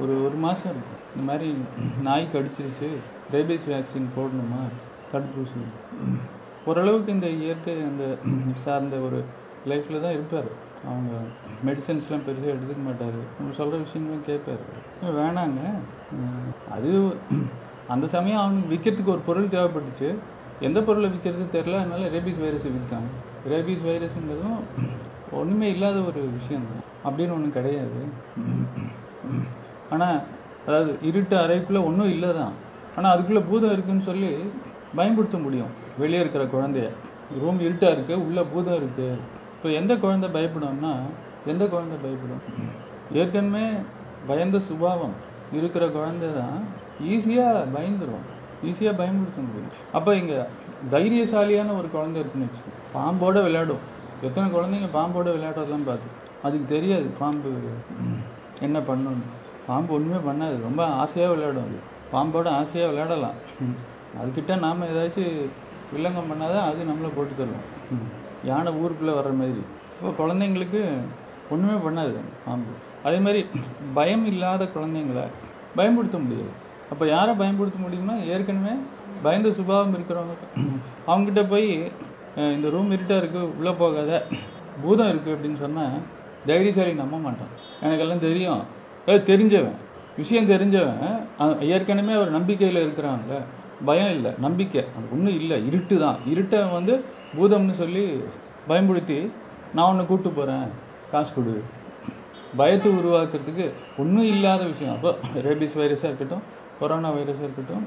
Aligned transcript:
ஒரு 0.00 0.14
ஒரு 0.24 0.36
மாதம் 0.36 0.72
இருக்கும். 0.72 0.98
இந்த 1.14 1.24
மாதிரி 1.26 1.48
நாய் 2.02 2.28
கடிச்சிருச்சு 2.32 2.88
ரேபீஸ் 3.32 3.66
வேக்சின் 3.70 4.08
போடணுமா? 4.16 4.62
தடுப்பூசி. 5.12 5.62
ஓரளவுக்கு 6.66 7.12
இந்த 7.12 7.28
இயற்கை 7.28 7.74
அந்த 7.74 8.04
சார்ந்த 8.64 8.96
ஒரு 8.96 9.24
லைஃப்பில் 9.66 10.02
தான் 10.02 10.12
இருப்பார். 10.12 10.50
அவங்க 10.84 11.12
மெடிசன்ஸ்லாம் 11.66 12.24
பெருசாக 12.26 12.52
எடுத்துக்க 12.54 12.82
மாட்டார். 12.84 13.18
நம்ம 13.38 13.54
சொல்கிற 13.56 13.82
விஷயங்களும் 13.86 14.26
கேட்பார். 14.26 14.62
வேணாங்க. 15.18 15.60
அது 16.70 16.90
அந்த 17.88 18.06
சமயம் 18.08 18.40
அவனுக்கு 18.40 18.74
விற்கிறதுக்கு 18.74 19.14
ஒரு 19.14 19.22
பொருள் 19.26 19.54
தேவைப்பட்டுச்சு. 19.56 20.10
எந்த 20.60 20.82
பொருளை 20.82 21.10
விற்கிறது 21.10 21.44
தெரில 21.52 21.78
அதனால 21.78 22.08
ரேபீஸ் 22.08 22.40
வைரஸை 22.44 22.70
விற்றாங்க 22.76 23.10
ரேபீஸ் 23.48 23.86
வைரஸுங்கிறதும் 23.88 24.58
ஒன்றுமே 25.32 25.68
இல்லாத 25.70 25.98
ஒரு 26.00 26.20
விஷயந்தான் 26.38 26.84
அப்படின்னு 27.04 27.34
ஒன்றும் 27.36 27.56
கிடையாது. 27.58 28.00
ஆனால் 29.94 30.18
அதாவது 30.66 30.90
இருட்டு 31.08 31.36
அறைக்குள்ளே 31.44 31.80
ஒன்றும் 31.88 32.12
இல்லை 32.14 32.30
தான் 32.40 32.54
ஆனால் 32.96 33.12
அதுக்குள்ளே 33.14 33.42
பூதம் 33.50 33.74
இருக்குன்னு 33.76 34.08
சொல்லி 34.10 34.30
பயன்படுத்த 34.98 35.36
முடியும். 35.44 35.72
வெளியே 36.02 36.20
இருக்கிற 36.24 36.44
குழந்தைய. 36.54 36.88
ரூம் 37.42 37.60
இருட்டாக 37.66 37.94
இருக்குது 37.96 38.22
உள்ளே 38.26 38.42
பூதம் 38.52 38.78
இருக்குது 38.80 39.08
இப்போ 39.54 39.68
எந்த 39.80 39.92
குழந்தை 40.04 40.28
பயப்படும்னா 40.36 40.92
எந்த 41.52 41.64
குழந்தை 41.74 41.96
பயப்படும்? 42.04 42.42
ஏற்கனவே 43.20 43.66
பயந்த 44.30 44.56
சுபாவம் 44.68 45.16
இருக்கிற 45.58 45.84
குழந்தை 45.98 46.28
தான் 46.40 46.58
ஈஸியாக 47.12 47.62
பயந்துடும் 47.76 48.26
ஈஸியாக 48.68 48.94
பயன்படுத்த 49.00 49.40
முடியும். 49.46 49.72
அப்போ 49.96 50.10
இங்கே 50.20 50.38
தைரியசாலியான 50.94 51.74
ஒரு 51.80 51.88
குழந்தை 51.96 52.18
இருக்குன்னு 52.22 52.48
வச்சுக்கோ. 52.48 52.72
பாம்போட 52.96 53.36
விளையாடும். 53.46 53.84
எத்தனை 54.28 54.46
குழந்தைங்க 54.56 54.88
பாம்போட 54.96 55.28
விளையாடுறதெல்லாம் 55.36 55.86
பார்த்து 55.90 56.08
அதுக்கு 56.46 56.66
தெரியாது 56.74 57.08
பாம்பு 57.20 57.50
என்ன 58.66 58.78
பண்ணணும் 58.88 59.22
பாம்பு 59.70 59.94
ஒன்றுமே 59.96 60.20
பண்ணாது. 60.28 60.56
ரொம்ப 60.68 60.82
ஆசையாக 61.02 61.32
விளையாடும் 61.34 61.66
அது. 61.68 61.80
பாம்போட 62.12 62.48
ஆசையாக 62.60 62.90
விளையாடலாம். 62.92 63.36
அதுக்கிட்ட 64.20 64.52
நாம் 64.64 64.88
ஏதாச்சும் 64.92 65.34
வில்லங்கம் 65.94 66.30
பண்ணாதான் 66.30 66.66
அது 66.70 66.80
நம்மளை 66.90 67.10
போட்டு 67.16 67.34
தருவோம். 67.40 67.66
யானை 68.48 68.70
ஊருக்குள்ளே 68.82 69.14
வர்ற 69.18 69.32
மாதிரி. 69.40 69.62
இப்போ 69.96 70.10
குழந்தைங்களுக்கு 70.20 70.80
ஒன்றுமே 71.54 71.76
பண்ணாது 71.86 72.18
பாம்பு. 72.46 72.72
அதே 73.06 73.18
மாதிரி 73.26 73.40
பயம் 73.98 74.24
இல்லாத 74.30 74.64
குழந்தைங்கள 74.76 75.20
பயன்படுத்த 75.78 76.16
முடியாது. 76.24 76.52
அப்போ 76.92 77.04
யாரை 77.14 77.32
பயன்படுத்த 77.40 77.78
முடியும்னா 77.84 78.16
ஏற்கனவே 78.32 78.74
பயந்த 79.26 79.48
சுபாவம் 79.58 79.94
இருக்கிறவங்க. 79.96 80.34
அவங்ககிட்ட 81.08 81.42
போய் 81.52 81.70
இந்த 82.56 82.66
ரூம் 82.74 82.92
இருட்டாக 82.96 83.20
இருக்குது 83.22 83.50
உள்ளே 83.58 83.72
போகாத. 83.82 84.20
பூதம் 84.82 85.10
இருக்குது 85.12 85.34
அப்படின்னு 85.36 85.60
சொன்னால் 85.64 85.96
தைரியசாலி 86.50 86.92
நம்ப 87.02 87.16
மாட்டான். 87.26 87.54
எனக்கெல்லாம் 87.84 88.26
தெரியும். 88.28 88.62
தெரிஞ்சவன். 89.06 89.76
விஷயம் 90.16 90.48
தெரிஞ்சவன் 90.48 91.60
ஏற்கனவே 91.60 92.12
அவர் 92.12 92.30
நம்பிக்கையில் 92.30 92.86
இருக்கிறான்ல. 92.86 93.34
பயம் 93.84 94.12
இல்லை 94.16 94.32
நம்பிக்கை. 94.38 94.84
அது 94.96 95.06
ஒன்றும் 95.12 95.40
இல்லை 95.40 95.66
இருட்டு 95.66 95.98
தான். 95.98 96.18
இருட்டை 96.32 96.60
வந்து 96.72 96.94
பூதம்னு 97.36 97.74
சொல்லி 97.82 98.04
பயன்படுத்தி 98.68 99.18
நான் 99.74 99.90
உன்னை 99.90 100.06
கூப்பிட்டு 100.06 100.38
போகிறேன் 100.38 100.66
காசு 101.12 101.30
கொடு. 101.34 101.62
பயத்தை 102.56 102.92
உருவாக்குறதுக்கு 102.92 103.66
ஒன்றும் 103.98 104.26
இல்லாத 104.32 104.64
விஷயம். 104.64 104.94
அப்போ 104.94 105.10
ரேபிஸ் 105.34 105.78
வைரஸாக 105.80 106.08
இருக்கட்டும் 106.08 106.42
கொரோனா 106.80 107.10
வைரஸாக 107.10 107.46
இருக்கட்டும் 107.46 107.84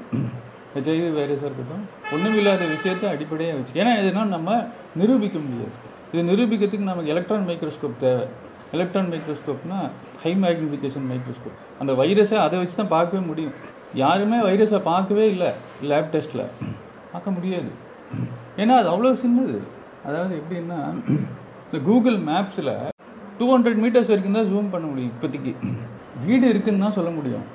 ஹெச்ஐவி 0.74 1.10
வைரஸாக 1.18 1.46
இருக்கட்டும் 1.48 1.84
ஒன்றும் 2.12 2.36
இல்லாத 2.36 2.64
விஷயத்தை 2.64 3.10
அடிப்படையாக 3.10 3.58
வச்சு. 3.58 3.74
ஏன்னா 3.82 3.92
இதனால் 4.02 4.34
நம்ம 4.36 4.64
நிரூபிக்க 4.96 5.38
முடியாது. 5.38 5.76
இது 6.12 6.22
நிரூபிக்கிறதுக்கு 6.30 6.90
நமக்கு 6.90 7.10
எலக்ட்ரான் 7.10 7.46
மைக்ரோஸ்கோப் 7.48 8.00
தேவை. 8.00 8.26
எலக்ட்ரான் 8.74 9.10
மைக்ரோஸ்கோப்னா 9.12 9.78
ஹை 10.22 10.32
மேக்னிஃபிகேஷன் 10.44 11.06
மைக்ரோஸ்கோப். 11.10 11.58
அந்த 11.80 11.92
வைரஸை 12.00 12.38
அதை 12.46 12.58
வச்சு 12.60 12.76
தான் 12.80 12.94
பார்க்கவே 12.96 13.22
முடியும். 13.30 13.54
யாருமே 14.02 14.38
வைரஸை 14.48 14.80
பார்க்கவே 14.92 15.24
இல்லை 15.32 15.50
லேப் 15.90 16.10
டெஸ்ட்டில் 16.14 16.44
பார்க்க 17.12 17.36
முடியாது. 17.36 17.70
ஏன்னா 18.62 18.74
அது 18.80 18.88
அவ்வளோ 18.94 19.12
சின்னது. 19.24 19.58
அதாவது 20.08 20.32
எப்படின்னா 20.40 20.80
இந்த 21.66 21.78
கூகுள் 21.88 22.18
மேப்ஸில் 22.30 22.72
டூ 23.38 23.46
ஹண்ட்ரட் 23.54 23.80
மீட்டர்ஸ் 23.84 24.10
வரைக்கும் 24.12 24.38
தான் 24.38 24.50
ஜூம் 24.52 24.72
பண்ண 24.74 24.86
முடியும் 24.90 25.12
இப்போதைக்கு. 25.14 25.52
வீடு 26.26 26.44
இருக்குன்னு 26.52 26.84
தான் 26.84 26.96
சொல்ல 26.98 27.10
முடியும். 27.18 27.46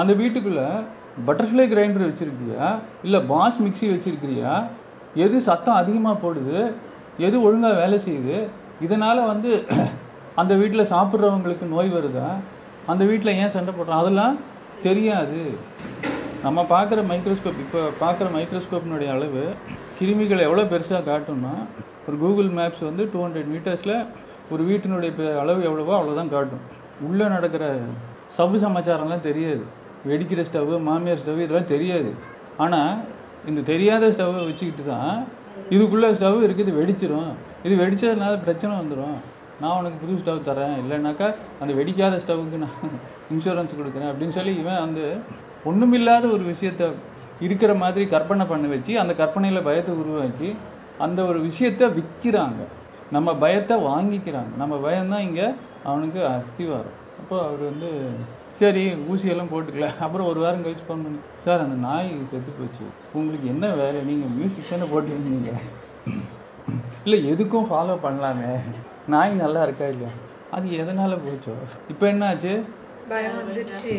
அந்த 0.00 0.12
வீட்டுக்குள்ளே 0.20 0.66
பட்டர்ஃப்ளை 1.26 1.64
கிரைண்டர் 1.72 2.08
வச்சுருக்கியா? 2.08 2.66
இல்லை 3.06 3.20
பாஸ் 3.32 3.58
மிக்ஸி 3.64 3.86
வச்சுருக்கிறியா? 3.94 4.52
எது 5.24 5.36
சத்தம் 5.48 5.80
அதிகமாக 5.80 6.16
போடுது? 6.24 6.58
எது 7.26 7.36
ஒழுங்காக 7.46 7.80
வேலை 7.82 7.98
செய்யுது? 8.06 8.38
இதனால் 8.86 9.28
வந்து 9.32 9.50
அந்த 10.40 10.52
வீட்டில் 10.60 10.90
சாப்பிட்றவங்களுக்கு 10.94 11.66
நோய் 11.74 11.90
வருதா? 11.96 12.28
அந்த 12.92 13.02
வீட்டில் 13.10 13.36
ஏன் 13.40 13.52
சண்டை 13.56 13.72
போடுறோம் 13.74 14.00
அதெல்லாம் 14.02 14.34
தெரியாது. 14.86 15.40
நம்ம 16.46 16.62
பார்க்குற 16.72 17.02
மைக்ரோஸ்கோப் 17.10 17.60
இப்போ 17.64 17.82
பார்க்குற 18.02 18.26
மைக்ரோஸ்கோப்னுடைய 18.36 19.10
அளவு 19.16 19.42
கிருமிகளை 19.98 20.42
எவ்வளோ 20.48 20.64
பெருசாக 20.72 21.02
காட்டும்னா 21.10 21.54
ஒரு 22.06 22.16
கூகுள் 22.22 22.50
மேப்ஸ் 22.58 22.82
வந்து 22.88 23.02
டூ 23.12 23.18
ஹண்ட்ரட் 23.24 23.50
மீட்டர்ஸில் 23.52 23.96
ஒரு 24.54 24.62
வீட்டினுடைய 24.70 25.10
அளவு 25.42 25.60
எவ்வளவோ 25.68 25.92
அவ்வளோதான் 25.98 26.32
காட்டும். 26.34 26.64
உள்ளே 27.08 27.26
நடக்கிற 27.34 27.64
சபு 28.36 28.56
சமாச்சாரம்லாம் 28.64 29.26
தெரியாது. 29.28 29.64
வெடிக்கிற 30.10 30.40
ஸ்டவ் 30.48 30.72
மாமியார் 30.88 31.22
ஸ்டவ் 31.22 31.44
இதெல்லாம் 31.44 31.70
தெரியாது. 31.74 32.10
ஆனால் 32.64 32.92
இந்த 33.50 33.60
தெரியாத 33.70 34.10
ஸ்டவ்வை 34.16 34.42
வச்சுக்கிட்டு 34.48 34.84
தான் 34.92 35.14
இதுக்குள்ளே 35.74 36.10
ஸ்டவ் 36.18 36.44
இருக்குது 36.48 36.72
வெடிச்சிரும். 36.80 37.32
இது 37.66 37.74
வெடிச்சதுனால 37.84 38.34
பிரச்சனை 38.44 38.72
வந்துடும் 38.80 39.16
நான் 39.62 39.76
உனக்கு 39.80 39.98
புது 40.02 40.20
ஸ்டவ் 40.20 40.46
தரேன் 40.50 40.76
இல்லைனாக்கா 40.82 41.28
அந்த 41.62 41.72
வெடிக்காத 41.80 42.20
ஸ்டவ்வுக்கு 42.22 42.62
நான் 42.64 42.78
இன்சூரன்ஸ் 43.34 43.78
கொடுக்குறேன் 43.80 44.10
அப்படின்னு 44.12 44.36
சொல்லி 44.38 44.54
இவன் 44.62 44.82
வந்து 44.84 45.04
ஒண்ணுமில்லாத 45.70 46.24
ஒரு 46.36 46.44
விஷயத்த 46.52 46.88
இருக்கிற 47.46 47.72
மாதிரி 47.82 48.04
கற்பனை 48.14 48.44
பண்ண 48.46 48.66
வச்சு 48.72 48.92
அந்த 49.02 49.12
கற்பனையில் 49.20 49.66
பயத்தை 49.68 49.92
உருவாக்கி 50.02 50.50
அந்த 51.04 51.20
ஒரு 51.30 51.38
விஷயத்த 51.48 51.86
விற்கிறாங்க 51.98 52.62
நம்ம 53.14 53.28
பயத்தை 53.42 53.76
வாங்கிக்கிறாங்க. 53.90 54.52
நம்ம 54.60 54.74
பயம்தான் 54.84 55.24
இங்கே 55.28 55.46
அவனுக்கு 55.88 56.20
அஸ்திவாரம். 56.28 56.96
அப்போ 57.20 57.36
அவர் 57.46 57.62
வந்து 57.70 57.90
சரி 58.60 58.82
ஊசியெல்லாம் 59.12 59.50
போட்டுக்கல. 59.52 59.88
அப்புறம் 60.04 60.28
ஒரு 60.30 60.40
வாரம் 60.44 60.64
கழிச்சு 60.64 60.86
ஃபோன் 60.88 61.04
பண்ணி 61.04 61.20
சார் 61.44 61.64
அந்த 61.64 61.76
நாய் 61.86 62.10
செத்து 62.30 62.52
போச்சு. 62.58 62.84
உங்களுக்கு 63.18 63.46
என்ன 63.54 63.68
வேலை? 63.82 64.00
நீங்கள் 64.10 64.34
மியூசிக் 64.38 64.70
தானே 64.70 64.88
போட்டிருந்தீங்க. 64.92 65.52
இல்லை 67.06 67.20
எதுக்கும் 67.32 67.68
ஃபாலோ 67.70 67.96
பண்ணலாமே. 68.06 68.52
நாய் 69.08 69.32
நல்லா 69.34 69.62
இருக்கா 69.62 69.86
இல்லையா? 69.86 70.10
அது 70.52 70.66
எதனால 70.68 71.18
போச்சோ? 71.24 71.54
இப்போ 71.88 72.04
என்னாச்சு? 72.12 72.52
பயம் 73.08 73.36
வந்துருச்சு. 73.38 73.94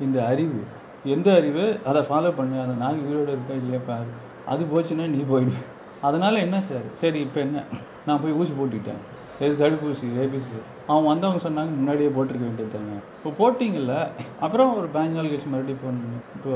இந்த 0.00 0.26
அறிவு. 0.26 0.60
எந்த 1.04 1.34
அறிவு? 1.34 1.80
அதை 1.84 2.02
ஃபாலோ 2.02 2.30
பண்ணு. 2.36 2.60
அந்த 2.60 2.74
நாய் 2.84 3.02
உயிரோட 3.06 3.28
இருக்கா 3.36 3.54
இல்லையா 3.54 3.80
பாரு. 3.86 4.10
அது 4.46 4.64
போச்சுன்னா 4.64 5.06
நீ 5.06 5.18
போயிடு. 5.18 5.54
அதனால 6.00 6.38
என்ன 6.38 6.60
சார்? 6.60 6.86
சரி 7.00 7.20
இப்போ 7.20 7.40
என்ன? 7.40 7.64
நான் 8.06 8.22
போய் 8.22 8.32
ஊசி 8.32 8.52
போட்டுக்கிட்டேன் 8.52 9.02
எது 9.40 9.54
தடுப்பூசி 9.62 10.06
ரேபிஸ் 10.18 10.50
அவன் 10.86 11.08
வந்தவங்க 11.10 11.40
சொன்னாங்க 11.46 11.70
முன்னாடியே 11.78 12.10
போட்டிருக்க 12.16 12.44
வேண்டியது 12.48 12.72
தானே 12.74 12.96
இப்போ 13.18 13.30
போட்டிங்கல்ல? 13.40 14.08
அப்புறம் 14.40 14.76
ஒரு 14.76 14.88
பதினஞ்சு 14.94 15.16
நாள் 15.18 15.30
கழிச்சு 15.30 15.50
மறுபடியும் 15.52 15.80
ஃபோன் 15.82 15.98
பண்ணி. 16.02 16.18
இப்போ 16.36 16.52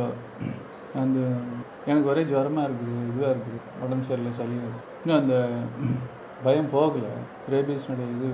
அந்த 1.03 1.19
எனக்கு 1.87 2.11
ஒரே 2.13 2.23
ஜுரமா 2.23 2.63
இருக்குது 2.69 2.95
இதுவாக 3.09 3.33
இருக்குது. 3.35 3.59
உடம்பு 3.85 4.09
சரியில்லை 4.11 4.33
சளியாக 4.39 4.67
இருக்குது 4.67 4.87
இன்னும் 5.03 5.21
அந்த 5.23 5.35
பயம் 6.45 6.73
போகலை. 6.75 7.13
ரேபிஸ்னுடைய 7.53 8.09
இது 8.17 8.29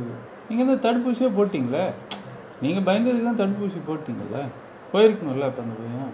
நீங்கள் 0.49 0.67
இந்த 0.67 0.77
தடுப்பூசியே 0.87 1.31
போட்டிங்களே? 1.39 1.85
நீங்கள் 2.63 2.87
பயந்ததுக்கு 2.89 3.29
தான் 3.29 3.41
தடுப்பூசி 3.43 3.79
போட்டீங்கல்ல? 3.91 4.41
போயிருக்கணும்ல 4.93 5.49
அப்போ 5.51 5.63
அந்த 5.65 5.77
பயம்? 5.83 6.13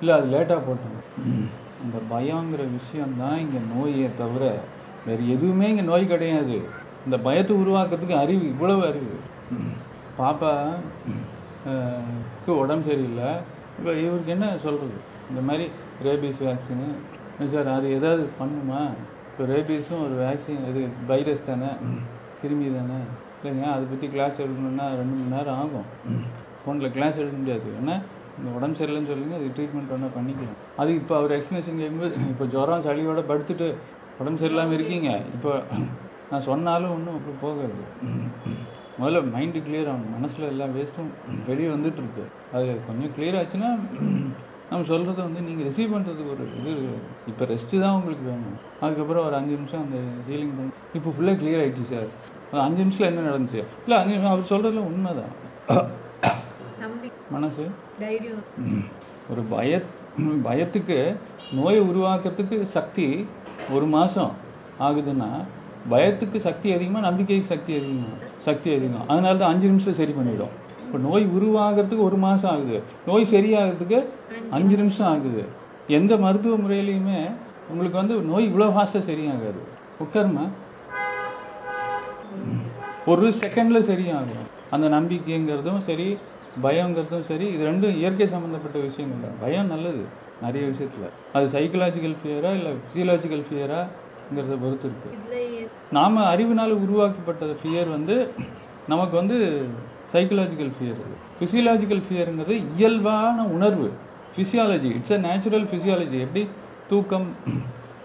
இல்லை 0.00 0.12
அது 0.18 0.26
லேட்டாக 0.34 0.60
போட்டோம் 0.66 0.98
அந்த 1.82 1.98
பயங்கிற 2.12 2.62
விஷயம்தான் 2.78 3.38
இங்கே 3.44 3.60
நோயே 3.72 4.08
தவிர 4.20 4.44
வேறு 5.06 5.24
எதுவுமே 5.34 5.66
இங்கே 5.72 5.84
நோய் 5.90 6.12
கிடையாது. 6.12 6.56
இந்த 7.06 7.16
பயத்தை 7.26 7.52
உருவாக்குறதுக்கு 7.62 8.16
அறிவு 8.22 8.44
இவ்வளவு 8.52 8.82
அறிவு. 8.90 9.16
பாப்பா 10.20 10.52
உடம்பு 12.62 12.88
சரியில்லை. 12.90 13.30
இப்போ 13.78 13.90
இவருக்கு 14.04 14.32
என்ன 14.34 14.46
சொல்கிறது 14.64 14.96
இந்த 15.30 15.40
மாதிரி 15.48 15.66
ரேபீஸ் 16.06 16.42
வேக்சினு 16.46 16.88
சார் 17.54 17.68
அது 17.76 17.86
ஏதாவது 17.98 18.24
பண்ணுமா? 18.40 18.82
இப்போ 19.36 19.46
ரேபீஸும் 19.54 20.02
ஒரு 20.04 20.14
வேக்சின் 20.22 20.62
இது 20.68 20.82
வைரஸ் 21.08 21.42
தானே? 21.48 21.70
கிருமி 22.38 22.66
தானே? 22.76 22.98
இல்லைங்க 23.38 23.64
அதை 23.72 23.82
பற்றி 23.90 24.06
கிளாஸ் 24.14 24.38
எடுக்கணும்னா 24.44 24.86
ரெண்டு 25.00 25.14
மணி 25.16 25.32
நேரம் 25.34 25.58
ஆகும். 25.62 25.88
ஃபோனில் 26.60 26.92
கிளாஸ் 26.94 27.18
எடுக்க 27.20 27.36
முடியாது. 27.40 27.66
ஏன்னா 27.80 27.94
இந்த 28.38 28.48
உடம்பு 28.58 28.78
சரியில்லைன்னு 28.78 29.10
சொல்லுங்க 29.12 29.34
அது 29.40 29.48
ட்ரீட்மெண்ட் 29.58 29.92
வேணால் 29.94 30.14
பண்ணிக்கலாம். 30.16 30.56
அது 30.82 30.90
இப்போ 31.00 31.14
அவர் 31.18 31.34
எக்ஸ்ப்ளனேஷன் 31.36 31.80
கேட்கும்போது 31.82 32.14
இப்போ 32.32 32.46
ஜுரம் 32.54 32.86
சளியோட 32.86 33.24
படுத்துட்டு 33.32 33.68
உடம்பு 34.20 34.40
சரியில்லாமல் 34.42 34.76
இருக்கீங்க. 34.78 35.10
இப்போ 35.36 35.52
நான் 36.30 36.46
சொன்னாலும் 36.50 36.94
ஒன்றும் 36.96 37.20
போகாது. 37.44 37.84
முதல்ல 39.00 39.24
மைண்டு 39.36 39.62
கிளியர் 39.68 39.92
ஆகணும். 39.92 40.16
மனசில் 40.16 40.50
எல்லா 40.54 40.68
வேஸ்ட்டும் 40.78 41.12
வெளியே 41.50 41.70
வந்துட்டு 41.76 42.02
இருக்கு. 42.04 42.26
அது 42.54 42.78
கொஞ்சம் 42.88 43.14
கிளியர் 43.18 43.40
ஆச்சுன்னா 43.42 43.72
நம்ம 44.70 44.84
சொல்கிறத 44.90 45.18
வந்து 45.26 45.40
நீங்கள் 45.48 45.66
ரிசீவ் 45.68 45.92
பண்ணுறதுக்கு 45.94 46.32
ஒரு 46.34 46.44
இது 46.60 46.72
இப்போ 47.30 47.44
ரெஸ்ட்டு 47.50 47.82
தான் 47.82 47.96
உங்களுக்கு 47.98 48.24
வேணும். 48.30 48.56
அதுக்கப்புறம் 48.84 49.26
ஒரு 49.28 49.36
அஞ்சு 49.38 49.54
நிமிஷம் 49.58 49.84
அந்த 49.84 49.98
ஹீலிங் 50.28 50.54
பண்ணி 50.56 50.72
இப்போ 50.98 51.10
ஃபுல்லாக 51.16 51.38
கிளியர் 51.40 51.62
ஆயிடுச்சு 51.64 51.86
சார் 51.92 52.08
அஞ்சு 52.64 52.80
நிமிஷத்தில் 52.82 53.10
என்ன 53.10 53.26
நடந்துச்சு? 53.28 53.60
இல்லை 53.84 53.98
அஞ்சு 54.00 54.14
நிமிஷம் 54.14 54.34
அவர் 54.34 54.50
சொல்கிறதுல 54.52 54.84
உண்மைதான். 54.90 55.32
மனசு? 57.36 57.64
தைரியம். 58.02 58.42
ஒரு 59.32 59.42
பய 59.54 59.80
பயத்துக்கு 60.48 60.98
நோயை 61.58 61.80
உருவாக்குறதுக்கு 61.90 62.58
சக்தி 62.76 63.06
ஒரு 63.76 63.86
மாதம் 63.96 64.34
ஆகுதுன்னா 64.86 65.30
பயத்துக்கு 65.92 66.38
சக்தி 66.46 66.68
அதிகமாக 66.76 67.06
நம்பிக்கைக்கு 67.08 67.48
சக்தி 67.54 67.72
அதிகமாக 67.80 68.14
சக்தி 68.46 68.68
அதிகம். 68.76 69.08
அதனால 69.12 69.34
தான் 69.40 69.52
அஞ்சு 69.54 69.66
நிமிஷம் 69.72 69.98
சரி 70.00 70.14
பண்ணிடும். 70.18 70.54
இப்போ 70.86 70.98
நோய் 70.98 71.24
உருவாகிறதுக்கு 71.36 72.04
ஒரு 72.04 72.16
மாதம் 72.16 72.50
ஆகுது. 72.50 72.76
நோய் 73.06 73.32
சரியாகிறதுக்கு 73.32 73.98
அஞ்சு 74.56 74.76
நிமிஷம் 74.76 75.08
ஆகுது. 75.12 75.42
எந்த 75.88 76.12
மருத்துவ 76.16 76.56
முறையிலையுமே 76.56 77.18
உங்களுக்கு 77.70 77.98
வந்து 78.00 78.14
நோய் 78.30 78.48
இவ்வளோ 78.50 78.68
ஃபாஸ்ட்டாக 78.74 79.04
சரியாகாது. 79.10 79.60
உட்காருமா? 80.04 80.44
ஒரு 83.06 83.26
செகண்ட்ல 83.42 83.78
சரியாகும். 83.90 84.46
அந்த 84.70 84.86
நம்பிக்கைங்கிறதும் 84.88 85.82
சரி 85.88 86.08
பயங்கிறதும் 86.64 87.26
சரி 87.30 87.46
இது 87.54 87.62
ரெண்டும் 87.68 87.98
இயற்கை 88.00 88.26
சம்மந்தப்பட்ட 88.26 88.78
விஷயங்கள் 88.78 89.24
தான் 89.24 89.40
பயம் 89.42 89.66
நல்லது 89.66 90.02
நிறைய 90.44 90.64
விஷயத்துல. 90.72 91.06
அது 91.32 91.46
சைக்கலாஜிக்கல் 91.56 92.16
ஃபியரா 92.20 92.52
இல்லை 92.58 92.72
ஃபிசியலாஜிக்கல் 92.78 93.44
ஃபியராங்கிறத 93.48 94.56
பொறுத்து 94.64 94.86
இருக்கு. 94.90 95.10
நாம 95.90 96.22
அறிவினால 96.34 96.78
உருவாக்கப்பட்ட 96.84 97.44
ஃபியர் 97.60 97.90
வந்து 97.96 98.16
நமக்கு 98.88 99.14
வந்து 99.16 99.36
சைக்கலாஜிக்கல் 100.12 100.72
ஃபியர் 100.76 101.00
அது 101.04 101.16
ஃபிசியலாஜிக்கல் 101.38 102.02
ஃபியருங்கிறது 102.06 102.56
இயல்பான 102.76 103.46
உணர்வு. 103.56 103.88
Physiology 104.34 104.90
it's 104.98 105.14
a 105.16 105.20
natural 105.28 105.66
physiology 105.70 106.18
எப்படி? 106.26 106.42
தூக்கம் 106.90 107.28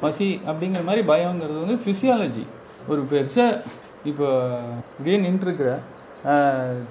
பசி 0.03 0.27
அப்படிங்கிற 0.49 0.81
மாதிரி 0.87 1.01
பயங்கிறது 1.11 1.57
வந்து 1.63 1.77
ஃபிசியாலஜி 1.83 2.43
ஒரு 2.91 3.01
பெருசாக 3.11 3.59
இப்போ 4.11 4.27
இப்படியே 4.89 5.17
நின்றுருக்குற 5.25 5.71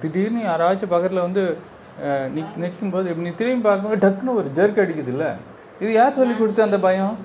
திடீர்னு 0.01 0.41
யாராச்சும் 0.49 0.93
பக்கத்தில் 0.93 1.25
வந்து 1.27 1.43
நிக் 2.35 2.57
நிற்கும்போது 2.63 3.09
இப்படி 3.11 3.25
நீ 3.27 3.33
திரும்பி 3.39 3.65
பார்க்கும்போது 3.67 4.03
டக்குன்னு 4.05 4.37
ஒரு 4.41 4.49
ஜெர்க் 4.57 4.81
அடிக்குது 4.83 5.11
இல்லை 5.15 5.29
இது 5.81 5.91
யார் 5.93 6.17
சொல்லி 6.19 6.33
கொடுத்த 6.35 6.63
அந்த 6.67 6.77
பயம்? 6.87 7.15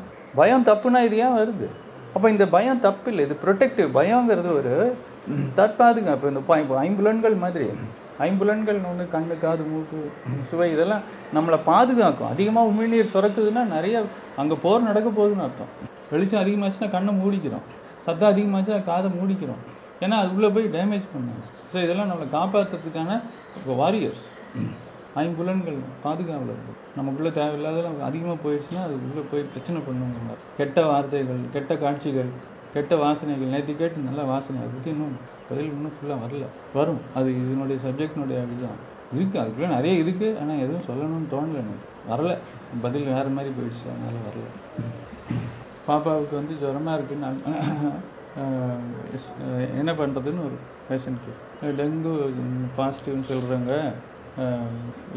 பயம் 0.40 0.66
தப்புனா 0.68 1.00
இது 1.08 1.16
ஏன் 1.24 1.36
வருது? 1.38 1.66
அப்போ 2.14 2.26
இந்த 2.34 2.44
பயம் 2.54 2.82
தப்பு 2.86 3.08
இல்லை 3.12 3.22
இது 3.26 3.34
ப்ரொடெக்டிவ் 3.44 3.88
பயங்கிறது 3.98 4.50
ஒரு 4.60 4.72
தற்பாதுங்க. 5.58 6.10
இப்போ 6.16 6.28
இந்த 6.32 6.42
இப்போ 6.64 6.76
ஐம்புலன்கள் 6.86 7.36
மாதிரி. 7.44 7.68
ஐம்புலன்கள் 8.26 8.78
ஒன்று 8.90 9.04
கண்ணு 9.14 9.34
காது 9.44 9.64
மூக்கு 9.70 9.98
சுவை 10.50 10.68
இதெல்லாம் 10.74 11.02
நம்மளை 11.36 11.58
பாதுகாக்கும். 11.70 12.30
அதிகமாக 12.34 12.70
உமிழ்நீர் 12.72 13.12
சுரக்குதுன்னா 13.14 13.64
நிறைய 13.76 13.96
அங்கே 14.42 14.56
போர் 14.64 14.88
நடக்க 14.90 15.08
போகுதுன்னு 15.18 15.46
அர்த்தம். 15.46 15.72
வெளிச்சம் 16.12 16.42
அதிகமாச்சுன்னா 16.44 16.88
கண்ணை 16.96 17.14
மூடிக்கிறோம். 17.22 17.66
சத்தம் 18.06 18.32
அதிகமாச்சுன்னா 18.32 18.80
காதை 18.92 19.10
மூடிக்கிறோம். 19.18 19.62
ஏன்னா 20.04 20.16
அது 20.22 20.30
உள்ளே 20.36 20.48
போய் 20.56 20.72
டேமேஜ் 20.78 21.06
பண்ணும். 21.12 21.44
ஸோ 21.72 21.76
இதெல்லாம் 21.84 22.10
நம்மளை 22.10 22.28
காப்பாற்றுறதுக்கான 22.38 23.20
வாரியர்ஸ் 23.80 24.24
ஐம்புலன்கள் 25.22 25.78
பாதுகாவலர் 26.02 26.58
இருக்கு 26.58 26.74
நமக்குள்ள 26.96 27.30
தேவையில்லாதெல்லாம் 27.38 27.96
அதிகமாக 28.08 28.38
போயிடுச்சுன்னா 28.42 28.82
அது 28.86 28.94
உள்ளே 29.06 29.22
போய் 29.30 29.50
பிரச்சனை 29.52 29.78
பண்ணுவாங்க 29.86 30.34
கெட்ட 30.58 30.80
வார்த்தைகள் 30.90 31.40
கெட்ட 31.54 31.74
காட்சிகள் 31.84 32.30
கெட்ட 32.76 32.94
வாசனைகள் 33.04 33.52
நேற்று 33.54 33.72
கேட்டு 33.80 34.06
நல்ல 34.08 34.20
வாசனை 34.32 34.56
அதை 34.62 34.70
பற்றி 34.72 34.90
இன்னும் 34.94 35.14
பதில் 35.48 35.70
இன்னும் 35.74 35.94
ஃபுல்லாக 35.96 36.22
வரல. 36.24 36.44
வரும். 36.78 37.00
அது 37.18 37.28
இதனுடைய 37.42 37.78
சப்ஜெக்டினுடைய 37.84 38.38
இதுதான். 38.46 38.80
இருக்குது 39.14 39.40
அதுக்குள்ளே 39.42 39.68
நிறைய 39.74 40.02
இருக்குது 40.04 40.38
ஆனால் 40.42 40.62
எதுவும் 40.64 40.86
சொல்லணும்னு 40.88 41.30
தோணலை 41.34 41.58
எனக்கு. 41.62 41.86
வரல. 42.10 42.32
பதில் 42.84 43.08
வேறு 43.12 43.30
மாதிரி 43.36 43.52
போயிடுச்சு. 43.58 43.86
அதனால் 43.92 44.26
வரல. 44.28 44.46
பாப்பாவுக்கு 45.88 46.34
வந்து 46.40 46.54
ஜுரமாக 46.62 46.96
இருக்குன்னு 46.98 47.28
என்ன 49.80 49.90
பண்ணுறதுன்னு 50.00 50.46
ஒரு 50.48 50.56
பேஷண்ட்க்கு 50.88 51.32
டெங்கு 51.78 52.12
பாசிட்டிவ்னு 52.78 53.28
சொல்கிறாங்க 53.32 53.72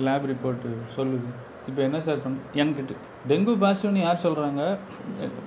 லேப் 0.05 0.27
ரிப்போர்ட்டு 0.31 0.69
சொல்லுது. 0.97 1.29
இப்போ 1.69 1.81
என்ன 1.87 1.97
சார் 2.07 2.21
பண்ண 2.25 2.61
எனக்கு 2.61 2.95
டெங்கு 3.29 3.53
பாசிட்டிவ்னு 3.63 4.05
யார் 4.05 4.23
சொல்கிறாங்க 4.27 4.61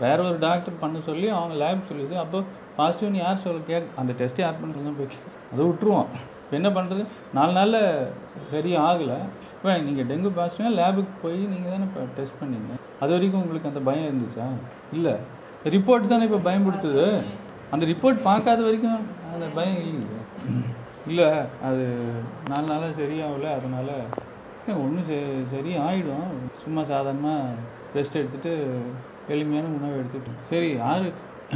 வேற 0.05 0.19
ஒரு 0.31 0.39
டாக்டர் 0.47 0.81
பண்ண 0.83 0.97
சொல்லி 1.11 1.29
அவங்க 1.37 1.55
லேப் 1.63 1.89
சொல்லுது. 1.91 2.15
அப்போ 2.25 2.39
பாசிட்டிவ்னு 2.79 3.23
யார் 3.25 3.45
சொல்ல 3.47 3.63
கேட்க 3.71 4.01
அந்த 4.03 4.13
டெஸ்ட் 4.21 4.43
யார் 4.45 4.61
பண்ணுறது 4.63 4.87
தான் 4.89 4.99
போய் 5.01 5.23
அதை 5.53 5.63
விட்டுருவோம். 5.69 6.09
இப்போ 6.43 6.57
என்ன 6.61 6.71
பண்ணுறது 6.77 7.03
நாலு 7.39 7.53
நாளில் 7.59 7.83
சரி 8.53 8.73
ஆகலை. 8.87 9.19
இப்போ 9.57 9.75
நீங்கள் 9.89 10.09
டெங்கு 10.11 10.31
பாசிட்டிவ்னா 10.39 10.73
லேபுக்கு 10.81 11.15
போய் 11.25 11.39
நீங்கள் 11.53 11.73
தானே 11.75 11.87
இப்போ 11.89 12.03
டெஸ்ட் 12.19 12.41
பண்ணீங்க. 12.41 12.73
அது 13.03 13.11
வரைக்கும் 13.15 13.43
உங்களுக்கு 13.45 13.71
அந்த 13.73 13.83
பயம் 13.89 14.09
இருந்துச்சா? 14.09 14.47
இல்லை. 14.97 15.15
ரிப்போர்ட் 15.77 16.13
தானே 16.13 16.27
இப்போ 16.29 16.41
பயன்படுத்துது. 16.49 17.07
அந்த 17.75 17.85
ரிப்போர்ட் 17.93 18.19
பார்க்காத 18.29 18.61
வரைக்கும் 18.69 19.03
அந்த 19.35 19.47
பயம் 19.59 19.79
இல்லைங்க 19.83 20.19
இல்லை 21.11 21.29
அது 21.69 21.85
நாலு 22.51 22.67
நாளாக 22.73 22.93
சரியாகல. 23.01 23.47
அதனால 23.59 23.89
ஒன்றும் 24.83 25.09
சரி 25.53 25.73
ஆயிடும் 25.87 26.29
சும்மா 26.63 26.83
சாதாரணமாக 26.83 27.55
ரெஸ்ட் 27.97 28.19
எடுத்துட்டு 28.21 28.53
எளிமையான 29.29 29.71
உணவு 29.79 29.99
எடுத்துட்டு 30.01 30.33
சரி 30.51 30.69
யாரு 30.83 31.09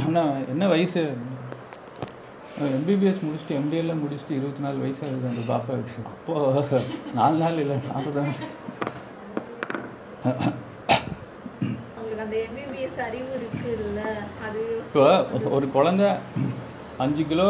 என்ன 0.05 0.23
என்ன 0.53 0.63
வயசு? 0.67 1.03
எம்பிபிஎஸ் 2.77 3.23
முடிச்சுட்டு 3.25 3.57
எம்டிஎல்லாம் 3.59 4.01
முடிச்சுட்டு 4.03 4.37
இருபத்தி 4.37 4.63
நாலு 4.65 4.77
வயசு 4.83 5.01
ஆகுது 5.07 5.27
அந்த 5.31 5.43
பாப்பாவுக்கு 5.49 6.03
அப்போ 6.13 6.35
நாலு 7.13 7.37
நாள் 7.43 7.59
இல்லை 7.63 7.77
நாற்பது 7.87 8.21
நாள் 8.21 8.35
அவங்களுக்கு 11.95 12.23
அந்த 12.25 12.37
எம்பிபிஎஸ் 12.47 12.99
அறிவு 13.07 13.31
இருக்கு 13.39 13.69
இல்ல 13.87 14.01
அது 14.47 14.61
இப்போ 14.85 15.49
ஒரு 15.57 15.69
குழந்தை 15.77 16.09
அஞ்சு 17.05 17.23
கிலோ 17.23 17.47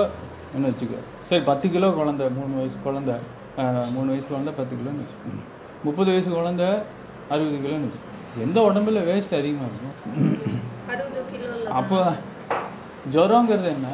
என்ன 0.55 0.65
வச்சுக்கோ. 0.67 0.99
சரி 1.29 1.43
பத்து 1.43 1.67
கிலோ 1.69 1.89
குழந்தை 1.89 2.25
மூணு 2.37 2.53
வயசு 2.59 2.77
குழந்தை. 2.83 3.15
மூணு 3.93 4.07
வயசு 4.11 4.27
குழந்தை 4.31 4.51
பத்து 4.57 4.73
கிலோன்னு 4.79 5.03
வச்சுக்கோ 5.03 5.31
முப்பது 5.85 6.09
வயசு 6.13 6.29
குழந்தை 6.29 6.67
அறுபது 7.33 7.57
கிலோன்னு 7.63 7.87
வச்சுக்கோ 7.87 8.43
எந்த 8.45 8.57
உடம்புல 8.69 8.99
வேஸ்ட் 9.07 9.33
அதிகமாக 9.37 9.69
இருக்கும்? 9.69 9.95
அப்போ 11.79 11.99
ஜுரங்கிறது 13.13 13.69
என்ன? 13.75 13.87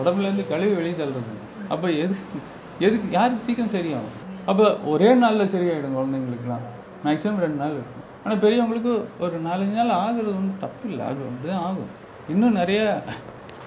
உடம்புல 0.00 0.26
இருந்து 0.28 0.44
கழிவு 0.50 0.74
வெளியே 0.78 0.94
தள்ளுறது. 1.00 1.34
அப்போ 1.74 1.86
எதுக்கு 2.04 2.38
எதுக்கு 2.86 3.08
யாருக்கு 3.16 3.46
சீக்கிரம் 3.46 3.74
சரியாகும்? 3.74 4.14
அப்போ 4.50 4.66
ஒரே 4.92 5.08
நாளில் 5.22 5.52
சரியாயிடும் 5.54 5.96
குழந்தைங்களுக்குலாம் 5.98 6.64
மேக்ஸிமம் 7.06 7.42
ரெண்டு 7.44 7.60
நாள் 7.62 7.76
இருக்கும். 7.78 8.06
ஆனால் 8.22 8.40
பெரியவங்களுக்கு 8.44 8.92
ஒரு 9.24 9.36
நாலஞ்சு 9.48 9.76
நாள் 9.80 9.92
ஆகுறது 10.04 10.36
ஒன்றும் 10.38 10.62
தப்பு 10.64 10.84
இல்லை. 10.92 11.04
அது 11.10 11.20
அப்படிதான் 11.30 11.64
ஆகும். 11.68 11.90
இன்னும் 12.34 12.58
நிறைய 12.60 12.80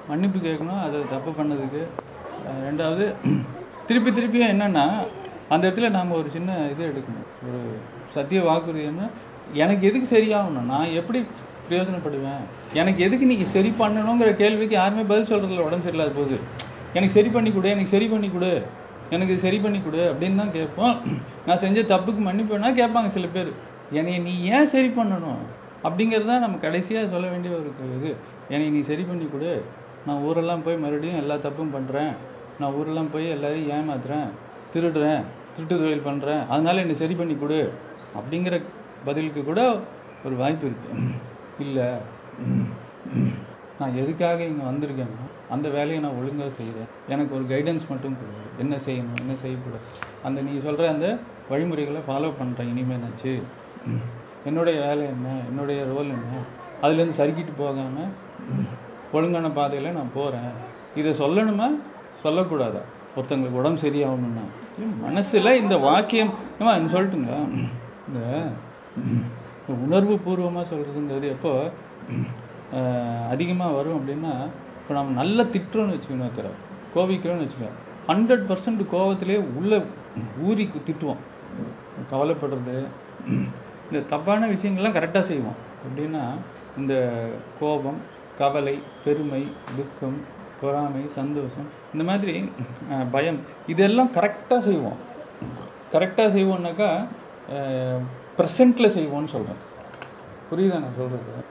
மன்னிப்பு 0.10 0.40
கேட்கணும். 0.48 0.82
அதை 0.86 1.04
தப்பு 1.14 1.32
பண்ணதுக்கு. 1.42 1.84
ரெண்டாவது 2.68 3.06
திருப்பி 3.88 4.12
திருப்பியும் 4.12 4.52
என்னன்னா 4.54 4.86
அந்த 5.54 5.64
இடத்துல 5.68 5.90
நாம் 5.96 6.18
ஒரு 6.20 6.30
சின்ன 6.36 6.52
இது 6.74 6.84
எடுக்கணும். 6.92 7.28
ஒரு 7.48 7.60
சத்திய 8.16 8.40
வாக்குறுதினா 8.50 9.08
எனக்கு 9.64 9.84
எதுக்கு 9.90 10.08
சரியாகணும்? 10.16 10.70
நான் 10.72 10.96
எப்படி 11.00 11.20
பிரயோஜனப்படுவேன்? 11.68 12.42
எனக்கு 12.80 13.00
எதுக்கு 13.08 13.26
நீங்க 13.32 13.46
சரி 13.56 13.72
பண்ணணுங்கிற 13.82 14.30
கேள்விக்கு 14.42 14.76
யாருமே 14.80 15.04
பதில் 15.12 15.30
சொல்றதில்ல 15.32 15.68
உடம்பு 15.68 15.86
சரியில்லாத 15.88 16.14
போது 16.22 16.38
எனக்கு 16.98 17.16
சரி 17.18 17.30
பண்ணி 17.36 17.50
கொடு 17.54 17.70
எனக்கு 17.76 17.94
சரி 17.96 18.08
பண்ணி 18.14 18.28
கொடு 18.34 18.52
எனக்கு 19.16 19.32
இது 19.34 19.46
சரி 19.48 19.58
பண்ணி 19.64 19.80
கொடு 19.82 20.02
அப்படின்னு 20.12 20.40
தான் 20.42 20.54
கேட்போம். 20.56 20.96
நான் 21.48 21.62
செஞ்ச 21.64 21.80
தப்புக்கு 21.94 22.22
மன்னிப்பு 22.28 22.72
கேட்பாங்க 22.82 23.10
சில 23.18 23.28
பேர். 23.36 23.52
என்னைய 24.00 24.20
நீ 24.28 24.34
ஏன் 24.56 24.72
சரி 24.74 24.90
பண்ணணும்? 25.00 25.42
அப்படிங்கிறது 25.88 26.28
தான் 26.32 26.44
நம்ம 26.46 26.56
கடைசியாக 26.64 27.12
சொல்ல 27.14 27.26
வேண்டிய 27.34 27.52
ஒரு 27.58 27.72
இது. 27.98 28.12
என்னை 28.54 28.68
நீ 28.76 28.82
சரி 28.90 29.04
பண்ணி 29.10 29.26
கொடு. 29.34 29.52
நான் 30.08 30.24
ஊரெல்லாம் 30.30 30.64
போய் 30.66 30.82
மறுபடியும் 30.86 31.22
எல்லா 31.22 31.36
தப்பும் 31.46 31.76
பண்ணுறேன் 31.76 32.12
நான் 32.60 32.76
ஊரெல்லாம் 32.80 33.12
போய் 33.14 33.28
எல்லாரையும் 33.36 33.72
ஏமாத்துறேன். 33.78 34.28
திருடுறேன் 34.76 35.22
திருட்டு 35.56 35.76
தொழில் 35.82 36.08
பண்ணுறேன் 36.08 36.42
அதனால 36.54 36.82
என்னை 36.84 36.96
சரி 37.04 37.16
பண்ணி 37.20 37.36
கொடு 37.36 37.60
அப்படிங்கிற 38.18 38.56
பதிலுக்கு 39.08 39.42
கூட 39.44 39.62
ஒரு 40.26 40.36
வாய்ப்பு 40.42 40.66
இருக்கு. 40.70 40.90
இல்லை 41.64 41.88
நான் 43.80 43.98
எதுக்காக 44.02 44.40
இங்கே 44.52 44.66
வந்திருக்கேன்னா 44.70 45.24
அந்த 45.54 45.68
வேலையை 45.76 46.00
நான் 46.04 46.18
ஒழுங்காக 46.20 46.52
செய்கிறேன் 46.60 46.92
எனக்கு 47.14 47.36
ஒரு 47.38 47.46
கைடன்ஸ் 47.52 47.86
மட்டும் 47.92 48.16
கொடுக்குது 48.20 48.60
என்ன 48.64 48.76
செய்யணும் 48.86 49.20
என்ன 49.24 49.34
செய்யக்கூடாது? 49.42 49.86
அந்த 50.28 50.42
நீ 50.48 50.54
சொல்கிற 50.68 50.88
அந்த 50.94 51.08
வழிமுறைகளை 51.50 52.02
ஃபாலோ 52.08 52.30
பண்ணுறேன் 52.40 52.72
இனிமேல் 52.74 52.98
என்னாச்சு 52.98 53.34
என்னுடைய 54.50 54.78
வேலை 54.86 55.04
என்ன? 55.16 55.28
என்னுடைய 55.50 55.80
ரோல் 55.92 56.14
என்ன? 56.18 56.42
அதுலேருந்து 56.84 57.20
சறுக்கிட்டு 57.20 57.54
போகாமல் 57.58 58.12
ஒழுங்கான 59.18 59.52
பாதையில் 59.60 59.96
நான் 59.98 60.16
போகிறேன் 60.18 60.52
இதை 61.00 61.12
சொல்லணுமா? 61.22 61.68
சொல்லக்கூடாதா? 62.24 62.84
ஒருத்தங்களுக்கு 63.18 63.60
உடம்பு 63.62 63.80
சரியாகணும்னா 63.86 64.46
மனசுல 65.06 65.54
இந்த 65.64 65.76
வாக்கியம் 65.88 66.32
ஏம்மா 66.60 66.74
சொல்லட்டுங்களா 66.96 67.40
இந்த 68.08 68.22
உணர்வு 69.86 70.16
பூர்வமாக 70.26 70.66
சொல்கிறதுங்கிறது 70.72 71.28
எப்போ 71.36 71.52
அதிகமாக 73.34 73.76
வரும் 73.78 73.98
அப்படின்னா 74.00 74.34
இப்போ 74.80 74.94
நம்ம 74.98 75.16
நல்லா 75.22 75.44
திட்டுறோம்னு 75.54 75.96
வச்சுக்கணும் 75.96 76.26
ஒருத்தரை. 76.28 76.52
கோபிக்கிறோம்னு 76.96 77.46
வச்சுக்கோ 77.46 77.70
ஹண்ட்ரட் 78.10 78.44
பர்சன்ட் 78.50 78.84
கோவத்திலே 78.92 79.38
உள்ள 79.60 79.74
ஊறி 80.48 80.66
திட்டுவோம். 80.88 81.22
கவலைப்படுறது. 82.12 82.76
இந்த 83.88 84.00
தப்பான 84.12 84.48
விஷயங்கள்லாம் 84.54 84.98
கரெக்டாக 84.98 85.26
செய்வோம். 85.32 85.58
எப்படின்னா 85.86 86.24
இந்த 86.80 86.94
கோபம் 87.60 88.00
கவலை 88.40 88.76
பெருமை 89.04 89.42
துக்கம் 89.78 90.18
பொறாமை 90.62 91.04
சந்தோஷம் 91.20 91.68
இந்த 91.94 92.04
மாதிரி 92.10 92.36
பயம் 93.16 93.40
இதெல்லாம் 93.74 94.12
கரெக்டாக 94.18 94.60
செய்வோம். 94.70 95.00
கரெக்டாக 95.94 96.30
செய்வோம்னாக்கா 96.38 96.90
ப்ரெசண்ட்டில் 98.38 98.96
செய்வோம்னு 98.98 99.34
சொல்கிறேன் 99.36 99.62
புரியுதா 100.50 100.80
நான் 100.84 100.98
சொல்கிறது 101.02 101.44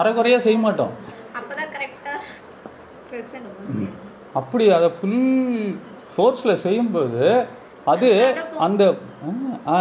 அரைக்குறையாக 0.00 0.42
செய்ய 0.46 0.58
மாட்டோம். 0.66 0.92
அப்படி 4.40 4.64
அதை 4.76 4.88
ஃபுல் 4.98 5.18
ஃபோர்ஸில் 6.12 6.62
செய்யும்போது 6.66 7.24
அது 7.92 8.08
அந்த 8.66 8.82
ஆ 9.72 9.76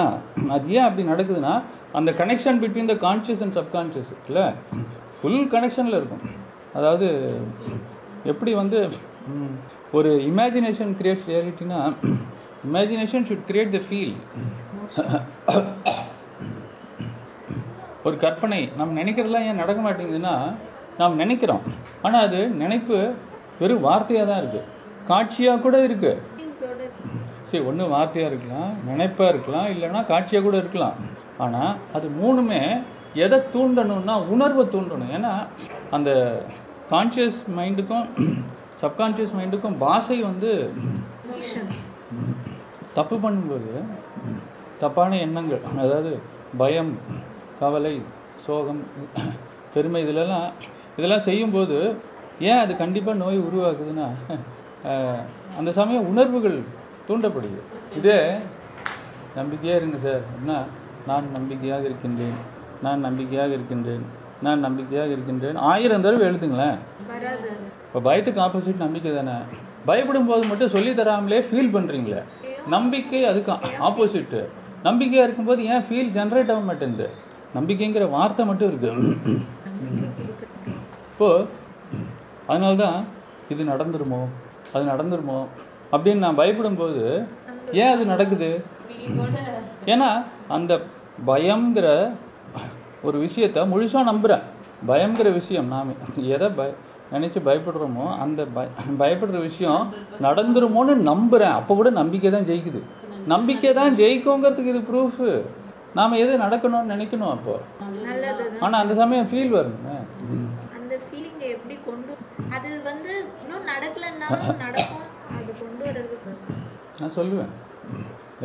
அது 0.56 0.66
ஏன் 0.78 0.88
அப்படி 0.88 1.04
நடக்குதுன்னா 1.12 1.54
அந்த 2.00 2.10
connection 2.22 2.60
between 2.64 2.92
the 2.92 2.96
conscious 3.08 3.44
and 3.46 3.58
subconscious 3.60 4.12
இருக்குல்ல 4.14 4.44
ஃபுல் 5.16 5.44
கனெக்ஷனில் 5.54 6.00
இருக்கும். 6.00 6.26
அதாவது 6.80 7.08
எப்படி 8.32 8.52
வந்து 8.62 8.80
ஒரு 9.98 10.12
imagination 10.32 10.92
creates 11.00 11.30
ரியாலிட்டினா 11.32 11.80
imagination 12.68 13.26
should 13.30 13.48
create 13.50 13.76
the 13.78 13.82
feel 13.88 14.14
ஒரு 18.08 18.16
கற்பனை 18.24 18.60
நம்ம 18.78 18.92
நினைக்கிறதெல்லாம் 19.02 19.48
ஏன் 19.50 19.62
நடக்க 19.62 19.80
மாட்டேங்குதுன்னா 19.86 20.36
நாம் 21.00 21.20
நினைக்கிறோம். 21.24 21.64
ஆனால் 22.06 22.26
அது 22.28 22.40
நினைப்பு 22.62 22.98
வெறும் 23.60 23.86
வார்த்தையாக 23.88 24.30
தான் 24.30 24.42
இருக்குது 24.44 24.70
காட்சியாக 25.10 25.62
கூட 25.66 25.76
இருக்குது 25.88 26.22
ஃபீலிங்ஸோட 26.38 26.88
சரி 27.50 27.64
ஒன்று 27.70 27.92
வார்த்தையாக 27.96 28.32
இருக்கலாம் 28.32 28.72
நினைப்பாக 28.90 29.32
இருக்கலாம் 29.34 29.70
இல்லைன்னா 29.74 30.02
காட்சியாக 30.12 30.46
கூட 30.48 30.58
இருக்கலாம். 30.64 30.98
ஆனால் 31.46 31.74
அது 31.98 32.08
மூணுமே 32.22 32.62
எதை 33.26 33.40
தூண்டணும்னா 33.54 34.16
உணர்வை 34.34 34.66
தூண்டணும். 34.76 35.14
ஏன்னா 35.18 35.34
அந்த 35.98 36.12
கான்ஷியஸ் 36.92 37.40
மைண்டுக்கும் 37.58 38.08
சப்கான்ஷியஸ் 38.82 39.36
மைண்டுக்கும் 39.40 39.78
பாஷை 39.78 40.18
வந்து 40.22 40.52
தப்பு 42.94 43.16
பண்ணும்போது 43.16 43.74
தப்பான 44.80 45.18
எண்ணங்கள் 45.18 45.62
அதாவது 45.78 46.12
பயம் 46.58 46.94
கவலை 47.60 48.02
சோகம் 48.46 48.82
பெருமை 49.74 50.02
இதிலெல்லாம் 50.06 50.48
இதெல்லாம் 50.98 51.28
செய்யும்போது 51.28 51.78
ஏன் 52.40 52.62
அது 52.64 52.74
கண்டிப்பாக 52.78 53.18
நோய் 53.18 53.46
உருவாக்குதுன்னா 53.48 54.08
அந்த 55.60 55.72
சமயம் 55.72 56.08
உணர்வுகள் 56.08 56.58
தூண்டப்படுது. 57.08 57.60
இதே 57.98 58.18
நம்பிக்கையாக 59.36 59.80
இருங்க 59.82 59.98
சார். 59.98 60.24
என்ன? 60.40 60.54
நான் 61.08 61.28
நம்பிக்கையாக 61.32 61.84
இருக்கின்றேன். 61.90 62.38
நான் 62.82 63.00
நம்பிக்கையாக 63.00 63.54
இருக்கின்றேன். 63.58 64.06
நான் 64.46 64.64
நம்பிக்கையாக 64.66 65.12
இருக்கின்றேன். 65.16 65.58
ஆயிரம் 65.72 66.04
தடவை 66.06 66.24
எழுதுங்களேன். 66.30 66.78
இப்போ 67.86 68.00
பயத்துக்கு 68.08 68.42
ஆப்போசிட் 68.46 68.84
நம்பிக்கை 68.86 69.12
தானே? 69.16 69.36
பயப்படும் 69.90 70.28
போது 70.30 70.44
மட்டும் 70.52 70.74
சொல்லி 70.76 70.92
தராமலே 71.00 71.40
ஃபீல் 71.50 71.74
பண்றீங்களே. 71.76 72.22
நம்பிக்கை 72.76 73.22
அதுக்கு 73.32 73.52
ஆப்போசிட் 73.90 74.36
நம்பிக்கையா 74.88 75.24
இருக்கும்போது 75.26 75.62
ஏன் 75.74 75.86
ஃபீல் 75.88 76.14
ஜென்ரேட் 76.18 76.52
ஆக 76.54 76.62
மாட்டேங்குது? 76.70 77.08
நம்பிக்கைங்கிற 77.58 78.06
வார்த்தை 78.16 78.46
மட்டும் 78.50 78.70
இருக்கு. 78.72 79.18
இப்போ 81.12 81.30
அதனால 82.48 82.74
தான் 82.84 83.00
இது 83.54 83.64
நடந்துருமோ? 83.74 84.22
அது 84.74 84.84
நடந்துருமோ? 84.94 85.40
அப்படின்னு 85.96 86.24
நான் 86.26 86.38
பயப்படும்போது 86.38 87.04
ஏன் 87.82 87.94
அது 87.94 88.04
நடக்குது? 88.14 88.52
ஏன்னா 89.94 90.10
அந்த 90.58 90.74
பயம்ங்கிற 91.30 91.88
ஒரு 93.08 93.18
விஷயத்த 93.26 93.66
முழுசா 93.72 94.02
நம்புறேன். 94.12 94.44
பயம்ங்கிற 94.90 95.30
விஷயம் 95.40 95.68
நாம் 95.74 95.94
எதை 96.36 96.50
பய 96.58 96.70
நினைச்சு 97.14 97.40
பயப்படுறோமோ 97.48 98.06
அந்த 98.24 98.42
பய 98.56 98.68
பயப்படுற 99.02 99.38
விஷயம் 99.48 99.82
நடந்துருமோன்னு 100.26 100.94
நம்புறேன். 101.10 101.56
அப்போ 101.60 101.76
கூட 101.80 101.90
நம்பிக்கை 102.02 102.32
தான் 102.36 102.48
ஜெயிக்குது. 102.50 102.82
நம்பிக்கை 103.34 103.72
தான் 103.80 103.98
ஜெயிக்குங்கிறதுக்கு 104.02 104.74
இது 104.74 104.82
ப்ரூஃப் 104.92 105.24
நாம 105.98 106.18
எது 106.24 106.34
நடக்கணும்னு 106.44 106.94
நினைக்கணும் 106.94 107.34
அப்போ. 107.36 107.56
ஆனா 108.66 108.76
அந்த 108.84 108.94
சமயம் 109.02 109.30
ஃபீல் 109.32 109.56
வரணுமே 109.58 109.96
அந்த 110.78 110.94
ஃபீலிங்கை 111.06 111.48
எப்படி 111.56 111.76
கொண்டு 111.90 112.14
அது 112.56 112.70
வந்து 112.90 113.12
இன்னும் 113.42 113.68
நடக்கலைன்னாலும் 113.74 114.62
நடக்கும். 114.66 115.06
அது 115.38 115.52
கொண்டு 115.64 115.84
வர்றது 115.88 116.16
கஷ்டம். 116.26 116.64
நான் 117.02 117.16
சொல்லுவேன். 117.20 117.52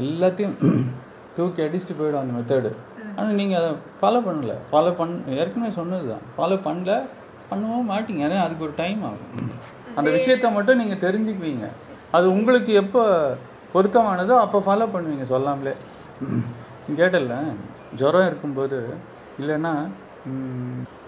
எல்லாத்தையும் 0.02 0.56
தூக்கி 1.36 1.60
அடிச்சுட்டு 1.64 1.96
போயிடும் 2.00 2.22
அந்த 2.22 2.34
மெத்தடு 2.36 2.70
ஆனால் 3.16 3.36
நீங்கள் 3.40 3.58
அதை 3.60 3.70
ஃபாலோ 4.00 4.20
பண்ணல. 4.28 4.54
ஃபாலோ 4.70 4.90
பண் 5.00 5.14
ஏற்கனவே 5.40 5.70
சொன்னது 5.80 6.06
தான் 6.12 6.24
ஃபாலோ 6.36 6.56
பண்ணல 6.66 6.94
பண்ணவும் 7.50 7.90
மாட்டீங்க. 7.92 8.22
ஏன்னா 8.26 8.38
அதுக்கு 8.46 8.66
ஒரு 8.68 8.74
டைம் 8.82 9.02
ஆகும். 9.10 9.50
அந்த 9.98 10.08
விஷயத்தை 10.16 10.48
மட்டும் 10.56 10.80
நீங்கள் 10.82 11.02
தெரிஞ்சுக்குவீங்க. 11.04 11.66
அது 12.16 12.26
உங்களுக்கு 12.38 12.72
எப்போ 12.82 13.02
பொருத்தமானதோ 13.74 14.34
அப்போ 14.44 14.58
ஃபாலோ 14.66 14.88
பண்ணுவீங்க 14.94 15.26
சொல்லாமலே. 15.34 15.74
கேட்டல 16.98 17.36
ஜுரம் 18.00 18.28
இருக்கும்போது 18.30 18.78
இல்லைன்னா 19.40 19.72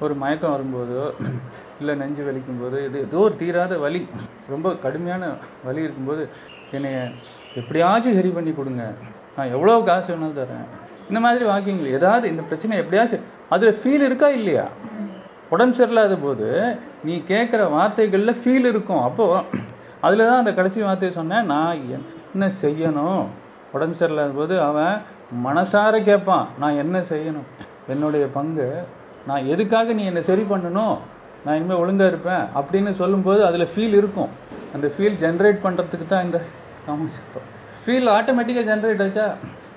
ஒரு 0.05 0.15
மயக்கம் 0.23 0.55
வரும்போதோ 0.55 1.05
இல்லை 1.81 1.95
நெஞ்சு 2.01 2.23
வலிக்கும் 2.27 2.61
போது 2.63 2.79
இது 2.89 2.99
ஏதோ 3.07 3.19
ஒரு 3.27 3.35
தீராத 3.41 3.75
வலி 3.85 4.01
ரொம்ப 4.53 4.69
கடுமையான 4.85 5.25
வலி 5.67 5.81
இருக்கும்போது 5.87 6.23
என்னைய 6.77 6.99
எப்படியாச்சும் 7.61 8.17
சரி 8.19 8.31
பண்ணி 8.37 8.53
கொடுங்க. 8.59 8.85
நான் 9.37 9.53
எவ்வளோ 9.57 9.75
காசு 9.89 10.09
வேணாலும் 10.13 10.41
தரேன். 10.41 10.69
இந்த 11.09 11.19
மாதிரி 11.25 11.45
வாக்கியங்கள் 11.51 11.97
ஏதாவது 11.99 12.25
இந்த 12.33 12.43
பிரச்சனை 12.49 12.79
எப்படியாச்சும் 12.83 13.27
அதில் 13.55 13.79
ஃபீல் 13.81 14.07
இருக்கா 14.09 14.29
இல்லையா? 14.39 14.65
உடம்பு 15.55 15.77
சரியில்லாத 15.79 16.17
போது 16.25 16.49
நீ 17.07 17.15
கேட்குற 17.33 17.61
வார்த்தைகளில் 17.75 18.41
ஃபீல் 18.41 18.69
இருக்கும். 18.73 19.03
அப்போ 19.09 19.27
அதில் 20.07 20.27
தான் 20.29 20.41
அந்த 20.43 20.53
கடைசி 20.59 20.81
வார்த்தையை 20.87 21.13
சொன்னேன் 21.19 21.49
நான் 21.53 21.85
என்ன 21.97 22.51
செய்யணும்? 22.63 23.23
உடம்பு 23.77 23.97
சரியில்லாத 24.01 24.35
போது 24.41 24.55
அவன் 24.69 24.97
மனசார 25.47 25.95
கேட்பான் 26.09 26.47
நான் 26.63 26.81
என்ன 26.83 26.99
செய்யணும்? 27.13 27.49
என்னுடைய 27.95 28.25
பங்கு 28.37 28.67
நான் 29.29 29.49
எதுக்காக 29.55 29.95
நீ 29.99 30.03
என்னை 30.11 30.23
சரி 30.29 30.45
பண்ணணும்? 30.53 30.97
நான் 31.45 31.57
இனிமேல் 31.59 31.81
ஒழுங்காக 31.83 32.11
இருப்பேன் 32.13 32.45
அப்படின்னு 32.59 32.93
சொல்லும்போது 33.01 33.41
அதில் 33.49 33.71
ஃபீல் 33.73 33.97
இருக்கும். 34.01 34.31
அந்த 34.77 34.87
ஃபீல் 34.95 35.19
ஜென்ரேட் 35.25 35.65
பண்ணுறதுக்கு 35.65 36.07
தான் 36.13 36.27
இந்த 36.27 36.39
சமஸ்கிருதம் 36.87 37.49
ஃபீல் 37.83 38.09
ஆட்டோமேட்டிக்காக 38.17 38.67
ஜென்ரேட் 38.71 39.03
ஆச்சா? 39.05 39.27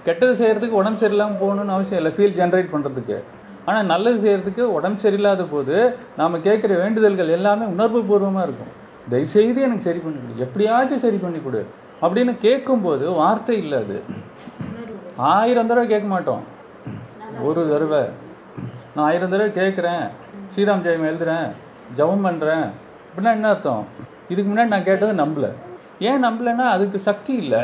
கெட்டது 0.06 0.34
செய்யறதுக்கு 0.42 0.80
உடம்பு 0.82 1.02
சரியில்லாமல் 1.02 1.42
போகணும்னு 1.44 1.76
அவசியம் 1.76 2.00
இல்லை. 2.02 2.14
ஃபீல் 2.18 2.38
ஜென்ரேட் 2.40 2.74
பண்ணுறதுக்கு 2.74 3.18
ஆனால் 3.66 3.86
நல்லது 3.86 4.18
செய்யறதுக்கு 4.24 4.64
உடம்பு 4.78 5.02
சரியில்லாத 5.04 5.44
போது 5.52 5.76
நாம் 6.20 6.44
கேட்குற 6.48 6.72
வேண்டுதல்கள் 6.84 7.36
எல்லாமே 7.38 7.66
உணர்வு 7.66 8.00
பூர்வமாக 8.04 8.46
இருக்கும். 8.48 8.72
தயவுசெய்து 9.12 9.62
எனக்கு 9.62 9.88
சரி 9.90 10.00
பண்ணி 10.00 10.20
கொடு. 10.22 10.42
எப்படியாச்சும் 10.46 11.04
சரி 11.06 11.18
பண்ணி 11.18 11.40
கொடு. 11.40 11.62
அப்படின்னு 12.02 12.34
கேட்கும்போது 12.38 13.06
வார்த்தை 13.12 13.58
இல்லை 13.64 13.78
அது. 13.84 13.98
ஆயிரம் 15.16 15.68
தடவை 15.68 15.88
கேட்க 15.90 16.08
மாட்டோம். 16.08 16.44
ஒரு 17.48 17.62
தடவை. 17.72 18.04
நான் 18.96 19.06
ஆயிரம் 19.10 19.30
தடவை 19.30 19.52
கேட்குறேன். 19.52 20.06
ஸ்ரீராம் 20.54 20.86
ஜெயம் 20.86 21.10
எழுதுறேன். 21.10 21.48
ஜெபம் 21.98 22.26
பண்ணுறேன் 22.28 22.66
அப்படின்னா 23.06 23.32
என்ன 23.38 23.50
அர்த்தம்? 23.50 23.84
இதுக்கு 24.30 24.50
முன்னாடி 24.52 24.74
நான் 24.76 24.90
கேட்டது 24.90 25.14
நம்பல. 25.24 25.48
ஏன் 26.00 26.24
நம்பலைன்னா 26.26 26.66
அதுக்கு 26.76 27.00
சக்தி 27.00 27.34
இல்லை. 27.34 27.62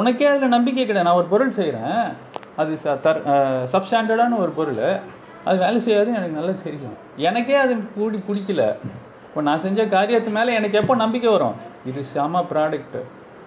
உனக்கே 0.00 0.28
அதில் 0.30 0.54
நம்பிக்கை 0.56 0.84
கிடையாது. 0.84 1.08
நான் 1.08 1.20
ஒரு 1.22 1.28
பொருள் 1.32 1.56
செய்கிறேன் 1.58 1.98
அது 2.60 2.72
ச 2.84 2.94
தர் 3.04 3.20
சப்ஸ்டாண்டர்டான 3.72 4.38
ஒரு 4.44 4.52
பொருள். 4.58 4.84
அது 5.48 5.56
வேலை 5.64 5.78
செய்யாதுன்னு 5.86 6.18
எனக்கு 6.20 6.38
நல்லா 6.38 6.54
தெரியும். 6.66 6.96
எனக்கே 7.28 7.56
அது 7.64 7.72
கூடி 7.96 8.18
பிடிக்கல 8.28 8.62
இப்போ 9.26 9.42
நான் 9.48 9.62
செஞ்ச 9.66 9.86
காரியத்து 9.96 10.30
மேலே 10.38 10.50
எனக்கு 10.60 10.76
எப்போ 10.80 10.94
நம்பிக்கை 11.04 11.30
வரும்? 11.36 11.56
இது 11.90 12.00
செம 12.14 12.42
ப்ராடக்ட் 12.52 12.98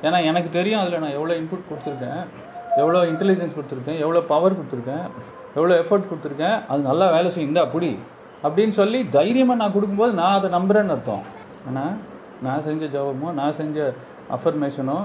ஏன்னா 0.06 0.18
எனக்கு 0.30 0.50
தெரியும் 0.58 0.82
அதில் 0.82 1.04
நான் 1.04 1.16
எவ்வளோ 1.20 1.36
இன்புட் 1.42 1.70
கொடுத்துருக்கேன். 1.70 2.22
எவ்வளோ 2.82 3.00
இன்டெலிஜென்ஸ் 3.12 3.56
கொடுத்துருக்கேன். 3.58 4.00
எவ்வளோ 4.04 4.22
பவர் 4.34 4.58
கொடுத்துருக்கேன். 4.58 5.06
எவ்வளோ 5.58 5.74
எஃபர்ட் 5.84 6.10
கொடுத்துருக்கேன். 6.10 6.58
அது 6.72 6.82
நல்லா 6.90 7.06
வேலை 7.16 7.30
செய்யும். 7.32 7.52
இந்தா 7.52 7.64
அப்படின்னு 8.48 8.74
சொல்லி 8.80 9.00
தைரியமாக 9.16 9.60
நான் 9.62 9.74
கொடுக்கும்போது 9.76 10.14
நான் 10.22 10.36
அதை 10.40 10.50
நம்புறேன்னு 10.58 10.94
அர்த்தம். 10.96 11.24
ஆனால் 11.68 11.96
நான் 12.46 12.66
செஞ்ச 12.68 12.86
ஜபமோ 12.96 13.30
நான் 13.40 13.58
செஞ்ச 13.62 13.88
அஃபர்மேஷனோ 14.36 14.98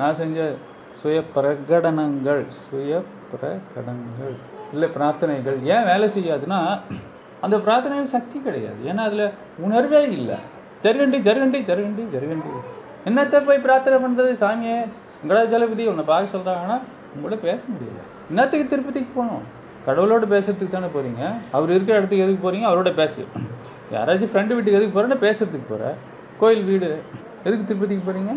நான் 0.00 0.18
செஞ்ச 0.20 0.38
சுய 1.04 1.22
பிரகடனங்கள் 1.34 2.42
சுய 2.66 3.02
பிரகடனங்கள் 3.30 4.34
இல்லை 4.72 4.88
பிரார்த்தனைகள். 4.94 5.58
ஏன் 5.74 5.86
வேலை 5.88 6.06
செய்யாதுன்னா 6.14 6.58
அந்த 7.40 7.56
பிரார்த்தனையில் 7.56 8.12
சக்தி 8.12 8.38
கிடையாது. 8.44 8.78
ஏன்னா 8.90 9.02
அதில் 9.08 9.30
உணர்வே 9.66 10.00
இல்லை. 10.18 10.36
ஜருகண்டி 10.84 11.18
ஜருகண்டி 11.26 11.58
ஜருகண்டி 11.70 12.04
ஜருகண்டி. 12.14 12.52
என்னத்தை 13.08 13.44
போய் 13.44 13.60
பிரார்த்தனை 13.66 13.98
பண்ணுறது 14.04 14.32
சாமியே 14.44 14.78
வெங்கடாஜலபதி 15.20 15.84
உன்னை 15.92 16.04
பார்க்க 16.12 16.36
சொல்கிறாங்கன்னா 16.36 16.78
உங்களோட 17.14 17.38
பேச 17.40 17.60
முடியல. 17.74 18.00
என்னத்துக்கு 18.30 18.66
திருப்பதிக்கு 18.72 19.12
போகணும். 19.14 19.44
கடவுளோட 19.86 20.26
பேசுறதுக்கு 20.34 20.74
தானே 20.76 20.90
போறீங்க? 20.96 21.32
அவர் 21.50 21.70
இருக்கிற 21.70 21.98
இடத்துக்கு 21.98 22.24
எதுக்கு 22.26 22.44
போறீங்க? 22.46 22.66
அவரோட 22.70 22.94
பேசு. 22.94 23.26
யாராச்சும் 23.92 24.32
ஃப்ரெண்டு 24.32 24.54
வீட்டுக்கு 24.56 24.78
எதுக்கு 24.80 24.96
போறேன்னா 24.96 25.20
பேசுறதுக்கு 25.26 25.68
போற. 25.68 25.94
கோயில் 26.38 26.64
வீடு 26.64 27.02
எதுக்கு 27.46 27.64
திருப்பதிக்கு 27.68 28.04
போறீங்க? 28.08 28.32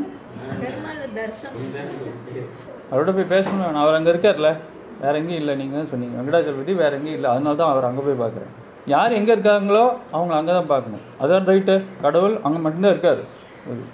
அவரோட 2.91 3.11
போய் 3.17 3.33
பேசணும். 3.35 3.77
அவர் 3.83 3.97
அங்கே 3.97 4.11
இருக்கார்ல. 4.13 4.49
வேற 5.03 5.13
எங்கேயும் 5.19 5.41
இல்லை 5.41 5.53
நீங்கள் 5.59 5.79
தான் 5.79 5.91
சொன்னீங்க. 5.91 6.15
வெங்கடாஜலபதி 6.19 6.73
வேற 6.83 6.91
எங்கேயும் 6.97 7.17
இல்லை. 7.19 7.29
அதனால 7.33 7.57
தான் 7.61 7.71
அவர் 7.73 7.87
அங்கே 7.89 8.03
போய் 8.07 8.21
பார்க்குறேன். 8.23 8.51
யார் 8.93 9.17
எங்கே 9.19 9.33
இருக்காங்களோ 9.35 9.83
அவங்க 10.15 10.33
அங்கே 10.39 10.53
தான் 10.57 10.71
பார்க்கணும். 10.73 11.03
அதான் 11.23 11.47
ரைட்டு 11.51 11.75
கடவுள் 12.05 12.35
அங்கே 12.47 12.59
மட்டும்தான் 12.65 12.93
இருக்காரு. 12.95 13.23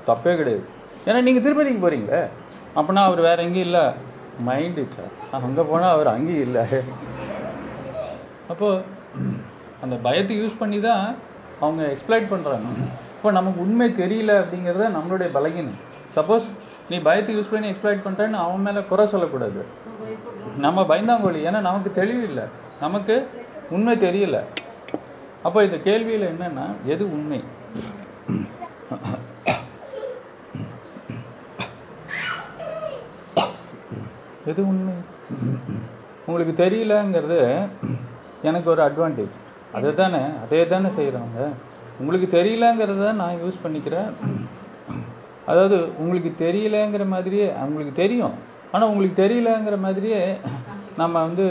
தப்பே 0.10 0.34
கிடையாது. 0.40 0.64
ஏன்னா 1.08 1.20
நீங்கள் 1.28 1.46
திருப்பதிக்கு 1.46 1.84
போறீங்களே. 1.86 2.22
அப்படின்னா 2.78 3.04
அவர் 3.10 3.22
வேற 3.30 3.38
எங்கேயும் 3.48 3.70
இல்லை. 3.70 3.86
மைண்ட் 4.50 4.80
இட் 4.84 5.00
அங்கே 5.48 5.64
போனால் 5.72 5.94
அவர் 5.96 6.14
அங்கேயும் 6.16 6.46
இல்லை. 6.48 6.64
அப்போ 8.52 8.70
அந்த 9.84 9.96
பயத்தை 10.08 10.34
யூஸ் 10.42 10.60
பண்ணி 10.62 10.78
தான் 10.90 11.04
அவங்க 11.64 11.82
எக்ஸ்ப்ளைட் 11.94 12.32
பண்ணுறாங்க 12.34 12.70
இப்போ 13.24 13.36
நமக்கு 13.36 13.60
உண்மை 13.64 13.86
தெரியல 14.00 14.32
அப்படிங்கிறத 14.40 14.86
நம்மளுடைய 14.96 15.28
பலகீனம். 15.36 15.78
சப்போஸ் 16.16 16.48
நீ 16.90 16.96
பயத்தை 17.06 17.34
யூஸ் 17.36 17.52
பண்ணி 17.52 17.68
எக்ஸ்பிளைட் 17.70 18.02
பண்ணுறேன்னு 18.06 18.40
அவன் 18.46 18.66
மேலே 18.66 18.82
குறை 18.90 19.04
சொல்லக்கூடாது. 19.12 19.62
நம்ம 20.66 20.82
பயந்தாங்கோழி 20.90 21.40
ஏன்னா 21.48 21.62
நமக்கு 21.68 21.92
தெளிவு 22.00 22.24
இல்லை. 22.30 22.44
நமக்கு 22.82 23.16
உண்மை 23.76 23.94
தெரியல. 24.06 24.40
அப்போ 25.48 25.64
இந்த 25.68 25.78
கேள்வியில் 25.88 26.28
என்னன்னா 26.34 26.66
எது 26.94 27.04
உண்மை? 27.16 27.42
எது 34.52 34.62
உண்மை? 34.72 34.96
உங்களுக்கு 36.26 36.56
தெரியலங்கிறது 36.66 37.42
எனக்கு 38.50 38.70
ஒரு 38.76 38.84
அட்வான்டேஜ் 38.90 39.38
அதை 39.78 39.94
தானே 40.02 40.26
அதே 40.46 40.64
தானே 40.74 40.92
செய்கிறவங்க 40.98 41.52
உங்களுக்கு 42.02 42.28
தெரியலங்கிறத 42.38 43.12
நான் 43.22 43.40
யூஸ் 43.44 43.64
பண்ணிக்கிறேன். 43.64 44.10
அதாவது 45.52 45.78
உங்களுக்கு 46.02 46.32
தெரியலங்கிற 46.46 47.06
மாதிரியே 47.14 47.48
உங்களுக்கு 47.68 47.94
தெரியும். 48.04 48.36
ஆனால் 48.74 48.90
உங்களுக்கு 48.92 49.18
தெரியலங்கிற 49.24 49.78
மாதிரியே 49.86 50.22
நம்ம 51.02 51.16
வந்து 51.28 51.46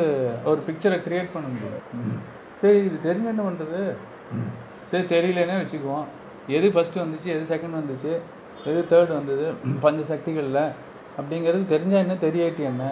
ஒரு 0.50 0.60
பிக்சரை 0.66 0.98
கிரியேட் 1.06 1.34
பண்ண 1.34 1.46
முடியும். 1.54 2.20
சரி 2.60 2.78
இது 2.88 2.96
தெரிஞ்ச 3.08 3.26
என்ன 3.34 3.44
பண்ணுறது 3.48 3.80
சரி 4.90 5.04
தெரியலன்னே 5.14 5.56
வச்சுக்குவோம். 5.62 6.06
எது 6.56 6.68
ஃபஸ்ட்டு 6.74 7.02
வந்துச்சு 7.04 7.28
எது 7.34 7.44
செகண்ட் 7.52 7.78
வந்துச்சு 7.80 8.12
எது 8.70 8.80
தேர்ட் 8.92 9.12
வந்தது 9.18 9.46
பஞ்ச 9.84 10.00
சக்திகளில் 10.12 10.64
அப்படிங்கிறது 11.18 11.64
தெரிஞ்சா 11.72 11.98
என்ன 12.04 12.14
தெரியாட்டி 12.26 12.62
என்ன? 12.72 12.84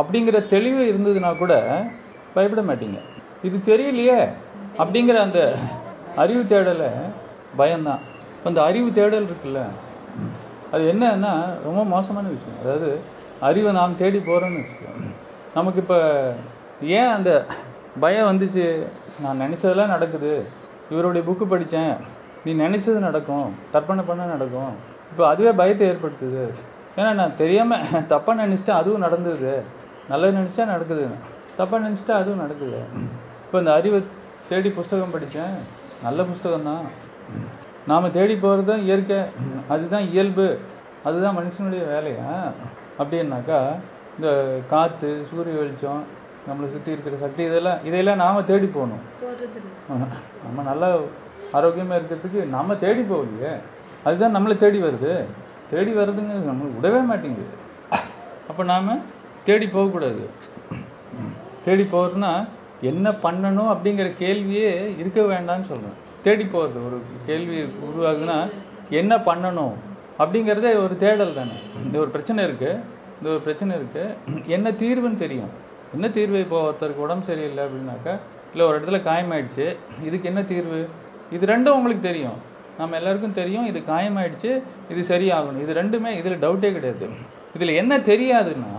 அப்படிங்கிற 0.00 0.38
தெளிவு 0.54 0.82
இருந்ததுன்னா 0.92 1.30
கூட 1.42 1.54
பயப்பட 2.34 2.62
மாட்டீங்க. 2.68 2.98
இது 3.48 3.56
தெரியலையே 3.70 4.18
அப்படிங்கிற 4.82 5.16
அந்த 5.26 5.40
அறிவு 6.22 6.42
தேடலை 6.52 6.90
பயம்தான். 7.60 8.02
அந்த 8.48 8.58
அறிவு 8.68 8.88
தேடல் 8.98 9.28
இருக்குல்ல 9.28 9.60
அது 10.72 10.82
என்னன்னா 10.92 11.32
ரொம்ப 11.66 11.80
மோசமான 11.94 12.26
விஷயம். 12.34 12.60
அதாவது 12.62 12.90
அறிவை 13.48 13.70
நாம் 13.78 13.98
தேடி 14.00 14.18
போகிறோன்னு 14.18 14.60
வச்சுக்கோங்க. 14.60 15.08
நமக்கு 15.54 15.80
இப்போ 15.84 15.98
ஏன் 16.98 17.12
அந்த 17.16 17.30
பயம் 18.04 18.28
வந்துச்சு? 18.30 18.66
நான் 19.22 19.40
நினச்சதெல்லாம் 19.44 19.94
நடக்குது. 19.94 20.32
இவருடைய 20.92 21.22
புக்கு 21.28 21.44
படித்தேன் 21.52 21.94
நீ 22.44 22.50
நினச்சது 22.64 22.98
நடக்கும். 23.08 23.48
கற்பனை 23.72 24.02
பண்ண 24.10 24.26
நடக்கும். 24.34 24.72
இப்போ 25.10 25.24
அதுவே 25.32 25.52
பயத்தை 25.60 25.84
ஏற்படுத்துது. 25.90 26.44
ஏன்னா 26.98 27.10
நான் 27.20 27.38
தெரியாமல் 27.42 27.84
தப்பாக 28.12 28.38
நினச்சிட்டேன் 28.42 28.80
அதுவும் 28.82 29.04
நடந்தது. 29.06 29.52
நல்லது 30.10 30.36
நினச்சா 30.38 30.64
நடக்குது. 30.74 31.06
தப்பாக 31.58 31.80
நினச்சிட்டா 31.86 32.14
அதுவும் 32.20 32.42
நடக்குது. 32.44 32.80
இப்போ 33.44 33.58
இந்த 33.62 33.72
அறிவை 33.78 34.00
தேடி 34.48 34.70
புஸ்தகம் 34.78 35.14
படித்தேன் 35.16 35.56
நல்ல 36.06 36.24
புஸ்தகம்தான். 36.30 36.84
நாம் 37.90 38.14
தேடி 38.16 38.34
போகிறது 38.36 38.68
தான் 38.70 38.84
இயற்கை. 38.88 39.18
அதுதான் 39.74 40.06
இயல்பு. 40.12 40.46
அதுதான் 41.08 41.36
மனுஷனுடைய 41.38 41.82
வேலையா? 41.94 42.30
அப்படின்னாக்கா 43.00 43.58
இந்த 44.16 44.28
காற்று 44.72 45.10
சூரிய 45.30 45.56
வெளிச்சம் 45.60 46.02
நம்மளை 46.48 46.68
சுற்றி 46.74 46.94
இருக்கிற 46.94 47.16
சக்தி 47.22 47.42
இதெல்லாம் 47.48 47.82
இதையெல்லாம் 47.88 48.22
நாம் 48.22 48.48
தேடி 48.50 48.68
போகணும். 48.76 49.02
நம்ம 50.44 50.62
நல்லா 50.70 50.88
ஆரோக்கியமாக 51.58 52.00
இருக்கிறதுக்கு 52.00 52.40
நம்ம 52.56 52.76
தேடி 52.84 53.02
போகலையே. 53.12 53.52
அதுதான் 54.06 54.36
நம்மளை 54.36 54.56
தேடி 54.64 54.78
வருது. 54.86 55.12
தேடி 55.72 55.92
வருதுங்க 56.00 56.34
நம்மளுக்கு 56.50 56.78
விடவே 56.78 57.00
மாட்டேங்குது. 57.10 57.48
அப்போ 58.50 58.62
நாம் 58.72 59.02
தேடி 59.48 59.66
போகக்கூடாது. 59.76 60.22
தேடி 61.66 61.84
போகிறதுனா 61.92 62.32
என்ன 62.90 63.10
பண்ணணும் 63.24 63.70
அப்படிங்கிற 63.74 64.08
கேள்வியே 64.22 64.70
இருக்க 65.00 65.20
வேண்டாம்னு 65.22 65.68
சொல்கிறேன் 65.70 65.96
தேடி 66.22 66.44
போகிறது 66.44 66.78
ஒரு 66.86 66.96
கேள்வி 67.26 67.58
உருவாகுதுன்னா 67.86 68.38
என்ன 69.00 69.16
பண்ணணும் 69.28 69.74
அப்படிங்கிறதே 70.22 70.70
ஒரு 70.84 70.94
தேடல் 70.96 71.36
தானே. 71.38 71.56
இந்த 71.84 71.96
ஒரு 71.98 72.10
பிரச்சனை 72.14 72.40
இருக்குது 72.48 72.80
இந்த 73.18 73.28
ஒரு 73.34 73.40
பிரச்சனை 73.46 73.72
இருக்குது 73.78 74.46
என்ன 74.56 74.70
தீர்வுன்னு 74.70 75.22
தெரியும். 75.24 75.52
என்ன 75.94 76.06
தீர்வு? 76.16 76.38
இப்போ 76.44 76.58
ஒருத்தருக்கு 76.68 77.04
உடம்பு 77.06 77.28
சரியில்லை 77.30 77.62
அப்படின்னாக்கா 77.66 78.14
இல்லை 78.52 78.64
ஒரு 78.66 78.76
இடத்துல 78.78 78.98
காயமாயிடுச்சு 79.08 79.66
இதுக்கு 80.06 80.28
என்ன 80.30 80.42
தீர்வு? 80.42 80.80
இது 81.36 81.46
ரெண்டும் 81.46 81.76
உங்களுக்கு 81.78 82.02
தெரியும். 82.10 82.38
நம்ம 82.78 82.96
எல்லாருக்கும் 82.96 83.38
தெரியும் 83.38 83.66
இது 83.66 83.78
காயமாயிடுச்சு 83.92 84.50
இது 84.92 85.00
சரியாகணும். 85.14 85.62
இது 85.64 85.72
ரெண்டுமே 85.80 86.10
இதில் 86.18 86.42
டவுட்டே 86.44 86.70
கிடையாது. 86.76 87.08
இதில் 87.54 87.78
என்ன 87.82 87.98
தெரியாதுன்னா 87.98 88.72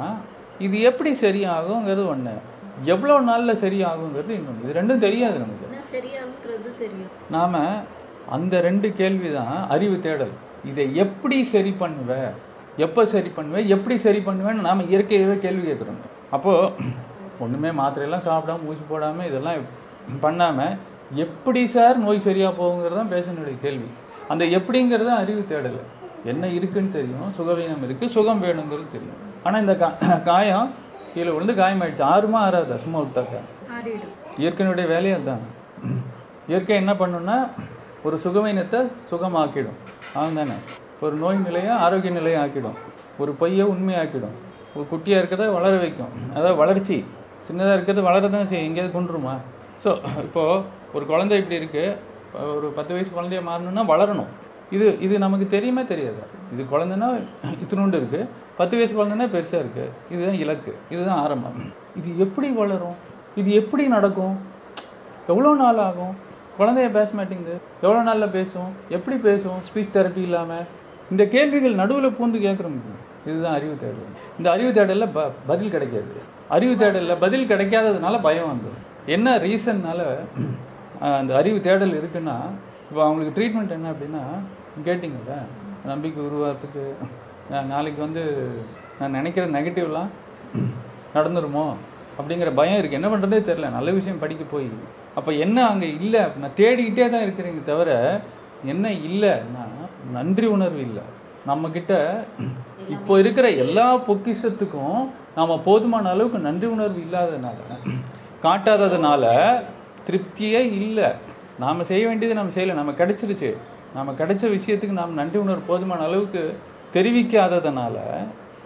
இது 0.60 0.82
எப்படி 0.82 1.12
சரியாகுங்கிறது 1.26 2.06
ஒன்று 2.14 2.36
எவ்வளோ 2.94 3.16
நாளில் 3.30 3.62
சரியாகுங்கிறது 3.64 4.32
இன்னொன்று 4.38 4.66
இது 4.66 4.78
ரெண்டும் 4.80 5.04
தெரியாது 5.06 5.38
நமக்கு. 5.44 5.66
என்ன 5.70 5.82
சரியாகுன்றது 5.96 6.70
தெரியும். 6.84 7.10
நாம 7.36 7.62
அந்த 8.36 8.56
ரெண்டு 8.68 8.88
கேள்வி 9.00 9.30
தான் 9.40 9.56
அறிவு 9.76 9.98
தேடல். 10.06 10.34
இதை 10.70 10.86
எப்படி 11.04 11.38
சரி 11.54 11.74
பண்ணுவ? 11.82 12.18
எப்போ 12.86 13.02
சரி 13.14 13.30
பண்ணுவ? 13.38 13.62
எப்படி 13.76 13.98
சரி 14.06 14.20
பண்ணுவேன்னு 14.28 14.68
நாம 14.70 14.84
இயற்கையாகவே 14.92 15.38
கேள்வி 15.46 15.64
கேட்குறோம். 15.70 16.02
அப்போ 16.36 16.54
ஒண்ணுமே 17.46 17.70
மாத்திரையெல்லாம் 17.82 18.28
சாப்பிடாம 18.28 18.68
ஊசி 18.72 18.84
போடாம 18.92 19.26
இதெல்லாம் 19.30 19.58
பண்ணாம 20.26 20.68
எப்படி 21.24 21.62
சார் 21.76 21.98
நோய் 22.06 22.26
சரியா 22.28 22.50
போகுங்கிறது 22.60 23.00
தான் 23.02 23.14
பேஷனுடைய 23.14 23.58
கேள்வி. 23.66 23.90
அந்த 24.32 24.46
எப்படிங்கிறது 24.58 25.12
அறிவு 25.22 25.42
தேடல். 25.52 25.80
என்ன 26.32 26.48
இருக்குன்னு 26.58 26.92
தெரியும் 26.98 27.30
சுகவீனம் 27.38 27.84
இருக்கு 27.88 28.06
சுகம் 28.16 28.44
வேணுங்கிறது 28.46 28.88
தெரியும். 28.96 29.20
ஆனா 29.44 29.58
இந்த 29.64 29.76
கா 29.82 29.90
காயம் 30.30 30.70
கீழே 31.14 31.32
விழுந்து 31.36 31.54
காயமாயிடுச்சு. 31.62 32.04
ஆறுமா 32.14 32.40
ஆறாதா? 32.48 32.76
சும்மா 32.86 33.00
விட்டாக்கா? 33.04 33.40
இயற்கையினுடைய 34.44 34.86
வேலையே 34.94 35.14
அதுதான். 35.18 35.44
இயற்கை 36.50 36.76
என்ன 36.82 36.94
பண்ணும்னா 37.02 37.38
ஒரு 38.08 38.18
சுகவீனத்தை 38.24 38.80
சுகமாக்கிடும். 39.10 39.80
தானே 40.38 40.58
ஒரு 41.06 41.16
நோய் 41.24 41.46
நிலையை 41.48 41.72
ஆரோக்கிய 41.86 42.12
நிலையை 42.20 42.38
ஆக்கிடும். 42.44 42.78
ஒரு 43.22 43.32
பொய்யை 43.42 43.66
உண்மையாக்கிடும். 43.74 44.36
ஒரு 44.76 44.86
குட்டியாக 44.92 45.22
இருக்கிறத 45.22 45.48
வளர 45.58 45.74
வைக்கும். 45.84 46.12
அதாவது 46.36 46.58
வளர்ச்சி. 46.62 46.98
சின்னதாக 47.48 47.76
இருக்கிறது 47.78 48.02
வளர 48.10 48.24
தானே 48.28 48.46
செய்யும். 48.52 48.68
எங்கேயாவது 48.70 48.94
கொண்டுருமா 48.98 49.36
ஸோ 49.84 49.90
இப்போது 50.26 50.64
ஒரு 50.96 51.04
குழந்தை 51.12 51.36
இப்படி 51.42 51.60
இருக்கு. 51.62 51.84
ஒரு 52.58 52.68
பத்து 52.78 52.92
வயசு 52.96 53.12
குழந்தைய 53.18 53.42
மாறணும்னா 53.50 53.84
வளரணும். 53.94 54.32
இது 54.76 54.88
இது 55.06 55.16
நமக்கு 55.26 55.46
தெரியுமே 55.54 55.84
தெரியாது? 55.92 56.24
இது 56.54 56.64
குழந்தைன்னா 56.74 57.08
இத்தினோண்டு 57.64 58.00
இருக்கு. 58.02 58.22
பத்து 58.60 58.78
வயசு 58.78 58.94
குழந்தைன்னா 58.96 59.28
பெருசா 59.34 59.58
இருக்கு. 59.64 59.84
இதுதான் 60.14 60.40
இலக்கு. 60.44 60.72
இதுதான் 60.94 61.20
ஆரம்பம். 61.26 61.60
இது 62.00 62.10
எப்படி 62.26 62.48
வளரும்? 62.62 62.98
இது 63.42 63.50
எப்படி 63.60 63.84
நடக்கும்? 63.96 64.36
எவ்வளோ 65.32 65.52
நாள் 65.62 65.80
ஆகும்? 65.88 66.14
குழந்தைய 66.58 66.88
பேச 66.98 67.10
மாட்டேங்குது. 67.20 67.56
எவ்வளோ 67.84 68.02
நாளில் 68.08 68.34
பேசும்? 68.38 68.72
எப்படி 68.96 69.18
பேசும்? 69.28 69.60
ஸ்பீச் 69.68 69.94
தெரப்பி 69.98 70.22
இல்லாமல் 70.28 70.66
இந்த 71.12 71.24
கேள்விகள் 71.36 71.80
நடுவில் 71.82 72.18
பூந்து 72.18 72.40
கேட்குறோம். 72.48 72.76
இதுதான் 73.30 73.56
அறிவு 73.60 73.76
தேடல். 73.84 74.12
இந்த 74.40 74.48
அறிவு 74.56 74.72
தேடலில் 74.78 75.14
ப 75.16 75.24
பதில் 75.52 75.74
கிடைக்காது. 75.76 76.12
அறிவு 76.58 76.76
தேடலில் 76.82 77.22
பதில் 77.24 77.50
கிடைக்காததுனால 77.52 78.22
பயம் 78.28 78.52
வந்துடும் 78.52 78.86
என்ன 79.16 79.38
ரீசன்னால 79.46 80.02
அந்த 81.20 81.32
அறிவு 81.40 81.60
தேடல் 81.68 81.98
இருக்குன்னா 82.00 82.36
இப்போ 82.90 83.02
அவங்களுக்கு 83.06 83.36
ட்ரீட்மெண்ட் 83.38 83.76
என்ன 83.78 83.88
அப்படின்னா 83.94 84.24
கேட்டிங்கல்ல 84.88 85.36
நம்பிக்கை 85.92 86.22
உருவாகிறதுக்கு 86.28 86.84
நாளைக்கு 87.74 88.00
வந்து 88.06 88.24
நான் 89.00 89.16
நினைக்கிற 89.18 89.46
நெகட்டிவ்லாம் 89.58 90.10
நடந்துருமோ 91.16 91.66
அப்படிங்கிற 92.18 92.50
பயம் 92.60 92.80
இருக்குது 92.80 93.00
என்ன 93.00 93.10
பண்ணுறதே 93.12 93.40
தெரில 93.50 93.70
நல்ல 93.76 93.90
விஷயம் 93.92 94.22
படிக்க 94.24 94.44
போய். 94.44 94.70
அப்போ 95.18 95.32
என்ன 95.46 95.58
அங்கே 95.70 95.88
இல்லை? 96.00 96.22
நான் 96.42 96.58
தேடிக்கிட்டே 96.60 97.08
தான் 97.14 97.26
இருக்கிறீங்க 97.28 97.62
தவிர 97.70 97.90
என்ன 98.74 98.86
இல்லைன்னா 99.08 99.64
நன்றி 100.18 100.48
உணர்வு 100.56 100.82
இல்லை. 100.88 101.04
நம்மக்கிட்ட 101.50 101.94
இப்போ 102.96 103.14
இருக்கிற 103.20 103.48
எல்லா 103.64 103.88
பொக்கிஷத்துக்கும் 104.10 105.00
நாம் 105.38 105.64
போதுமான 105.68 106.10
அளவுக்கு 106.10 106.40
நன்றி 106.48 106.68
உணர்வு 106.76 107.00
இல்லாததுனால 107.06 107.58
காட்டாததுனால 108.46 109.24
திருப்தியே 110.08 110.62
இல்லை. 110.82 111.10
நாம் 111.64 111.88
செய்ய 111.92 112.04
வேண்டியது 112.08 112.40
நம்ம 112.40 112.54
செய்யலை. 112.56 112.76
நம்ம 112.82 112.92
கிடைச்சிருச்சு. 113.00 113.50
நம்ம 113.96 114.12
கிடைச்ச 114.20 114.44
விஷயத்துக்கு 114.58 115.00
நாம் 115.02 115.20
நன்றி 115.22 115.38
உணர்வு 115.46 115.64
போதுமான 115.72 116.04
அளவுக்கு 116.10 116.44
தெரிவிக்காததுனால 116.96 117.96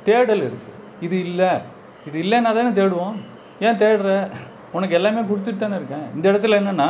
தேடல் 0.08 0.44
இருக்கு. 0.48 0.72
இது 1.06 1.18
இல்லை. 1.28 1.52
இது 2.08 2.18
இல்லைன்னா 2.24 2.52
தானே 2.58 2.72
தேடுவோம். 2.80 3.16
ஏன் 3.68 3.80
தேடுற? 3.84 4.12
உனக்கு 4.78 4.98
எல்லாமே 5.00 5.22
கொடுத்துட்டு 5.30 5.64
தானே 5.64 5.76
இருக்கேன். 5.80 6.06
இந்த 6.16 6.26
இடத்துல 6.32 6.58
என்னன்னா 6.62 6.90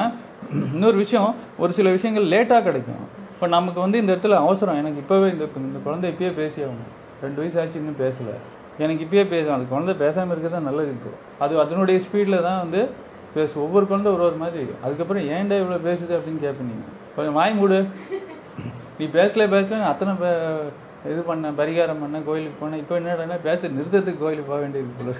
இன்னொரு 0.73 0.97
விஷயம் 1.03 1.31
ஒரு 1.63 1.71
சில 1.77 1.89
விஷயங்கள் 1.97 2.31
லேட்டாக 2.33 2.63
கிடைக்கும். 2.67 3.03
இப்போ 3.33 3.47
நமக்கு 3.55 3.79
வந்து 3.85 3.97
இந்த 4.01 4.11
இடத்துல 4.15 4.37
அவசரம். 4.45 4.79
எனக்கு 4.81 4.99
இப்போவே 5.03 5.27
இந்த 5.33 5.45
இந்த 5.69 5.79
குழந்தை 5.85 6.11
இப்பயே 6.11 6.31
பேசி 6.41 6.59
ஆகணும். 6.65 6.91
ரெண்டு 7.23 7.39
வயசு 7.41 7.57
ஆச்சு 7.61 7.79
இன்னும் 7.81 8.01
பேசலை. 8.03 8.35
எனக்கு 8.83 9.01
இப்பயே 9.05 9.23
பேசும் 9.33 9.55
அந்த 9.55 9.67
குழந்தை 9.71 9.93
பேசாமல் 10.03 10.33
இருக்க 10.33 10.49
தான் 10.55 10.67
நல்லது 10.69 10.89
இருக்குது 10.93 11.17
அது 11.43 11.59
அதனுடைய 11.63 11.97
ஸ்பீடில் 12.05 12.45
தான் 12.47 12.61
வந்து 12.63 12.81
பேசு. 13.35 13.53
ஒவ்வொரு 13.65 13.85
குழந்தை 13.91 14.09
ஒரு 14.15 14.23
ஒரு 14.29 14.37
மாதிரி. 14.43 14.63
அதுக்கப்புறம் 14.85 15.27
ஏன்டா 15.35 15.55
இவ்வளோ 15.61 15.79
பேசுது 15.89 16.13
அப்படின்னு 16.17 16.43
கேட்பேன் 16.45 16.69
நீங்கள் 16.71 16.93
கொஞ்சம் 17.15 17.37
வாய் 17.39 17.57
மூடு. 17.59 17.79
நீ 18.97 19.05
பேசல 19.19 19.45
பேசல 19.55 19.83
அத்தனை 19.91 20.13
இது 21.05 21.23
பண்ணேன் 21.27 21.59
பரிகாரம் 21.59 22.01
பண்ணேன் 22.03 22.23
கோயிலுக்கு 22.23 22.65
போனேன் 22.65 22.77
இப்போ 22.77 22.95
என்னடா 22.95 23.35
பேச 23.43 23.67
நிறுத்தத்துக்கு 23.67 24.17
கோயிலுக்கு 24.17 24.51
போக 24.51 24.59
வேண்டியது 24.59 24.89
போல. 24.97 25.15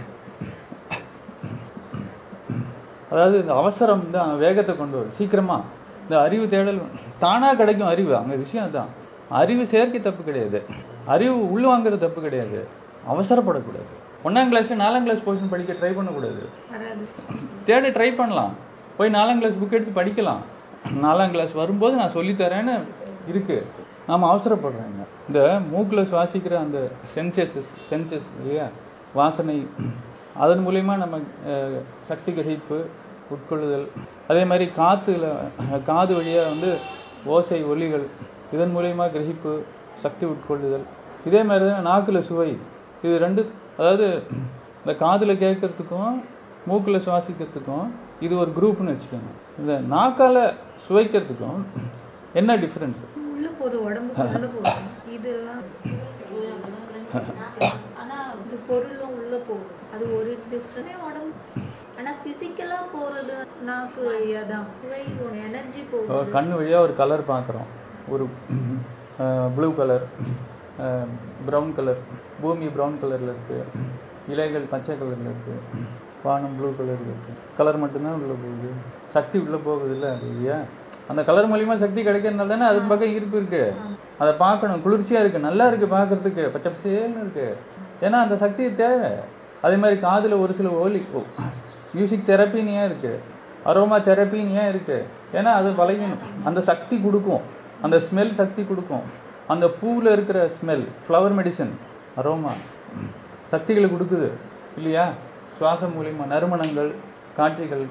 அதாவது 3.11 3.39
இந்த 3.39 3.55
அவசரம் 3.55 4.11
தான் 4.11 4.37
வேகத்தை 4.37 4.77
கொண்டு 4.77 4.97
வரும். 4.97 5.11
சீக்கிரமா. 5.11 5.61
இந்த 6.03 6.21
அறிவு 6.21 6.47
தேடல் 6.47 6.81
தானா 7.19 7.53
கிடைக்கும் 7.53 7.87
அறிவு. 7.87 8.15
அங்க 8.15 8.35
விஷயம் 8.35 8.71
தான் 8.71 8.85
அறிவு 9.29 9.67
சேர்க்கை 9.67 10.01
தப்பு 10.01 10.23
கிடையாது. 10.23 10.63
அறிவு 11.05 11.59
உள்வாங்குறது 11.59 11.97
தப்பு 11.97 12.21
கிடையாது. 12.21 12.67
அவசரப்படக்கூடாது. 13.11 13.91
ஒன்றாம் 14.23 14.51
கிளாஸ்ல 14.51 14.75
நாலாம் 14.83 15.03
கிளாஸ் 15.03 15.29
போர்ஷன் 15.29 15.49
படிக்க 15.49 15.73
ட்ரை 15.73 15.95
பண்ணக்கூடாது. 15.95 16.45
தேட 17.65 17.89
ட்ரை 17.89 18.15
பண்ணலாம். 18.15 18.53
போய் 18.97 19.09
நாலாம் 19.09 19.37
கிளாஸ் 19.37 19.57
புக் 19.63 19.71
எடுத்து 19.71 20.01
படிக்கலாம். 20.01 20.41
நாலாம் 21.03 21.31
கிளாஸ் 21.31 21.51
வரும்போது 21.51 21.95
நான் 21.95 22.09
சொல்லித் 22.09 22.41
தரேன்னு 22.41 22.81
இருக்கு. 23.27 23.65
நாம 24.07 24.35
அவசரப்படுறோங்க 24.35 25.02
இந்த 25.27 25.41
மூக்கில் 25.71 26.09
சுவாசிக்கிற 26.11 26.55
அந்த 26.65 26.79
சென்சஸஸ் 27.15 27.69
சென்சஸ் 27.89 28.27
இல்லையா? 28.39 28.65
வாசனை. 29.19 29.57
அதன் 30.43 30.63
மூலியமா 30.65 30.93
நம்ம 31.03 31.19
சக்தி 32.09 32.31
கிரகிப்பு 32.37 32.77
உட்கொள்ளுதல். 33.33 33.85
அதே 34.31 34.43
மாதிரி 34.49 34.65
காத்துல 34.79 35.25
காது 35.89 36.13
வழியாக 36.19 36.51
வந்து 36.53 36.71
ஓசை 37.35 37.59
ஒலிகள் 37.73 38.05
இதன் 38.55 38.73
மூலியமா 38.75 39.05
கிரகிப்பு 39.15 39.51
சக்தி 40.03 40.25
உட்கொள்ளுதல். 40.33 40.85
இதே 41.29 41.41
மாதிரி 41.49 41.65
தான் 41.71 41.87
நாக்கில் 41.89 42.27
சுவை. 42.29 42.51
இது 43.03 43.13
ரெண்டு 43.25 43.41
அதாவது 43.79 44.07
இந்த 44.81 44.93
காதில் 45.03 45.41
கேட்கறதுக்கும் 45.43 46.15
மூக்கில் 46.69 47.03
சுவாசிக்கிறதுக்கும் 47.05 47.87
இது 48.25 48.33
ஒரு 48.43 48.51
குரூப்னு 48.57 48.93
வச்சுக்கோங்க. 48.93 49.31
இந்த 49.61 49.73
நாக்கால 49.95 50.37
சுவைக்கிறதுக்கும் 50.87 51.61
என்ன 52.39 52.55
டிஃப்ரென்ஸ் 52.63 53.01
உள்ள 53.33 53.49
போகுது. 53.59 54.73
இதெல்லாம் 55.23 55.61
ஆனா 58.01 58.15
இந்த 58.41 58.55
பொருளும் 58.69 59.13
உள்ள 59.19 59.33
போகும். 59.47 59.69
அது 59.93 60.05
ஒரு 60.17 60.31
டிஃப்ரெண்டே 60.51 60.95
உடம்பு. 61.07 61.33
ஆனா 61.97 62.11
பிசிக்கலா 62.23 62.79
போறது 62.95 63.35
நாக்கு 63.67 63.99
வழியா 64.07 64.41
தான். 64.51 64.65
சுவை 64.79 65.01
எனர்ஜி 65.47 65.81
போகுது. 65.91 66.31
கண்ணு 66.35 66.53
வழியா 66.59 66.79
ஒரு 66.87 66.93
கலர் 67.01 67.23
பார்க்குறோம் 67.31 67.69
ஒரு 68.13 68.25
ப்ளூ 69.57 69.69
கலர் 69.79 70.05
ப்ரௌன் 71.47 71.73
கலர் 71.79 72.01
பூமி 72.41 72.67
ப்ரௌன் 72.75 72.99
கலர்ல 73.03 73.33
இருக்கு. 73.33 73.59
இலைகள் 74.33 74.71
பச்சை 74.73 74.93
கலர்ல 75.01 75.29
இருக்கு. 75.33 75.55
வானம் 76.27 76.55
ப்ளூ 76.59 76.69
கலர்ல 76.79 77.09
இருக்கு. 77.13 77.33
கலர் 77.59 77.81
மட்டும்தான் 77.83 78.19
உள்ள 78.21 78.35
போகுது. 78.45 78.71
சக்தி 79.17 79.37
உள்ள 79.45 79.57
போகுது 79.67 79.93
இல்லை 79.97 80.09
அது 80.15 80.27
இல்லையா? 80.33 80.59
அந்த 81.07 81.23
கலர் 81.23 81.49
மூலியமா 81.49 81.75
சக்தி 81.75 82.05
கிடைக்கிறதுனால 82.05 82.47
தானே 82.47 82.65
அது 82.65 82.81
பக்கம் 82.81 83.09
ஈர்ப்பு 83.09 83.37
இருக்கு. 83.37 83.73
அதை 84.17 84.33
பார்க்கணும். 84.33 84.81
குளிர்ச்சியா 84.85 85.19
இருக்கு. 85.23 85.39
நல்லா 85.39 85.67
இருக்கு 85.67 85.85
பார்க்கறதுக்கு. 85.95 86.43
பச்சை 86.47 86.71
பச்சைன்னு 86.71 87.21
இருக்கு. 87.23 87.57
ஏன்னா 88.01 88.19
அந்த 88.25 88.37
சக்தி 88.37 88.73
தேவை. 88.73 89.11
அதே 89.61 89.75
மாதிரி 89.75 90.01
காதுல 90.01 90.39
ஒரு 90.39 90.53
சில 90.53 90.69
ஒலி 90.69 91.05
மியூசிக் 91.93 92.27
தெரப்பின்னு 92.27 92.73
ஏன் 92.77 92.85
இருக்கு. 92.85 93.21
அரோமா 93.65 93.97
தெரப்பின்னு 94.07 94.53
ஏன் 94.61 94.69
இருக்கு. 94.69 95.05
ஏன்னா 95.33 95.51
அது 95.59 95.69
வளையணும். 95.71 96.23
அந்த 96.43 96.61
சக்தி 96.61 97.01
கொடுக்கும். 97.03 97.41
அந்த 97.81 97.97
ஸ்மெல் 97.97 98.31
சக்தி 98.31 98.65
கொடுக்கும். 98.65 99.01
அந்த 99.47 99.65
பூவில் 99.81 100.11
இருக்கிற 100.11 100.51
ஸ்மெல் 100.57 100.85
ஃப்ளவர் 101.07 101.37
மெடிசன் 101.39 101.73
அரோமா 102.21 102.51
சக்திகளை 103.45 103.89
கொடுக்குது. 103.89 104.29
இல்லையா? 104.75 105.09
சுவாசம் 105.59 105.93
மூலியமா 105.97 106.25
நறுமணங்கள் 106.29 106.91
காட்சிகள் 107.35 107.85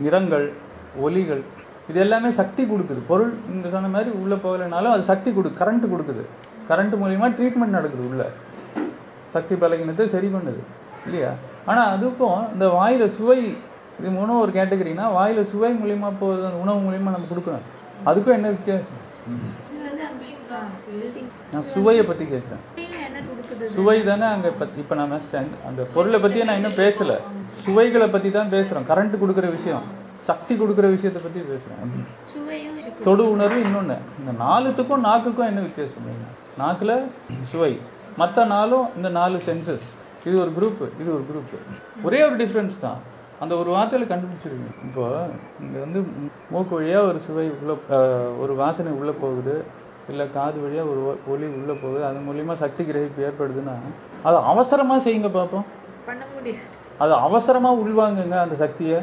நிறங்கள் 0.00 0.52
ஒலிகள் 1.00 1.42
இது 1.90 2.00
எல்லாமே 2.00 2.30
சக்தி 2.30 2.64
கொடுக்குது. 2.64 2.98
பொருள் 3.06 3.34
நீங்க 3.50 3.68
சொன்ன 3.68 3.88
மாதிரி 3.88 4.10
உள்ள 4.10 4.34
போகலைனாலும் 4.34 4.90
அது 4.90 5.02
சக்தி 5.02 5.32
கொடு 5.32 5.48
கரண்ட் 5.48 5.88
கொடுக்குது. 5.88 6.24
கரண்ட் 6.68 6.96
மூலியமா 7.04 7.28
ட்ரீட்மெண்ட் 7.28 7.74
நடக்குது 7.76 8.08
உள்ள. 8.08 8.26
சக்தி 9.28 9.54
பலகீனத்தை 9.54 10.08
சரி 10.08 10.26
பண்ணுது. 10.26 10.58
இல்லையா? 11.04 11.30
ஆனா 11.66 11.94
அதுக்கும் 11.94 12.52
இந்த 12.52 12.68
வாயில 12.68 13.08
சுவை 13.08 13.56
இது 14.00 14.18
உணவு 14.18 14.38
ஒரு 14.38 14.52
கேட்டகரினா 14.52 15.02
வாயில 15.02 15.50
சுவை 15.50 15.72
மூலியமா 15.74 16.12
போகுது 16.20 16.46
அந்த 16.46 16.56
உணவு 16.56 16.80
மூலியமா 16.80 17.10
நம்ம 17.10 17.18
கொடுக்குறோம் 17.18 18.08
அதுக்கும் 18.08 18.32
என்ன 18.32 18.48
வித்தியாசம். 18.48 19.04
நான் 21.52 21.62
சுவையை 21.62 22.04
பத்தி 22.04 22.26
கேட்கிறேன் 22.26 22.84
சுவை 23.70 24.04
தானே 24.04 24.22
அங்க 24.22 24.48
பத்- 24.48 24.78
இப்ப 24.78 24.94
நம்ம 24.94 25.18
அந்த 25.66 25.86
பொருளை 25.94 26.20
பத்தி 26.20 26.44
நான் 26.44 26.54
இன்னும் 26.54 26.70
பேசல. 26.70 27.16
சுவைகளை 27.62 28.08
பத்தி 28.08 28.30
தான் 28.30 28.50
பேசுறோம். 28.50 28.90
கரண்ட் 28.90 29.14
கொடுக்குற 29.24 29.50
விஷயம். 29.50 30.04
சக்தி 30.28 30.54
கொடுக்குற 30.60 30.86
விஷயத்தை 30.94 31.20
பத்தி 31.24 31.40
பேசுறேன். 31.50 31.92
சுவையும் 32.32 32.78
தொடு 33.08 33.24
உணர்வு 33.34 33.58
இன்னொன்னு. 33.66 33.96
இந்த 34.20 34.32
நாலுத்துக்கும் 34.44 35.04
நாக்குக்கும் 35.08 35.50
என்ன 35.50 35.60
வித்தியாசம் 35.66 36.08
நாக்குல 36.62 36.92
சுவை. 37.52 37.72
மற்ற 38.20 38.44
நாலும் 38.54 38.86
இந்த 38.96 39.08
நாலு 39.18 39.38
சென்சஸ் 39.48 39.86
இது 40.28 40.36
ஒரு 40.44 40.52
குரூப் 40.56 40.80
இது 41.00 41.08
ஒரு 41.16 41.24
குரூப் 41.30 41.52
ஒரே 42.06 42.20
ஒரு 42.28 42.36
டிஃபரன்ஸ் 42.42 42.78
தான். 42.84 43.00
அந்த 43.42 43.52
ஒரு 43.62 43.70
வார்த்தையில 43.76 44.06
கண்டுபிடிச்சிருங்க 44.10 44.68
இப்போ 44.86 45.04
இங்க 45.64 45.76
வந்து 45.84 46.00
மூக்கு 46.52 46.72
வழியா 46.78 47.00
ஒரு 47.10 47.18
சுவை 47.26 47.46
உள்ள 47.60 47.72
ஒரு 48.42 48.52
வாசனை 48.62 48.92
உள்ள 49.00 49.12
போகுது. 49.24 49.56
இல்ல 50.12 50.22
காது 50.36 50.58
வழியா 50.64 50.82
ஒரு 50.92 51.00
ஒலி 51.32 51.46
உள்ள 51.58 51.72
போகுது. 51.82 52.02
அது 52.08 52.24
மூலியமா 52.28 52.54
சக்தி 52.64 52.84
கிரகிப்பு 52.90 53.26
ஏற்படுதுன்னா 53.28 53.74
அதை 54.28 54.38
அவசரமா 54.52 54.96
செய்யுங்க 55.06 55.30
பார்ப்போம் 55.38 55.66
பண்ண 56.08 56.24
முடியாது. 56.34 56.74
அதை 57.04 57.14
அவசரமா 57.28 57.70
உள்வாங்குங்க 57.84 58.36
அந்த 58.44 58.56
சக்தியை. 58.64 58.98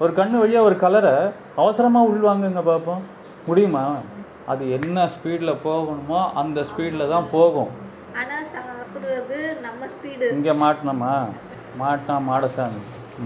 ஒரு 0.00 0.12
கண்ணு 0.14 0.36
வழியா 0.40 0.60
ஒரு 0.60 0.76
கலரை 0.76 1.14
அவசரமா 1.56 2.00
உள்வாங்குங்க 2.10 2.62
பார்ப்போம் 2.62 3.02
முடியுமா? 3.46 3.84
அது 4.46 4.62
என்ன 4.70 5.06
ஸ்பீட்ல 5.06 5.50
போகணுமோ 5.64 6.20
அந்த 6.32 6.60
ஸ்பீட்ல 6.62 7.04
தான் 7.08 7.26
போகும். 7.32 7.70
இங்க 10.36 10.52
மாட்டினோமா? 10.62 11.12
மாட்டா 11.80 12.14
மாடசாமி. 12.28 12.80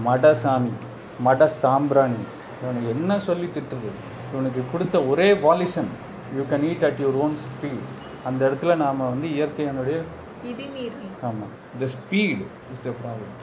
மடசாமி. 0.07 0.73
மட 1.19 1.41
சாம்பிராணி 1.61 2.21
இவனுக்கு 2.61 2.89
என்ன 2.89 3.19
சொல்லி 3.19 3.47
திட்டுது? 3.47 3.89
இவனுக்கு 4.31 4.61
கொடுத்த 4.71 4.95
ஒரே 5.11 5.27
பாலிஷன் 5.43 5.91
you 6.35 6.43
can 6.51 6.65
eat 6.69 6.85
at 6.87 7.01
your 7.03 7.19
own 7.23 7.35
speed 7.45 7.83
அந்த 8.25 8.39
இடத்துல 8.47 8.75
நாம 8.75 9.07
வந்து 9.09 9.27
இயற்கையினுடைய 9.37 9.97
விதிமீறல் 10.43 11.11
ஆமா. 11.29 11.47
The 11.79 11.87
speed 11.95 12.41
is 12.73 12.83
the 12.83 12.93
problem 13.01 13.35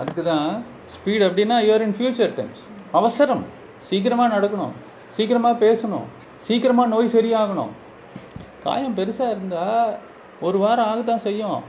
அதுக்கு 0.00 0.22
தான் 0.32 0.50
ஸ்பீட் 0.94 1.24
அப்படின்னா 1.28 1.56
யூஆர் 1.68 1.84
இன் 1.86 1.96
ஃபியூச்சர் 1.98 2.34
டைம்ஸ் 2.38 2.62
அவசரம். 2.98 3.44
சீக்கிரமாக 3.88 4.30
நடக்கணும். 4.36 4.74
சீக்கிரமாக 5.16 5.56
பேசணும். 5.64 6.06
சீக்கிரமாக 6.46 6.92
நோய் 6.94 7.14
சரியாகணும். 7.16 7.72
காயம் 8.64 8.96
பெருசாக 8.98 9.34
இருந்தால் 9.34 9.90
ஒரு 10.46 10.58
வாரம் 10.62 10.88
ஆகத்தான் 10.90 11.24
செய்யும். 11.26 11.60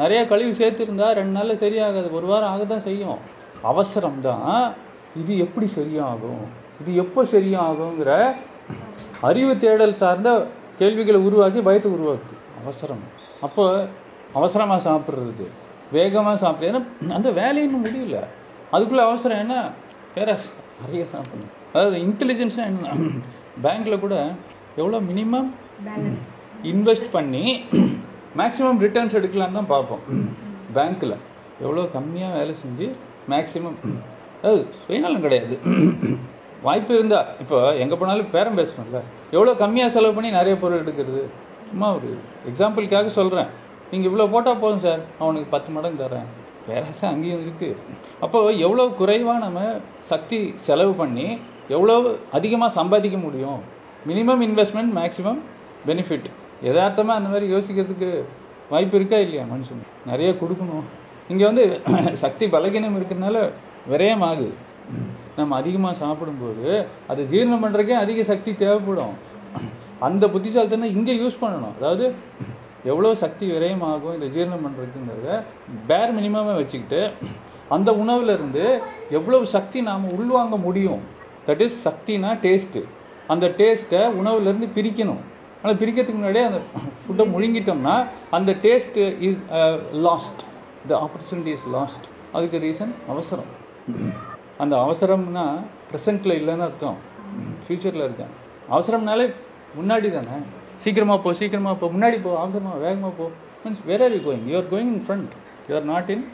நிறைய 0.00 0.20
கழிவு 0.30 0.52
சேர்த்துருந்தா 0.60 1.08
ரெண்டு 1.18 1.34
நாளில் 1.38 1.62
சரியாகாது. 1.62 2.08
ஒரு 2.18 2.26
வாரம் 2.32 2.52
ஆகத்தான் 2.54 2.86
செய்யும். 2.88 3.18
அவசரம் 3.70 4.20
தான் 4.28 4.74
இது 5.20 5.32
எப்படி 5.44 5.66
சரியாகும்? 5.78 6.44
இது 6.80 6.90
எப்போ 7.04 7.20
சரியாகுங்கிற 7.34 8.10
அறிவு 9.28 9.54
தேடல் 9.64 9.98
சார்ந்த 10.02 10.28
கேள்விகளை 10.78 11.18
உருவாக்கி 11.28 11.60
பயத்தை 11.68 11.88
உருவாக்குது. 11.96 12.38
அவசரம். 12.62 13.02
அப்போ 13.46 13.64
அவசரமாக 14.38 14.80
சாப்பிட்றது. 14.88 15.46
வேகமா 15.96 16.32
சாப்பிடுறது 16.42 16.70
ஏன்னா 16.70 17.16
அந்த 17.18 17.30
வேலை 17.40 17.60
இன்னும் 17.66 17.84
முடியல. 17.84 18.18
அதுக்குள்ள 18.74 19.02
அவசரம் 19.08 19.42
என்ன? 19.44 19.54
வேற 20.16 20.28
நிறைய 20.82 21.04
சாப்பிடணும். 21.14 21.52
அதாவது 21.72 21.96
இன்டெலிஜென்ஸ்னா 22.06 22.64
என்ன? 22.72 22.94
பேங்க்ல 23.64 23.96
கூட 24.04 24.14
எவ்வளவு 24.80 25.06
மினிமம் 25.10 25.48
இன்வெஸ்ட் 26.72 27.08
பண்ணி 27.16 27.44
மேக்ஸிமம் 28.40 28.80
ரிட்டர்ன்ஸ் 28.84 29.16
எடுக்கலாம்னு 29.18 29.58
தான் 29.58 29.72
பார்ப்போம். 29.74 30.02
பேங்க்ல 30.76 31.14
எவ்வளோ 31.64 31.86
கம்மியாக 31.96 32.36
வேலை 32.38 32.54
செஞ்சு 32.64 32.86
மேக்ஸிமம் 33.32 33.78
அதாவது 34.42 34.62
சுயநலம் 34.82 35.24
கிடையாது. 35.24 35.54
வாய்ப்பு 36.66 36.92
இருந்தா 36.98 37.18
இப்போ 37.42 37.56
எங்க 37.82 37.94
போனாலும் 37.96 38.30
பேரம் 38.34 38.58
பேசணும்ல. 38.58 39.00
எவ்வளோ 39.36 39.52
கம்மியாக 39.62 39.94
செலவு 39.96 40.16
பண்ணி 40.16 40.30
நிறைய 40.38 40.54
பொருள் 40.62 40.82
எடுக்கிறது? 40.84 41.22
சும்மா 41.70 41.88
ஒரு 41.96 42.08
எக்ஸாம்பிளுக்காக 42.50 43.10
சொல்றேன். 43.18 43.50
நீங்க 43.90 44.04
இவ்வளோ 44.08 44.26
போட்டா 44.34 44.52
போதும் 44.62 44.84
சார். 44.86 45.00
அவனுக்கு 45.22 45.48
பத்து 45.54 45.70
மடங்கு 45.76 46.02
தரேன் 46.04 46.28
பேராசை 46.66 47.04
அங்கேயும் 47.12 47.42
இருக்கு. 47.44 47.68
அப்போ 48.24 48.38
எவ்வளோ 48.66 48.84
குறைவா 49.00 49.34
நம்ம 49.46 49.60
சக்தி 50.10 50.38
செலவு 50.66 50.92
பண்ணி 51.00 51.26
எவ்வளோ 51.74 51.96
அதிகமாக 52.36 52.76
சம்பாதிக்க 52.78 53.18
முடியும்? 53.26 53.60
மினிமம் 54.10 54.42
இன்வெஸ்ட்மெண்ட் 54.48 54.92
மேக்ஸிமம் 54.98 55.40
பெனிஃபிட் 55.88 56.28
எதார்த்தமாக 56.68 57.18
அந்த 57.18 57.28
மாதிரி 57.32 57.46
யோசிக்கிறதுக்கு 57.54 58.10
வாய்ப்பு 58.72 58.96
இருக்கா 58.98 59.18
இல்லையா 59.24 59.44
மனுஷன் 59.52 59.82
நிறைய 60.10 60.30
கொடுக்கணும். 60.42 60.86
இங்க 61.32 61.42
வந்து 61.50 61.64
சக்தி 62.24 62.44
பலகீனம் 62.54 62.96
இருக்கிறதுனால 62.98 63.38
விரயம் 63.92 64.24
ஆகுது 64.28 64.50
நம்ம 65.38 65.56
அதிகமா 65.60 65.90
சாப்பிடும்போது 66.02 66.66
அது 67.10 67.22
ஜீரணம் 67.32 67.62
பண்றதுக்கே 67.64 67.96
அதிக 68.04 68.22
சக்தி 68.30 68.50
தேவைப்படும். 68.62 69.14
அந்த 70.08 70.24
புத்திசாலித்தனம் 70.34 70.94
இங்க 70.96 71.10
யூஸ் 71.22 71.40
பண்ணணும். 71.42 71.76
அதாவது 71.78 72.04
எவ்வளோ 72.84 73.14
சக்தி 73.22 73.44
விரயமாகும் 73.52 74.14
இந்த 74.16 74.26
ஜீரணம் 74.34 74.64
பண்ணுறதுங்கிறத 74.66 75.30
பேர் 75.88 76.12
மினிமமா 76.18 76.52
வச்சுக்கிட்டு 76.60 77.00
அந்த 77.76 77.90
உணவுலேருந்து 78.02 78.64
எவ்வளோ 79.18 79.38
சக்தி 79.54 79.78
நாம் 79.88 80.06
உள்வாங்க 80.18 80.56
முடியும்? 80.66 81.02
தட் 81.48 81.62
இஸ் 81.66 81.76
சக்தினா 81.88 82.30
டேஸ்ட்டு 82.46 82.80
அந்த 83.32 83.46
டேஸ்ட்டை 83.60 84.00
உணவுலேருந்து 84.20 84.68
பிரிக்கணும். 84.76 85.20
ஆனால் 85.62 85.78
பிரிக்கிறதுக்கு 85.82 86.20
முன்னாடியே 86.20 86.44
அந்த 86.50 86.60
ஃபுட்டை 87.02 87.24
முழுங்கிட்டோம்னா 87.34 87.96
அந்த 88.36 88.50
taste 88.64 89.04
is 89.28 89.42
lost 90.06 90.42
the 90.90 90.92
opportunity 91.04 91.52
is 91.56 91.66
lost 91.76 92.06
அதுக்கு 92.36 92.58
ரீசன் 92.66 92.94
அவசரம். 93.12 93.50
அந்த 94.62 94.74
அவசரம்னா 94.84 95.44
ப்ரெசண்ட்டில் 95.90 96.38
இல்லைன்னு 96.40 96.66
அர்த்தம். 96.68 96.98
ஃப்யூச்சரில் 97.64 98.06
இருக்கேன். 98.06 98.32
அவசரம்னாலே 98.74 99.26
முன்னாடி 99.78 100.10
தானே? 100.16 100.38
சீக்கிரமா 100.84 101.16
போ 101.24 101.30
சீக்கிரமா 101.40 101.72
போ 101.80 101.86
முன்னாடி 101.94 102.18
போ 102.26 102.30
அவசரமா 102.42 102.74
வேகமா 102.84 103.10
போ. 103.18 103.26
Means 103.62 103.82
where 103.90 104.04
are 104.06 104.14
you 104.16 104.20
going 104.28 104.44
you 104.50 104.56
are 104.60 104.68
going 104.74 104.92
in 104.94 105.04
front 105.08 105.32
you 105.68 105.74
are 105.78 105.88
not 105.92 106.10
in 106.14 106.24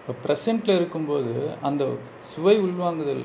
இப்போ 0.00 0.14
ப்ரெசண்ட்டில் 0.24 0.76
இருக்கும்போது 0.80 1.32
அந்த 1.68 1.84
சுவை 2.32 2.56
உள்வாங்குதல் 2.66 3.22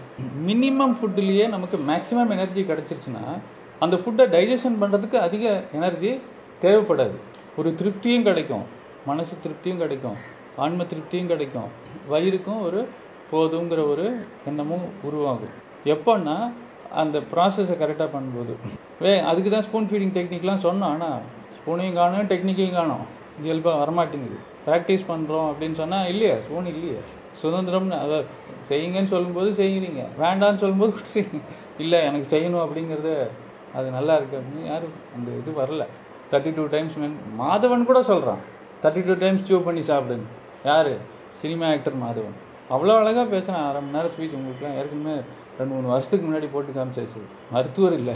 மினிமம் 0.49 0.95
ஃபுட்டுலேயே 0.99 1.47
நமக்கு 1.55 1.77
மேக்ஸிமம் 1.89 2.33
எனர்ஜி 2.37 2.61
கிடச்சிருச்சுன்னா 2.69 3.23
அந்த 3.83 3.95
ஃபுட்டை 4.01 4.25
டைஜஷன் 4.35 4.79
பண்ணுறதுக்கு 4.81 5.17
அதிக 5.27 5.45
எனர்ஜி 5.77 6.11
தேவைப்படாது. 6.61 7.15
ஒரு 7.59 7.69
திருப்தியும் 7.79 8.25
கிடைக்கும். 8.27 8.65
மனசு 9.09 9.33
திருப்தியும் 9.43 9.81
கிடைக்கும். 9.83 10.17
ஆன்ம 10.63 10.83
திருப்தியும் 10.91 11.31
கிடைக்கும். 11.31 11.69
வயிறுக்கும் 12.11 12.61
ஒரு 12.67 12.81
போதுங்கிற 13.31 13.81
ஒரு 13.93 14.05
எண்ணமும் 14.49 14.85
உருவாகும். 15.07 15.55
எப்போன்னா 15.93 16.35
அந்த 17.01 17.17
ப்ராசஸை 17.31 17.75
கரெக்டாக 17.81 18.09
பண்ணும்போது. 18.15 18.53
வே 19.03 19.11
அதுக்கு 19.29 19.49
தான் 19.53 19.65
ஸ்பூன் 19.67 19.87
ஃபீடிங் 19.89 20.13
டெக்னிக்லாம் 20.17 20.63
சொன்னோம். 20.67 20.91
ஆனால் 20.95 21.19
ஸ்பூனையும் 21.57 21.97
காணும் 21.99 22.29
டெக்னிக்கையும் 22.31 22.77
காணும். 22.79 23.03
இயல்பாக 23.45 23.75
வரமாட்டேங்குது. 23.83 24.37
ப்ராக்டிஸ் 24.67 25.05
பண்ணுறோம் 25.11 25.47
அப்படின்னு 25.51 25.77
சொன்னால் 25.81 26.09
இல்லையா? 26.13 26.35
ஸ்பூன் 26.45 26.69
இல்லையே. 26.73 26.99
சுதந்திரம்னு 27.41 27.97
அதை 28.05 28.17
செய்யுங்கன்னு 28.69 29.11
சொல்லும்போது 29.13 29.49
செய்கிறீங்க. 29.61 30.01
வேண்டான்னு 30.23 30.61
சொல்லும்போது 30.63 30.91
விட்டுறீங்க 30.97 31.39
இல்லை 31.83 31.99
எனக்கு 32.09 32.27
செய்யணும் 32.33 32.63
அப்படிங்கிறது 32.65 33.13
அது 33.77 33.87
நல்லா 33.97 34.13
இருக்கு 34.19 34.39
அப்படின்னு 34.39 34.63
யாரும் 34.71 34.95
அந்த 35.15 35.29
இது 35.39 35.51
வரல. 35.61 35.83
தேர்ட்டி 36.31 36.51
டூ 36.57 36.65
டைம்ஸ் 36.73 36.95
மாதவன் 37.41 37.89
கூட 37.89 37.99
சொல்கிறான் 38.11 38.41
தேர்ட்டி 38.83 39.01
டூ 39.07 39.15
டைம்ஸ் 39.23 39.47
சூ 39.49 39.57
பண்ணி 39.67 39.81
சாப்பிடுங்க 39.91 40.27
யார்? 40.69 40.93
Cinema 41.41 41.67
actor 41.75 42.01
Madhavan. 42.03 42.35
அவ்வளோ 42.73 42.95
அழகாக 43.01 43.25
பேசுகிறேன் 43.35 43.65
அரை 43.69 43.79
மணி 43.83 43.95
நேரம் 43.97 44.13
ஸ்பீச் 44.15 44.35
உங்களுக்குலாம் 44.37 44.77
ஏற்கனவே 44.81 45.15
ரெண்டு 45.61 45.73
மூணு 45.75 45.93
வருஷத்துக்கு 45.93 46.27
முன்னாடி 46.27 46.49
போட்டு 46.53 46.71
காமிச்சாச்சு. 46.77 47.21
மருத்துவர் 47.53 47.95
இல்லை. 48.01 48.15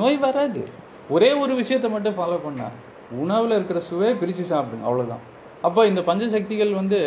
நோய் 0.00 0.18
வராது. 0.26 0.62
ஒரே 1.14 1.30
ஒரு 1.42 1.52
விஷயத்தை 1.62 1.88
மட்டும் 1.94 2.16
ஃபாலோ 2.18 2.38
பண்ணா 2.44 2.68
உணவில் 3.22 3.56
இருக்கிற 3.56 3.80
சுவையை 3.88 4.14
பிரித்து 4.20 4.44
சாப்பிடுங்க 4.52 4.86
அவ்வளோதான் 4.88 5.24
அப்போ 5.66 5.80
இந்த 5.90 6.00
பஞ்சசக்திகள் 6.08 6.72
வந்து 6.78 6.98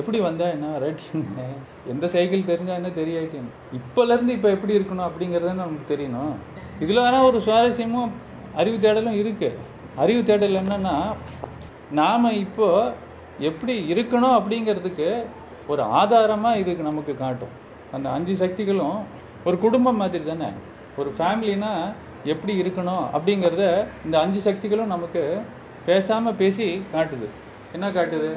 எப்படி 0.00 0.18
வந்தா 0.26 0.46
என்ன 0.56 0.66
ரைட்டிங்க 0.82 1.42
எந்த 1.92 2.06
சைக்கிள் 2.14 2.50
தெரிஞ்சா 2.50 2.74
என்ன 2.80 2.90
தெரியாட்டி 2.98 3.38
இப்போலேருந்து 3.78 4.34
இப்போ 4.36 4.50
எப்படி 4.56 4.72
இருக்கணும் 4.78 5.06
அப்படிங்கிறத 5.08 5.54
நமக்கு 5.62 5.86
தெரியணும். 5.92 6.34
இதில் 6.82 7.02
வேணால் 7.04 7.28
ஒரு 7.30 7.38
சுவாரஸ்யமும் 7.46 8.12
அறிவு 8.60 8.78
தேடலும் 8.84 9.18
இருக்கு. 9.22 9.50
அறிவு 10.02 10.22
தேடல் 10.30 10.60
என்னன்னா 10.62 10.94
நாம் 12.00 12.36
இப்போ 12.44 12.68
எப்படி 13.48 13.74
இருக்கணும் 13.92 14.36
அப்படிங்கிறதுக்கு 14.38 15.08
ஒரு 15.72 15.82
ஆதாரமாக 16.00 16.60
இதுக்கு 16.62 16.88
நமக்கு 16.90 17.14
காட்டும். 17.24 17.52
அந்த 17.96 18.06
அஞ்சு 18.16 18.34
சக்திகளும் 18.42 18.98
ஒரு 19.48 19.56
குடும்பம் 19.64 20.00
மாதிரி 20.02 20.24
தானே? 20.24 20.48
ஒரு 21.00 21.10
ஃபேமிலினா 21.18 21.72
எப்படி 22.32 22.52
இருக்கணும் 22.62 23.04
அப்படிங்கிறத 23.16 23.64
இந்த 24.04 24.16
அஞ்சு 24.24 24.40
சக்திகளும் 24.40 24.92
நமக்கு 24.94 25.22
பேசாமல் 25.86 26.38
பேசி 26.42 26.66
காட்டுது. 26.94 27.28
என்ன 27.76 27.86
காட்டுது? 27.96 28.32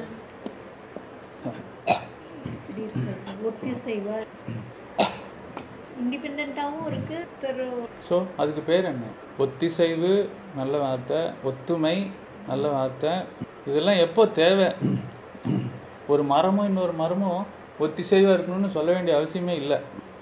ஸோ 8.07 8.15
அதுக்கு 8.41 8.61
பேர் 8.69 8.89
என்ன? 8.93 9.05
ஒத்திசைவு 9.43 10.13
நல்ல 10.59 10.77
வார்த்தை. 10.85 11.19
ஒத்துமை 11.49 11.95
நல்ல 12.47 12.65
வார்த்தை. 12.75 13.13
இதெல்லாம் 13.69 14.01
எப்போ 14.05 14.23
தேவை? 14.41 14.69
ஒரு 16.13 16.23
மரமும் 16.33 16.67
இன்னொரு 16.71 16.93
மரமும் 17.03 17.43
ஒத்திசைவாக 17.83 18.35
இருக்கணும்னு 18.35 18.69
சொல்ல 18.77 18.89
வேண்டிய 18.95 19.13
அவசியமே 19.19 19.55
இல்லை. 19.61 19.77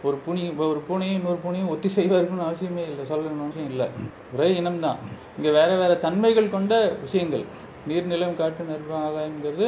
ஒரு 0.07 0.17
புனி 0.25 0.41
இப்போ 0.51 0.65
ஒரு 0.73 0.81
பூனையும் 0.87 1.17
இன்னொரு 1.19 1.39
பூனையும் 1.43 1.69
ஒத்திசைவாக 1.73 2.19
இருக்கணும்னு 2.19 2.47
அவசியமே 2.49 2.83
இல்லை. 2.91 3.03
சொல்லணும்னு 3.11 3.45
அவசியம் 3.45 3.69
இல்லை. 3.73 3.87
ஒரே 4.35 4.47
இனம்தான். 4.59 4.99
இங்கே 5.37 5.51
வேறு 5.59 5.75
வேறு 5.81 5.95
தன்மைகள் 6.05 6.53
கொண்ட 6.55 6.73
விஷயங்கள். 7.05 7.45
நீர் 7.89 8.09
நிலம் 8.11 8.37
காட்டு 8.41 8.63
நெருப்பு 8.69 8.95
ஆகாயங்கிறது 9.05 9.67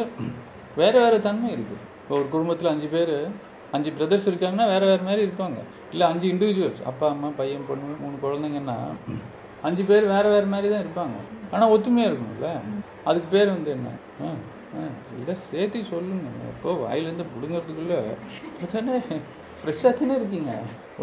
வேறு 0.82 0.98
வேறு 1.04 1.18
தன்மை 1.28 1.50
இருக்குது 1.56 1.82
இப்போ 2.02 2.14
ஒரு 2.20 2.28
குடும்பத்தில் 2.34 2.72
அஞ்சு 2.74 2.88
பேர் 2.96 3.16
அஞ்சு 3.76 3.92
பிரதர்ஸ் 3.98 4.28
இருக்காங்கன்னா 4.32 4.68
வேறு 4.74 4.86
வேறு 4.90 5.04
மாதிரி 5.08 5.22
இருப்பாங்க. 5.28 5.60
இல்லை 5.94 6.06
அஞ்சு 6.12 6.28
இண்டிவிஜுவல்ஸ் 6.34 6.82
அப்பா 6.90 7.06
அம்மா 7.14 7.30
பையன் 7.40 7.66
பொண்ணு 7.70 7.96
மூணு 8.04 8.16
குழந்தைங்கன்னா 8.26 8.78
அஞ்சு 9.68 9.84
பேர் 9.90 10.06
வேறு 10.14 10.28
வேறு 10.34 10.48
மாதிரி 10.54 10.68
தான் 10.74 10.84
இருப்பாங்க. 10.86 11.16
ஆனால் 11.54 11.72
ஒத்துமையாக 11.76 12.10
இருக்கும்ல 12.10 12.52
அதுக்கு 13.10 13.30
பேர் 13.36 13.50
வந்து 13.56 13.72
என்ன? 13.78 13.90
இல்லை 15.18 15.36
சேர்த்து 15.52 15.80
சொல்லுங்க. 15.92 16.30
எப்போ 16.52 16.72
வாயிலேருந்து 16.84 17.26
பிடுங்கிறதுக்குள்ள 17.34 17.96
தானே 18.74 18.96
ஃப்ரெஷ்ஷாக 19.60 19.94
தானே 20.00 20.16
இருக்கீங்க. 20.20 20.54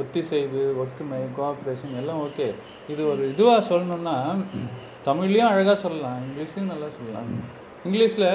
ஒத்திசைவு 0.00 0.62
ஒத்துமை 0.82 1.20
கோஆப்ரேஷன் 1.38 1.98
எல்லாம் 2.00 2.20
ஓகே 2.26 2.48
இது 2.92 3.02
ஒரு 3.12 3.22
இதுவாக 3.32 3.62
சொல்லணும்னா 3.70 4.16
தமிழ்லையும் 5.06 5.50
அழகாக 5.52 5.76
சொல்லலாம் 5.84 6.18
இங்கிலீஷ்லையும் 6.24 6.72
நல்லா 6.72 6.88
சொல்லலாம். 6.98 7.30
இங்கிலீஷில் 7.86 8.28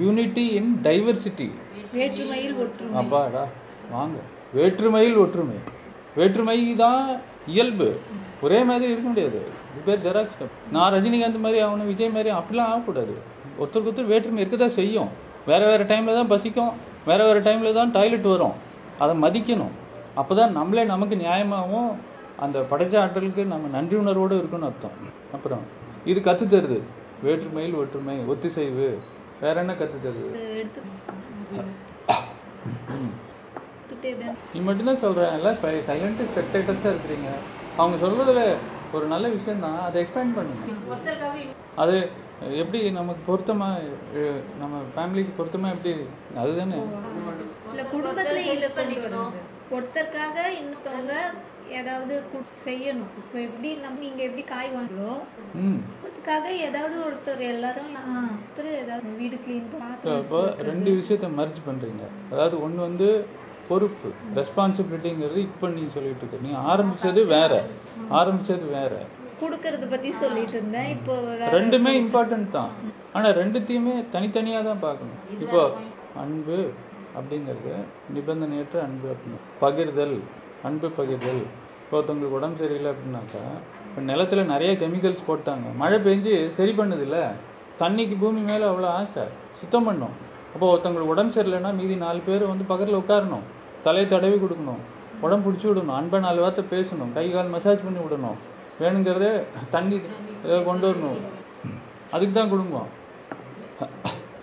யூனிட்டி 0.00 0.44
இன் 0.58 0.70
டைவர்சிட்டி 0.86 1.48
வேற்றுமையில் 1.92 2.56
ஒற்றுமை. 2.64 2.94
அப்பாடா 3.02 3.44
வாங்க. 3.90 4.18
வேற்றுமையில் 4.58 5.18
ஒற்றுமை. 5.24 5.58
வேற்றுமை 6.18 6.58
தான் 6.76 7.02
இயல்பு. 7.54 7.88
ஒரே 8.44 8.58
மாதிரி 8.68 8.90
இருக்க 8.92 9.08
முடியாது. 9.08 9.40
இது 9.70 9.80
பேர் 9.86 10.04
ஜெராக்ஸ் 10.06 10.52
நான் 10.74 10.92
ரஜினிகாந்த் 10.94 11.44
மாதிரி 11.46 11.58
அவனு 11.66 11.86
விஜய் 11.92 12.14
மாதிரி 12.16 12.30
அப்படிலாம் 12.38 12.70
ஆகக்கூடாது. 12.72 13.14
ஒருத்தருக்கு 13.60 13.90
ஒருத்தர் 13.90 14.12
வேற்றுமை 14.12 14.40
இருக்க 14.42 14.58
தான் 14.64 14.76
செய்யும். 14.80 15.10
வேற 15.50 15.60
வேற 15.70 15.82
டைம்ல 15.90 16.14
தான் 16.18 16.30
பசிக்கும். 16.34 16.72
வேற 17.08 17.20
வேற 17.28 17.38
டைம்ல 17.48 17.72
தான் 17.80 17.92
டாய்லெட் 17.96 18.28
வரும். 18.34 18.56
அதை 19.02 19.14
மதிக்கணும். 19.24 19.74
அப்பதான் 20.20 20.56
நம்மளே 20.58 20.84
நமக்கு 20.92 21.16
நியாயமாகவும் 21.24 21.90
அந்த 22.44 22.58
படைச்ச 22.70 22.94
ஆற்றலுக்கு 23.02 23.42
நம்ம 23.52 23.68
நன்றி 23.76 23.96
உணர்வோடு 24.02 24.34
இருக்குன்னு 24.40 24.68
அர்த்தம். 24.70 24.96
அப்புறம் 25.36 25.62
இது 26.10 26.18
கத்து 26.28 26.46
தருது. 26.54 26.78
வேற்றுமையில் 27.26 27.78
ஒற்றுமை 27.82 28.16
ஒத்திசைவு. 28.32 28.88
வேற 29.44 29.54
என்ன 29.62 29.72
கத்து 29.80 29.98
தருது? 30.04 30.28
நீ 34.54 34.60
மட்டும்தான் 34.68 35.02
சொல்ற. 35.04 35.22
எல்லாம் 35.38 35.58
சைலண்ட் 35.88 36.22
ஸ்பெக்டேட்டர்ஸாக 36.30 36.92
இருக்கிறீங்க. 36.94 37.30
அவங்க 37.80 37.96
சொல்றதுல 38.04 38.42
ஒரு 38.96 39.06
நல்ல 39.12 39.26
விஷயம் 39.36 39.64
தான் 39.66 39.78
அதை 39.86 39.96
எக்ஸ்பிளைன் 40.02 40.36
பண்ணுங்க. 40.38 40.62
அது 41.82 41.96
எப்படி 42.60 42.80
நமக்கு 42.98 43.22
பொருத்தமா 43.28 43.68
நம்ம 44.60 44.80
ஃபேமிலிக்கு 44.94 45.32
பொருத்தமா 45.38 45.68
எப்படி? 45.76 45.92
அதுதானே. 46.42 46.78
இல்ல 47.70 47.82
குடும்பத்துல 47.94 48.42
இதை 48.54 48.68
கொண்டு 48.76 49.22
ஒருத்தருக்காக 49.76 50.36
இன்னொருத்தவங்க 50.58 51.14
ஏதாவது 51.78 52.14
செய்யணும். 52.66 53.10
இப்ப 53.22 53.34
எப்படி 53.46 53.70
நம்ம 53.82 54.00
நீங்க 54.04 54.22
எப்படி 54.28 54.44
காய் 54.52 54.70
வாங்குறோம்? 54.76 55.20
அதுக்காக 56.06 56.46
ஏதாவது 56.68 56.96
ஒருத்தர் 57.06 57.42
எல்லாரும் 57.54 57.92
ஒருத்தர் 58.36 58.70
ஏதாவது 58.84 59.18
வீடு 59.18 59.38
கிளீன் 59.44 59.68
அப்போ 60.14 60.40
ரெண்டு 60.70 60.90
விஷயத்த 61.00 61.28
மர்ஜ் 61.40 61.60
பண்றீங்க. 61.68 62.04
அதாவது 62.32 62.56
ஒண்ணு 62.66 62.80
வந்து 62.88 63.08
பொறுப்பு 63.68 64.08
ரெஸ்பான்சிபிலிட்டிங்கிறது 64.38 65.38
இப்போ 65.48 65.66
நீங்க 65.68 65.90
சொல்லிட்டு 65.96 66.24
இருக்க. 66.24 66.46
நீ 66.46 66.52
ஆரம்பிச்சது 66.72 67.22
வேற. 67.36 67.52
ஆரம்பிச்சது 68.20 68.66
வேற. 68.78 68.92
குடுக்கறத 69.42 69.86
பத்தி 69.94 70.10
சொல்லிட்டு 70.22 70.56
இருந்தேன் 70.58 70.90
இப்போ 70.96 71.14
ரெண்டுமே 71.56 71.92
இம்பார்ட்டன்ட் 72.02 72.48
தான். 72.58 72.72
ஆனா 73.16 73.28
ரெண்டுத்தையுமே 73.40 73.94
தனித்தனியா 74.14 74.60
தான் 74.68 74.82
பார்க்கணும். 74.86 75.18
இப்போ 75.44 75.62
அன்பு 76.22 76.58
அப்படிங்கிறது 77.18 77.74
நிபந்தனையற்ற 78.16 78.78
அன்பு 78.88 79.08
அப்படின்னு. 79.14 79.40
பகிர்தல் 79.64 80.16
அன்பு 80.68 80.88
பகிர்தல். 81.00 81.42
இப்போ 81.82 81.96
ஒருத்தவங்களுக்கு 81.98 82.38
உடம்பு 82.38 82.60
சரியில்லை 82.62 82.90
அப்படின்னாக்கா 82.94 83.44
இப்போ 83.88 84.00
நிலத்துல 84.08 84.42
நிறைய 84.54 84.72
கெமிக்கல்ஸ் 84.82 85.28
போட்டாங்க. 85.28 85.66
மழை 85.82 85.98
பெஞ்சு 86.06 86.34
சரி 86.58 86.72
பண்ணுது 86.80 87.04
இல்ல 87.06 87.18
தண்ணிக்கு 87.82 88.16
பூமி 88.22 88.42
மேல 88.50 88.62
அவ்வளோ 88.72 88.88
ஆசை. 89.00 89.24
சுத்தம் 89.60 89.86
பண்ணும் 89.88 90.14
அப்போ 90.52 90.66
ஒருத்தவங்களுக்கு 90.72 91.14
உடம்பு 91.14 91.34
சரியில்லைன்னா 91.36 91.72
மீதி 91.80 91.96
நாலு 92.04 92.20
பேர் 92.28 92.44
வந்து 92.52 92.64
பக்கத்துல 92.70 93.00
உட்காரணும். 93.02 93.44
தலையை 93.86 94.06
தடவி 94.12 94.36
கொடுக்கணும். 94.44 94.82
உடம்பு 95.24 95.44
பிடிச்சி 95.46 95.66
விடணும். 95.68 95.96
அன்பை 96.00 96.18
நாலு 96.26 96.38
வார்த்தை 96.44 96.64
பேசணும். 96.74 97.10
கை 97.16 97.26
கால் 97.34 97.52
மசாஜ் 97.54 97.84
பண்ணி 97.86 98.00
விடணும். 98.04 98.38
வேணுங்கிறதே 98.80 99.44
தண்ணி 99.70 100.00
ஏதோ 100.44 100.62
கொண்டு 100.62 100.90
வரணும். 100.90 101.20
அதுக்கு 102.10 102.40
தான் 102.40 102.48
குடும்பம் 102.48 102.86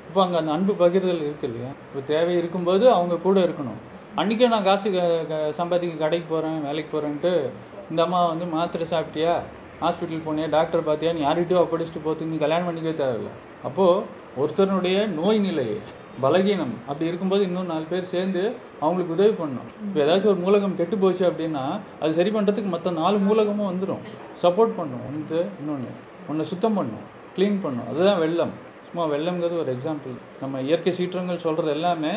இப்போ 0.07 0.23
அங்கே 0.23 0.37
அந்த 0.37 0.51
அன்பு 0.51 0.73
பகிர்தல் 0.73 1.17
இருக்கு 1.17 1.47
இல்லையா 1.47 1.67
இப்போ 1.67 2.01
தேவை 2.05 2.37
இருக்கும்போது 2.37 2.91
அவங்க 2.91 3.15
கூட 3.15 3.39
இருக்கணும். 3.39 3.79
அன்றைக்கே 4.15 4.47
நான் 4.47 4.63
காசு 4.63 5.25
க- 5.27 5.51
சம்பாதிக்க 5.51 5.95
கடைக்கு 5.95 6.33
போகிறேன் 6.33 6.63
வேலைக்கு 6.63 6.97
போகிறேன்ட்டு 6.97 7.49
இந்த 7.89 8.03
அம்மா 8.03 8.25
வந்து 8.25 8.45
மாத்திரை 8.45 8.87
சாப்பிட்டியா? 8.87 9.33
ஹாஸ்பிட்டல் 9.81 10.21
போனியா? 10.25 10.49
டாக்டர் 10.49 10.87
பார்த்தியா 10.87 11.13
நீ 11.13 11.23
யார்கிட்டயோ 11.25 11.61
ஒப்படைச்சிட்டு 11.61 12.01
போகிறதுக்கு 12.05 12.37
கல்யாணம் 12.37 12.67
பண்ணிக்கவே 12.67 12.93
தேவையில்லை. 12.93 13.31
அப்போது 13.63 14.01
ஒருத்தருடைய 14.39 15.07
நோய் 15.07 15.39
நிலையை 15.39 15.77
பலகீனம். 16.23 16.73
அப்படி 16.89 17.07
இருக்கும்போது 17.09 17.43
இன்னும் 17.47 17.71
நாலு 17.71 17.85
பேர் 17.91 18.11
சேர்ந்து 18.13 18.41
அவங்களுக்கு 18.83 19.15
உதவி 19.15 19.33
பண்ணணும். 19.39 19.69
இப்போ 19.85 19.99
ஏதாச்சும் 20.05 20.31
ஒரு 20.33 20.41
மூலகம் 20.45 20.77
கெட்டு 20.79 20.95
போச்சு 21.03 21.23
அப்படின்னா 21.29 21.63
அது 22.01 22.11
சரி 22.19 22.31
பண்ணுறதுக்கு 22.35 22.71
மற்ற 22.75 22.91
நாலு 23.01 23.17
மூலகமும் 23.27 23.69
வந்துடும் 23.71 24.03
சப்போர்ட் 24.43 24.77
பண்ணும். 24.79 25.03
ஒன்று 25.09 25.39
இன்னொன்று 25.59 25.91
ஒன்று 26.29 26.49
சுத்தம் 26.51 26.77
பண்ணும். 26.79 27.03
க்ளீன் 27.35 27.59
பண்ணும். 27.65 27.89
அதுதான் 27.91 28.21
வெள்ளம். 28.23 28.53
சும்மா 28.87 29.05
வெள்ளம்ங்கிறது 29.13 29.55
ஒரு 29.63 29.71
எக்ஸாம்பிள் 29.75 30.15
நம்ம 30.41 30.61
இயற்கை 30.67 30.91
சீற்றங்கள் 30.99 31.43
சொல்கிறது 31.45 31.71
எல்லாமே 31.77 32.13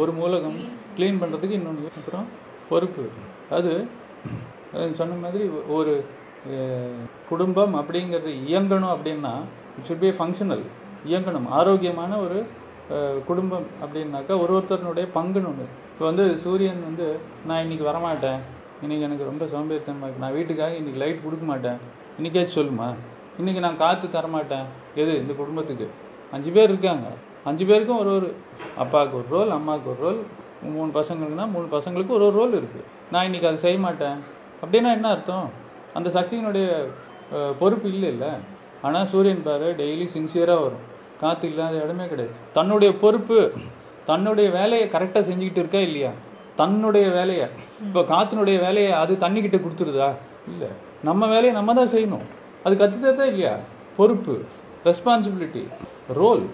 ஒரு 0.00 0.12
மூலகம் 0.20 0.58
க்ளீன் 0.96 1.20
பண்ணுறதுக்கு 1.22 1.58
இன்னொன்று 1.60 1.92
அப்புறம் 2.00 2.26
பொறுப்பு. 2.70 3.04
அது 3.56 3.72
சொன்ன 4.98 5.16
மாதிரி 5.24 5.44
ஒரு 5.78 5.94
குடும்பம் 7.30 7.74
அப்படிங்கிறது 7.80 8.30
இயங்கணும் 8.50 8.92
அப்படின்னா 8.94 9.32
இட் 9.76 9.88
சுட் 9.88 10.04
பி 10.04 10.10
ஃபங்க்ஷனல் 10.18 10.64
இயங்கணும். 11.10 11.46
ஆரோக்கியமான 11.58 12.12
ஒரு 12.24 12.38
குடும்பம் 13.28 13.66
அப்படின்னாக்கா 13.82 14.34
ஒரு 14.42 14.52
ஒருத்தருனுடைய 14.56 15.06
பங்குன்னு 15.16 15.48
ஒன்று 15.50 15.66
இப்போ 15.92 16.04
வந்து 16.10 16.24
சூரியன் 16.44 16.80
வந்து 16.88 17.06
நான் 17.48 17.62
இன்னைக்கு 17.64 17.84
வரமாட்டேன். 17.90 18.40
இன்னைக்கு 18.84 19.06
எனக்கு 19.08 19.28
ரொம்ப 19.30 19.44
சோம்பேறித்தனமாக 19.52 20.06
இருக்கு. 20.06 20.24
நான் 20.24 20.36
வீட்டுக்காக 20.36 20.74
இன்னைக்கு 20.80 21.00
லைட் 21.02 21.24
கொடுக்க 21.24 21.44
மாட்டேன். 21.50 21.78
இன்னைக்காச்சும் 22.18 22.58
சொல்லுமா? 22.60 22.88
இன்னைக்கு 23.40 23.60
நான் 23.66 23.80
காற்று 23.82 24.08
தரமாட்டேன். 24.16 24.66
எது? 25.02 25.12
இந்த 25.22 25.32
குடும்பத்துக்கு. 25.40 25.86
அஞ்சு 26.36 26.50
பேர் 26.56 26.70
இருக்காங்க. 26.72 27.08
அஞ்சு 27.50 27.64
பேருக்கும் 27.70 28.00
ஒரு 28.02 28.10
ஒரு 28.16 28.28
அப்பாவுக்கு 28.82 29.16
ஒரு 29.20 29.28
ரோல் 29.36 29.52
அம்மாவுக்கு 29.58 29.90
ஒரு 29.92 30.00
ரோல் 30.06 30.20
மூணு 30.76 30.90
பசங்களுக்குன்னா 30.98 31.46
மூணு 31.54 31.66
பசங்களுக்கு 31.76 32.16
ஒரு 32.18 32.24
ஒரு 32.28 32.36
ரோல் 32.40 32.54
இருக்குது 32.60 32.88
நான் 33.12 33.26
இன்னைக்கு 33.28 33.48
அதை 33.50 33.60
செய்ய 33.66 33.78
மாட்டேன். 33.86 34.18
அப்படின்னா 34.62 34.90
என்ன 34.98 35.08
அர்த்தம்? 35.14 35.48
அந்த 35.98 36.08
சக்தியினுடைய 36.16 36.66
பொறுப்பு 37.60 37.88
இல்லை 37.94 38.10
இல்லை 38.14 38.32
ஆனால் 38.86 39.08
சூரியன் 39.12 39.46
பாரு 39.48 39.68
டெய்லி 39.80 40.06
சின்சியராக 40.16 40.62
வரும். 40.66 40.84
காற்று 41.22 41.46
இல்லாத 41.52 41.74
இடமே 41.84 42.04
கிடையாது. 42.12 42.36
தன்னுடைய 42.58 42.90
பொறுப்பு 43.02 43.38
தன்னுடைய 44.10 44.48
வேலையை 44.58 44.84
கரெக்டாக 44.94 45.24
செஞ்சுக்கிட்டு 45.30 45.60
இருக்கா 45.62 45.80
இல்லையா? 45.88 46.12
தன்னுடைய 46.60 47.06
வேலையை. 47.18 47.46
இப்போ 47.86 48.00
காத்தினுடைய 48.12 48.56
வேலையை 48.66 48.92
அது 49.02 49.12
தண்ணிக்கிட்ட 49.24 49.58
கொடுத்துருதா? 49.64 50.08
இல்லை. 50.50 50.68
நம்ம 51.08 51.26
வேலையை 51.26 51.52
நம்ம 51.58 51.74
தான் 51.78 51.92
செய்யணும். 51.94 52.24
அது 52.64 52.74
கற்றுத்தரதா 52.80 53.26
இல்லையா? 53.32 53.54
பொறுப்பு 53.96 54.34
ரெஸ்பான்சிபிலிட்டி 54.84 55.62
ரோல் 56.20 56.44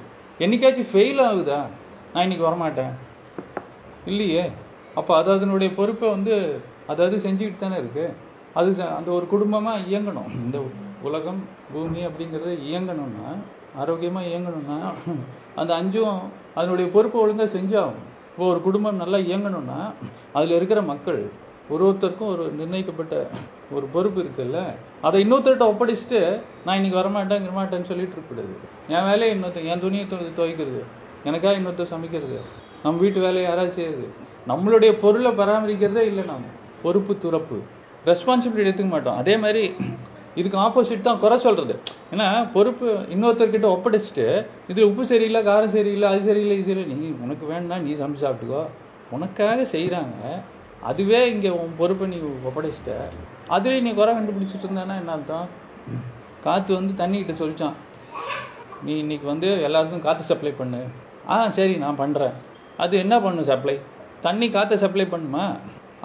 என்னைக்காச்சும் 0.45 0.91
ஃபெயில் 0.93 1.21
ஆகுதா? 1.29 1.61
நான் 2.13 2.25
இன்னைக்கு 2.27 2.45
வரமாட்டேன். 2.49 2.93
இல்லையே. 4.07 4.45
அப்போ 4.95 5.13
அது 5.21 5.31
அதனுடைய 5.37 5.71
பொறுப்பை 5.79 6.09
வந்து 6.17 6.35
அதாவது 6.87 7.17
செஞ்சுக்கிட்டு 7.29 7.63
தானே 7.63 7.79
இருக்கு. 7.83 8.07
அது 8.55 8.69
அந்த 8.99 9.11
ஒரு 9.19 9.27
குடும்பமா 9.33 9.73
இயங்கணும். 9.91 10.31
இந்த 10.45 10.59
உலகம் 11.09 11.41
பூமி 11.73 12.01
அப்படிங்கிறது 12.07 12.53
இயங்கணும்னா 12.71 13.31
ஆரோக்கியமா 13.81 14.21
இயங்கணும்னா 14.21 14.93
அந்த 15.55 15.75
அஞ்சும் 15.75 16.21
அதனுடைய 16.55 16.91
பொறுப்பை 16.91 17.21
ஒழுங்கா 17.21 17.49
செஞ்சாகும் 17.49 18.07
இப்போ 18.31 18.51
ஒரு 18.51 18.63
குடும்பம் 18.63 18.97
நல்லா 18.97 19.19
இயங்கணும்னா 19.19 19.93
அதுல 20.33 20.55
இருக்கிற 20.55 20.83
மக்கள் 20.83 21.31
ஒரு 21.69 21.85
ஒருத்தருக்கும் 21.85 22.27
ஒரு 22.27 22.49
நிர்ணயிக்கப்பட்ட 22.49 23.27
ஒரு 23.71 23.87
பொறுப்பு 23.87 24.23
இருக்குல்ல 24.23 24.63
அதை 25.03 25.33
இன்னொருத்தர்கிட்ட 25.33 25.75
ஒப்படைச்சிட்டு 25.75 26.41
நான் 26.65 26.85
இன்னைக்கு 26.85 26.99
வரமாட்டேன் 26.99 27.51
மாட்டேன்னு 27.57 27.83
சொல்லிட்டு 27.83 28.15
இருக்கக்கூடாது 28.15 28.57
என் 28.89 29.05
வேலையை 29.05 29.41
இன்னொருத்தன் 29.41 29.65
என் 29.65 29.81
துணியை 29.81 30.07
துவை- 30.07 30.41
துவைக்கிறது. 30.41 30.83
எனக்காக 31.25 31.59
இன்னொருத்தர் 31.59 31.85
சமைக்கிறது. 31.85 32.41
நம்ம 32.83 32.99
வீட்டு 32.99 33.21
வேலையை 33.21 33.43
யாராவது 33.43 33.73
செய்யுது 33.75 34.27
நம்மளுடைய 34.51 34.93
பொருளை 34.93 35.31
பராமரிக்கிறதே 35.31 35.97
இல்லை 35.97 36.25
நாம். 36.25 36.57
பொறுப்பு 36.83 37.19
துறப்பு. 37.19 37.61
ரெஸ்பான்சிபிலிட்டி 38.07 38.59
எடுத்துக்க 38.59 38.89
மாட்டோம். 38.89 39.17
அதே 39.17 39.37
மாதிரி 39.37 39.75
இதுக்கு 40.41 40.59
ஆப்போசிட் 40.65 41.07
தான் 41.09 41.21
குறை 41.23 41.37
சொல்றது. 41.47 41.75
ஏன்னா 42.13 42.27
பொறுப்பு 42.55 42.87
இன்னொருத்தர்கிட்ட 43.15 43.69
ஒப்படைச்சிட்டு 43.77 44.27
இது 44.73 44.81
உப்பு 44.91 45.05
சரியில்லை 45.13 45.41
காரம் 45.49 45.75
சரியில்லை 45.77 46.09
அது 46.13 46.23
சரியில்லை 46.29 46.57
இது 46.59 46.69
சரியில்லை 46.71 46.97
நீ 47.03 47.09
உனக்கு 47.25 47.45
வேணும்னா 47.53 47.79
நீ 47.87 47.93
சமைச்சு 48.01 48.25
சாப்பிட்டுக்கோ. 48.27 48.63
உனக்காக 49.17 49.65
செய்கிறாங்க 49.75 50.17
அதுவே 50.91 51.21
இங்க 51.35 51.49
உன் 51.61 51.73
பொறுப்பை 51.81 52.07
நீ 52.13 52.19
ஒப்படைச்சிட்ட. 52.49 52.93
அதுவே 53.57 53.77
நீ 53.87 53.91
குறை 54.01 54.13
கண்டுபிடிச்சிட்டு 54.19 54.67
இருந்தானா 54.67 54.97
என்ன 55.03 55.15
அர்த்தம்? 55.17 55.49
காத்து 56.45 56.71
வந்து 56.79 56.93
தண்ணிக்கிட்ட 57.01 57.35
சொல்லிச்சான் 57.43 57.77
நீ 58.87 58.93
இன்னைக்கு 59.05 59.27
வந்து 59.33 59.49
எல்லாருக்கும் 59.67 60.05
காற்று 60.07 60.25
சப்ளை 60.31 60.53
பண்ணு. 60.61 60.81
ஆ 61.33 61.37
சரி 61.57 61.75
நான் 61.85 62.01
பண்ணுறேன் 62.03 62.37
அது 62.85 62.95
என்ன 63.05 63.15
பண்ணும் 63.25 63.49
சப்ளை 63.51 63.77
தண்ணி 64.27 64.47
காற்றை 64.57 64.77
சப்ளை 64.85 65.07
பண்ணுமா? 65.15 65.45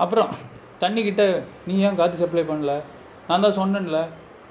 அப்புறம் 0.03 0.31
தண்ணி 0.81 1.01
கிட்ட 1.07 1.23
நீ 1.67 1.75
ஏன் 1.87 1.99
காற்று 1.99 2.17
சப்ளை 2.23 2.43
பண்ணல? 2.49 2.73
நான் 3.27 3.43
தான் 3.45 3.57
சொன்னேன்ல. 3.59 3.99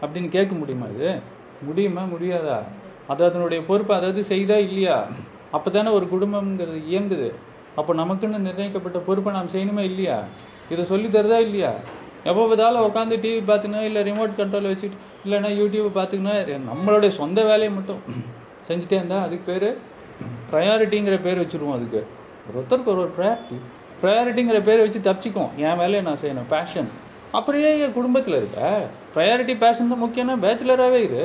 அப்படின்னு 0.03 0.29
கேட்க 0.29 0.55
முடியுமா 0.55 0.87
இது? 0.87 1.21
முடியுமா? 1.63 2.03
முடியாதா? 2.13 2.59
அது 3.07 3.25
அதனுடைய 3.25 3.65
பொறுப்பு 3.65 3.95
அதாவது 3.95 4.25
செய்தா 4.25 4.57
இல்லையா? 4.57 5.09
அப்போ 5.51 5.71
தானே 5.71 5.91
ஒரு 5.91 6.07
குடும்பம்ங்கிறது 6.13 6.81
இயங்குது. 6.91 7.33
அப்போ 7.75 7.95
நமக்குன்னு 7.95 8.39
நிர்ணயிக்கப்பட்ட 8.39 8.99
பொறுப்பை 8.99 9.33
நாம் 9.33 9.53
செய்யணுமா 9.53 9.81
இல்லையா? 9.81 10.25
இதை 10.71 10.85
சொல்லி 10.85 11.09
தருதா 11.09 11.39
இல்லையா? 11.39 11.73
எப்போ 12.25 12.47
பார்த்தாலும் 12.47 12.85
உட்காந்து 12.89 13.17
டிவி 13.23 13.41
பார்த்துக்கணும் 13.47 13.83
இல்லை 13.83 14.03
ரிமோட் 14.03 14.39
கண்ட்ரோல் 14.39 14.69
வச்சுட்டு 14.73 14.99
இல்லைன்னா 15.25 15.51
யூடியூப் 15.61 15.97
பார்த்துக்கணும் 15.99 16.69
நம்மளுடைய 16.71 17.09
சொந்த 17.09 17.43
வேலையை 17.43 17.71
மட்டும் 17.75 18.03
செஞ்சுட்டே 18.69 18.93
இருந்தால் 18.93 19.25
அதுக்கு 19.25 19.53
பேர் 19.53 19.69
ப்ரையாரிட்டிங்கிற 20.53 21.23
பேர் 21.23 21.41
வச்சுருவோம் 21.43 21.77
அதுக்கு. 21.77 22.03
ஒருத்தருக்கு 22.59 22.93
ஒரு 22.95 23.01
ஒரு 23.01 23.13
ப்ரையாரிட்டி 23.19 23.57
ப்ரையாரிட்டிங்கிற 24.03 24.61
பேரை 24.65 24.81
வச்சு 24.87 25.01
தப்பிச்சிக்கும் 25.09 25.51
என் 25.57 25.77
வேலையை 25.77 26.03
நான் 26.03 26.23
செய்யணும். 26.23 26.49
பேஷன் 26.49 26.91
அப்புறம் 27.39 27.63
ஏன் 27.69 27.81
என் 27.85 27.97
குடும்பத்தில் 27.99 28.39
இருக்க. 28.39 28.61
ப்ரையாரிட்டி 29.15 29.55
பேஷன் 29.63 29.91
தான் 29.93 30.03
முக்கியம்னா 30.05 30.37
பேச்சுலராகவே 30.45 31.01
இரு. 31.09 31.25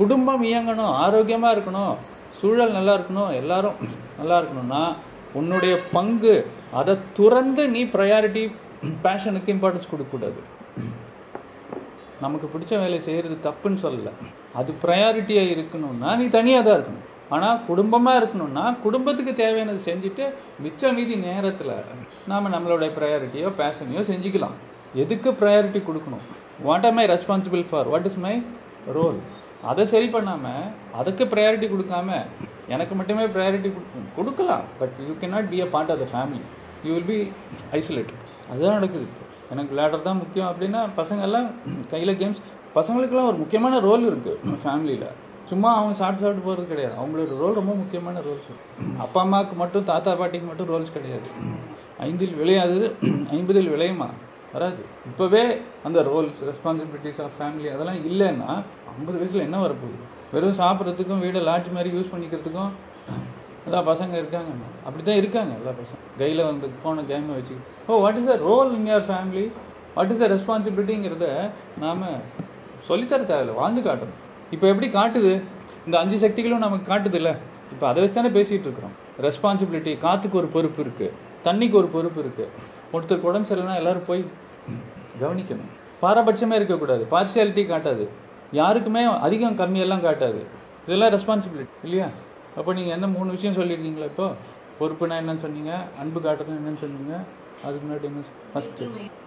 குடும்பம் 0.00 0.44
இயங்கணும் 0.50 0.94
ஆரோக்கியமாக 1.04 1.54
இருக்கணும் 1.56 1.94
சூழல் 2.40 2.76
நல்லா 2.78 2.92
இருக்கணும் 2.98 3.30
எல்லாரும் 3.40 3.78
நல்லா 4.18 4.36
இருக்கணும்னா 4.40 4.82
உன்னுடைய 5.38 5.74
பங்கு 5.96 6.34
அதை 6.80 6.94
துறந்து 7.18 7.62
நீ 7.74 7.80
ப்ரையாரிட்டி 7.94 8.42
பேஷனுக்கு 9.04 9.52
இம்பார்ட்டன்ஸ் 9.54 9.90
கொடுக்கக்கூடாது. 9.92 10.40
நமக்கு 12.24 12.46
பிடிச்ச 12.52 12.72
வேலையை 12.82 13.00
செய்யறது 13.08 13.36
தப்புன்னு 13.48 13.82
சொல்லல. 13.86 14.12
அது 14.60 14.70
ப்ரையாரிட்டியா 14.84 15.42
இருக்கணும்னா 15.54 16.10
நீ 16.20 16.24
தனியாக 16.38 16.62
தான் 16.66 16.76
இருக்கணும். 16.78 17.04
ஆனா 17.34 17.48
குடும்பமா 17.68 18.12
இருக்கணும்னா 18.20 18.64
குடும்பத்துக்கு 18.84 19.32
தேவையானது 19.42 19.80
செஞ்சுட்டு 19.90 20.24
மிச்ச 20.64 20.92
மீதி 20.96 21.16
நேரத்துல 21.28 21.72
நாம 22.30 22.48
நம்மளுடைய 22.54 22.90
ப்ரையாரிட்டியோ 22.98 23.50
பேஷனையோ 23.60 24.02
செஞ்சுக்கலாம். 24.12 24.56
எதுக்கு 25.02 25.30
ப்ரையாரிட்டி 25.40 25.80
கொடுக்கணும்? 25.88 26.24
What 26.66 26.86
are 26.88 26.96
my 26.98 27.04
responsible 27.14 27.64
for 27.70 27.88
what 27.92 28.08
is 28.10 28.20
my 28.26 28.34
role 28.98 29.18
அதை 29.70 29.84
சரி 29.92 30.08
பண்ணாம 30.14 30.44
அதுக்கு 31.00 31.24
ப்ரையாரிட்டி 31.32 31.68
கொடுக்காம 31.74 32.18
எனக்கு 32.74 32.94
மட்டுமே 33.00 33.24
ப்ரையாரிட்டி 33.34 33.70
கொடுக்கலாம். 34.16 34.64
But 34.80 34.96
you 35.06 35.14
cannot 35.22 35.48
be 35.52 35.60
a 35.64 35.68
part 35.74 35.90
of 35.94 36.02
the 36.04 36.06
family 36.12 36.42
you 36.86 36.90
will 36.96 37.08
be 37.12 37.20
isolated 37.78 38.24
அதுதான் 38.50 38.76
நடக்குது 38.78 39.04
இப்போ. 39.08 39.24
எனக்கு 39.52 39.72
விளையாடுறது 39.72 40.06
தான் 40.08 40.20
முக்கியம் 40.22 40.48
அப்படின்னா 40.50 40.80
பசங்க 41.00 41.20
எல்லாம் 41.28 42.18
கேம்ஸ் 42.22 42.42
பசங்களுக்கெல்லாம் 42.76 43.30
ஒரு 43.30 43.38
முக்கியமான 43.42 43.80
ரோல் 43.88 44.04
இருக்கு 44.10 44.32
ஃபேமிலியில 44.64 45.06
சும்மா 45.50 45.68
அவங்க 45.76 45.94
சாப்பிட்டு 46.00 46.24
சாப்பிட்டு 46.24 46.46
போறது 46.48 46.66
கிடையாது. 46.72 46.94
அவங்களோட 47.00 47.36
ரோல் 47.42 47.58
ரொம்ப 47.58 47.74
முக்கியமான 47.82 48.20
ரோல்ஸ் 48.26 48.50
அப்பா 49.04 49.20
அம்மாவுக்கு 49.24 49.54
மட்டும் 49.62 49.86
தாத்தா 49.90 50.12
பாட்டிக்கு 50.20 50.48
மட்டும் 50.48 50.70
ரோல்ஸ் 50.72 50.96
கிடையாது. 50.96 51.28
ஐந்தில் 52.06 52.34
விளையாதது 52.40 52.88
ஐம்பதில் 53.36 53.70
விளையுமா? 53.74 54.08
வராது. 54.52 54.82
இப்போவே 55.08 55.42
அந்த 55.86 55.98
ரோல்ஸ் 56.10 56.38
ரெஸ்பான்சிபிலிட்டிஸ் 56.50 57.20
ஆஃப் 57.24 57.34
ஃபேமிலி 57.38 57.68
அதெல்லாம் 57.74 58.00
இல்லைன்னா 58.10 58.50
ஐம்பது 58.96 59.16
வயசுல 59.20 59.46
என்ன 59.48 59.58
வரப்போகுது? 59.64 59.98
வெறும் 60.32 60.58
சாப்பிட்றதுக்கும் 60.60 61.22
வீடை 61.24 61.40
லாட்ஜ் 61.48 61.68
மாதிரி 61.76 61.90
யூஸ் 61.96 62.12
பண்ணிக்கிறதுக்கும் 62.12 62.70
எல்லா 63.66 63.80
பசங்க 63.88 64.14
இருக்காங்க. 64.22 64.50
அப்படிதான் 64.88 65.20
இருக்காங்க 65.20 65.52
எல்லா 65.58 65.72
பசங்க. 65.80 66.00
கையில் 66.18 66.42
வந்து 66.44 66.66
போன 66.82 67.02
கேமை 67.10 67.32
வச்சு 67.38 67.56
ஓ 67.86 68.00
what 68.04 68.18
is 68.20 68.30
the 68.32 68.36
role 68.36 68.70
in 68.78 68.88
your 68.92 69.06
family 69.10 69.44
what 69.94 70.12
is 70.14 70.22
the 70.24 70.28
ரெஸ்பான்சிபிலிட்டிங்கிறத 70.34 71.26
நாம 71.84 72.06
சொல்லித்தர 72.88 73.22
தேவையில்ல. 73.30 73.54
வாழ்ந்து 73.60 73.80
காட்டணும். 73.88 74.18
இப்போ 74.54 74.66
எப்படி 74.72 74.88
காட்டுது? 74.98 75.32
இந்த 75.86 75.96
அஞ்சு 75.98 76.18
சக்திகளும் 76.18 76.64
நமக்கு 76.66 76.86
காட்டுது 76.92 77.14
இல்லை 77.14 77.34
இப்போ 77.72 77.84
அதை 77.88 77.98
வச்சு 78.02 78.16
தானே 78.18 78.30
பேசிட்டு 78.40 78.66
இருக்கிறோம். 78.68 78.94
ரெஸ்பான்சிபிலிட்டி 79.26 79.92
காத்துக்கு 80.06 80.40
ஒரு 80.40 80.46
பொறுப்பு 80.56 80.80
இருக்கு. 80.80 81.06
தண்ணிக்கு 81.44 81.78
ஒரு 81.80 81.88
பொறுப்பு 81.94 82.20
இருக்கு. 82.24 82.46
ஒருத்தருக்கு 82.94 83.30
உடம்பு 83.30 83.48
சரியில்லைன்னா 83.48 83.80
எல்லாரும் 83.82 84.08
போய் 84.10 84.22
கவனிக்கணும். 85.22 85.70
பாரபட்சமே 86.02 86.56
இருக்கக்கூடாது. 86.60 87.04
பார்சியாலிட்டி 87.14 87.62
காட்டாது. 87.72 88.04
யாருக்குமே 88.60 89.02
அதிகம் 89.26 89.58
கம்மியெல்லாம் 89.60 90.04
காட்டாது. 90.06 90.40
இதெல்லாம் 90.86 91.12
ரெஸ்பான்சிபிலிட்டி 91.16 91.74
இல்லையா? 91.86 92.06
அப்போ 92.58 92.70
நீங்கள் 92.78 92.94
என்ன 92.96 93.06
மூணு 93.16 93.28
விஷயம் 93.36 93.58
சொல்லியிருக்கீங்களா 93.58 94.08
இப்போ? 94.12 94.28
பொறுப்புனா 94.78 95.16
என்னன்னு 95.22 95.44
சொன்னீங்க 95.44 95.72
அன்பு 96.02 96.18
காட்டுறது 96.26 96.58
என்னன்னு 96.60 96.82
சொன்னீங்க 96.84 97.14
அதுக்கு 97.66 97.84
முன்னாடி 97.84 98.06
என்ன 98.10 98.20
ஃபர்ஸ்ட் 98.52 98.82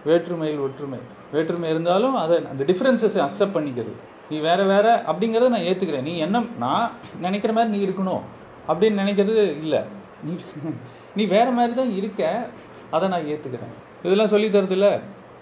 வேற்றுமையில் 0.08 0.62
ஒற்றுமை. 0.66 0.98
வேற்றுமை 1.32 1.68
இருந்தாலும் 1.72 2.16
அதை 2.22 2.36
அந்த 2.52 2.62
டிஃப்ரென்சஸை 2.70 3.20
அக்செப்ட் 3.26 3.56
பண்ணிக்கிறது. 3.56 3.94
நீ 4.30 4.36
வேற 4.48 4.60
வேற 4.72 4.86
அப்படிங்கிறத 5.10 5.48
நான் 5.54 5.66
ஏத்துக்கிறேன். 5.70 6.06
நீ 6.10 6.14
என்ன 6.26 6.42
நான் 6.64 6.92
நினைக்கிற 7.26 7.52
மாதிரி 7.56 7.72
நீ 7.76 7.80
இருக்கணும் 7.86 8.22
அப்படின்னு 8.70 9.02
நினைக்கிறது 9.02 9.44
இல்லை. 9.64 9.80
நீ 10.26 10.32
நீ 11.18 11.22
வேற 11.36 11.48
மாதிரி 11.58 11.74
தான் 11.80 11.94
இருக்க. 12.00 12.22
அதை 12.96 13.06
நான் 13.14 13.28
ஏற்றுக்கிறேன் 13.32 13.74
இதெல்லாம் 14.04 14.32
சொல்லி 14.34 14.48
தருது 14.56 14.92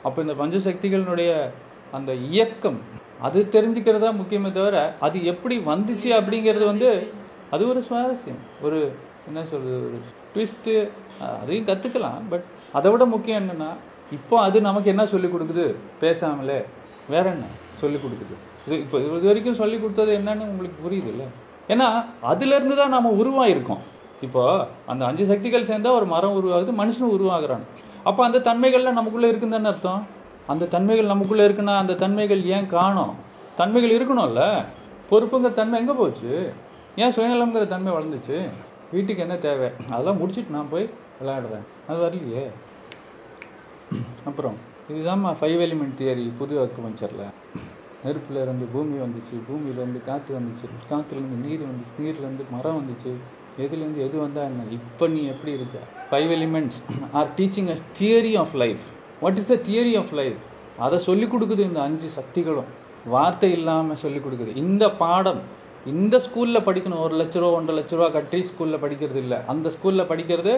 அப்போ 0.06 0.18
இந்த 0.24 0.34
பஞ்சசக்திகளினுடைய 0.40 1.30
அந்த 1.96 2.10
இயக்கம் 2.32 2.80
அது 3.26 3.38
தெரிஞ்சுக்கிறதா 3.52 4.10
முக்கியமே 4.18 4.50
தவிர 4.58 4.76
அது 5.06 5.18
எப்படி 5.32 5.56
வந்துச்சு 5.70 6.10
அப்படிங்கிறது 6.18 6.64
வந்து 6.72 6.90
அது 7.54 7.62
ஒரு 7.72 7.80
சுவாரஸ்யம். 7.88 8.40
ஒரு 8.66 8.78
என்ன 9.28 9.40
சொல்றது 9.50 9.76
ஒரு 9.86 9.98
ட்விஸ்ட்டு 10.34 10.74
அதையும் 11.40 11.66
கற்றுக்கலாம் 11.70 12.28
பட் 12.32 12.44
அதை 12.78 12.90
விட 12.90 13.04
முக்கியம் 13.14 13.40
என்னன்னா 13.42 13.70
இப்போ 14.16 14.36
அது 14.46 14.58
நமக்கு 14.68 14.88
என்ன 14.92 15.04
சொல்லி 15.06 15.28
கொடுக்குது? 15.28 15.64
பேசாமலே. 16.02 16.58
வேற 17.14 17.24
என்ன 17.30 17.46
சொல்லி 17.80 17.98
கொடுக்குது? 18.04 18.34
இது 18.66 18.76
இப்போ 18.84 18.96
இது 18.98 19.28
வரைக்கும் 19.28 19.60
சொல்லி 19.62 19.76
கொடுத்தது 19.78 20.12
என்னன்னு 20.18 20.48
உங்களுக்கு 20.52 20.78
புரியுது 20.86 21.10
இல்லை 21.14 21.26
ஏன்னா 21.72 21.88
அதுல 22.32 22.56
இருந்து 22.58 22.76
தான் 22.76 22.94
நாம 22.96 23.12
உருவாயிருக்கோம். 23.22 23.82
இப்போ 24.20 24.42
அந்த 24.86 25.06
அஞ்சு 25.06 25.26
சக்திகள் 25.26 25.66
சேர்ந்தா 25.66 25.90
ஒரு 25.90 26.06
மரம் 26.06 26.34
உருவாகுது 26.34 26.72
மனுஷனும் 26.72 27.14
உருவாகிறான். 27.16 27.64
அப்போ 28.04 28.24
அந்த 28.24 28.38
தன்மைகள்லாம் 28.38 28.98
நமக்குள்ள 29.00 29.30
இருக்குதுன்னு 29.30 29.62
அர்த்தம்? 29.62 30.06
அந்த 30.46 30.66
தன்மைகள் 30.66 31.04
நமக்குள்ள 31.04 31.48
இருக்குன்னா 31.48 31.76
அந்த 31.76 31.94
தன்மைகள் 31.94 32.42
ஏன் 32.44 32.66
காணும்? 32.66 33.14
தன்மைகள் 33.56 33.94
இருக்கணும்ல. 33.98 34.64
பொறுப்புங்கிற 35.10 35.52
தன்மை 35.52 35.80
எங்க 35.80 35.94
போச்சு? 35.94 36.52
ஏன் 36.96 37.10
சுயநலம்ங்கிற 37.10 37.66
தன்மை 37.66 37.92
வளர்ந்துச்சு? 37.92 38.38
வீட்டுக்கு 38.92 39.22
என்ன 39.22 39.36
தேவை? 39.36 39.68
அதெல்லாம் 39.90 40.20
முடிச்சுட்டு 40.20 40.50
நான் 40.50 40.70
போய் 40.70 40.90
விளையாடுறேன். 41.22 41.66
அது 41.86 41.98
வரலையே. 42.00 42.44
அப்புறம் 44.24 44.56
இதுதான் 44.88 45.24
ஃபைவ் 45.24 45.58
எலிமெண்ட் 45.66 45.98
தியரி 45.98 46.30
புது 46.38 46.54
அக்குபஞ்சரில் 46.64 47.26
நெருப்புல 48.04 48.42
இருந்து 48.42 48.64
பூமி 48.64 48.96
வந்துச்சு 48.96 49.36
பூமியில 49.48 49.80
இருந்து 49.80 50.02
காத்து 50.04 50.34
வந்துச்சு 50.34 50.66
காத்துல 50.90 51.18
இருந்து 51.20 51.48
நீர் 51.48 51.60
வந்துச்சு 51.60 51.94
நீர்ல 52.00 52.26
இருந்து 52.26 52.44
மரம் 52.50 52.78
வந்துச்சு. 52.80 53.12
எதுலேருந்து 53.66 54.02
எது 54.06 54.16
வந்தால் 54.24 54.48
என்ன? 54.50 54.62
இப்போ 54.78 55.04
நீ 55.14 55.22
எப்படி 55.32 55.52
இருக்க? 55.58 55.78
Five 56.10 56.30
elements 56.36 56.78
are 57.18 57.30
teaching 57.38 57.70
us 57.74 57.84
theory 58.00 58.32
of 58.42 58.54
life 58.62 58.84
what 59.22 59.38
is 59.40 59.50
the 59.52 59.56
theory 59.68 59.94
of 60.02 60.12
life 60.20 60.38
அதை 60.86 60.98
சொல்லிக் 61.08 61.32
கொடுக்குது 61.34 61.62
இந்த 61.70 61.80
அஞ்சு 61.88 62.08
சக்திகளும். 62.18 62.68
வார்த்தை 63.14 63.50
இல்லாமல் 63.58 64.00
சொல்லிக் 64.04 64.24
கொடுக்குது. 64.26 64.52
இந்த 64.64 64.84
பாடம் 65.02 65.40
இந்த 65.92 66.14
ஸ்கூலில் 66.24 66.64
படிக்கணும். 66.68 67.02
ஒரு 67.06 67.14
லட்ச 67.20 67.36
ரூபா 67.42 67.52
ஒன்றரை 67.58 67.76
லட்ச 67.80 67.94
ரூபா 67.98 68.08
கட்டி 68.16 68.40
ஸ்கூலில் 68.50 68.82
படிக்கிறது 68.84 69.20
இல்லை. 69.24 69.38
அந்த 69.52 69.68
ஸ்கூலில் 69.76 70.10
படிக்கிறது 70.12 70.54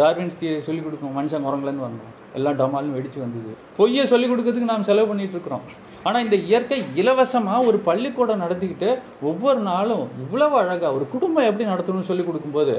டார்வின்ஸ் 0.00 0.40
தியரி 0.40 0.60
சொல்லி 0.68 0.82
கொடுக்கும். 0.86 1.14
மனுஷன் 1.18 1.46
குரங்குலேருந்து 1.46 1.86
வந்தோம் 1.88 2.10
எல்லா 2.38 2.50
டமாலும் 2.60 2.94
வெடிச்சு 2.96 3.18
வந்தது. 3.22 3.52
பொய்யை 3.76 4.04
சொல்லிக் 4.12 4.30
கொடுக்கறதுக்கு 4.30 4.72
நாம் 4.72 4.88
செலவு 4.88 5.08
பண்ணிட்டு 5.10 5.34
இருக்கிறோம். 5.36 5.64
ஆனா 6.08 6.18
இந்த 6.24 6.36
இயற்கை 6.48 6.78
இலவசமா 7.00 7.54
ஒரு 7.68 7.78
பள்ளிக்கூடம் 7.88 8.42
நடத்திக்கிட்டு 8.44 8.90
ஒவ்வொரு 9.30 9.60
நாளும் 9.70 10.04
இவ்வளவு 10.24 10.54
அழகா 10.60 10.90
ஒரு 10.98 11.06
குடும்பம் 11.14 11.48
எப்படி 11.48 11.66
நடத்தணும்னு 11.70 12.08
சொல்லி 12.10 12.24
கொடுக்கும்போது 12.28 12.74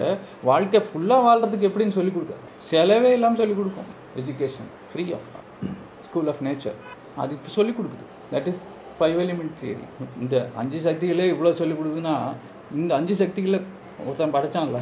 வாழ்க்கை 0.49 0.81
ஃபுல்லா 0.87 1.17
வாழ்றதுக்கு 1.27 1.67
எப்படின்னு 1.69 1.97
சொல்லி 1.97 2.13
கொடுக்க? 2.15 2.35
செலவே 2.69 3.11
இல்லாமல் 3.17 3.41
சொல்லி 3.41 3.55
கொடுக்கும். 3.59 3.89
Education 4.21 4.69
free 4.91 5.05
of 5.17 5.27
school 6.07 6.31
of 6.33 6.41
nature 6.47 6.79
அது 7.23 7.33
இப்போ 7.37 7.51
சொல்லி 7.57 7.73
கொடுக்குது. 7.79 8.05
That 8.33 8.47
is 8.51 8.63
five 8.99 9.19
element 9.25 9.55
theory 9.61 9.85
இந்த 10.23 10.35
அஞ்சு 10.61 10.79
சக்திகளே 10.87 11.27
இவ்வளோ 11.33 11.53
சொல்லி 11.61 11.75
கொடுக்குதுன்னா 11.79 12.15
இந்த 12.79 12.91
அஞ்சு 12.99 13.15
சக்திகளை 13.21 13.59
ஒருத்தன் 14.07 14.35
படைச்சான்ல 14.37 14.81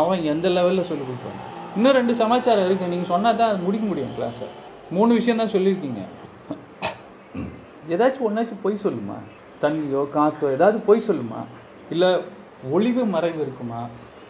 அவன் 0.00 0.22
எந்த 0.32 0.46
லெவலில் 0.56 0.88
சொல்லி 0.90 1.04
கொடுப்பான்? 1.04 1.40
இன்னும் 1.76 1.96
ரெண்டு 1.98 2.14
சமாச்சாரம் 2.20 2.66
இருக்கு. 2.68 2.92
நீங்க 2.92 3.06
சொன்னால் 3.12 3.36
தான் 3.40 3.50
அது 3.52 3.66
முடிக்க 3.66 3.84
முடியும் 3.86 4.14
கிளாஸை 4.16 4.46
மூணு 4.96 5.10
விஷயம் 5.18 5.40
தான் 5.40 5.52
சொல்லியிருக்கீங்க. 5.54 6.00
ஏதாச்சும் 7.94 8.26
ஒன்னாச்சும் 8.28 8.62
பொய் 8.64 8.82
சொல்லுமா? 8.84 9.16
தண்ணியோ 9.62 10.02
காத்தோ 10.16 10.50
ஏதாவது 10.56 10.78
பொய் 10.88 11.06
சொல்லுமா? 11.08 11.40
இல்ல 11.94 12.04
ஒளிவு 12.70 13.04
மறைவு 13.14 13.40
இருக்குமா? 13.46 13.80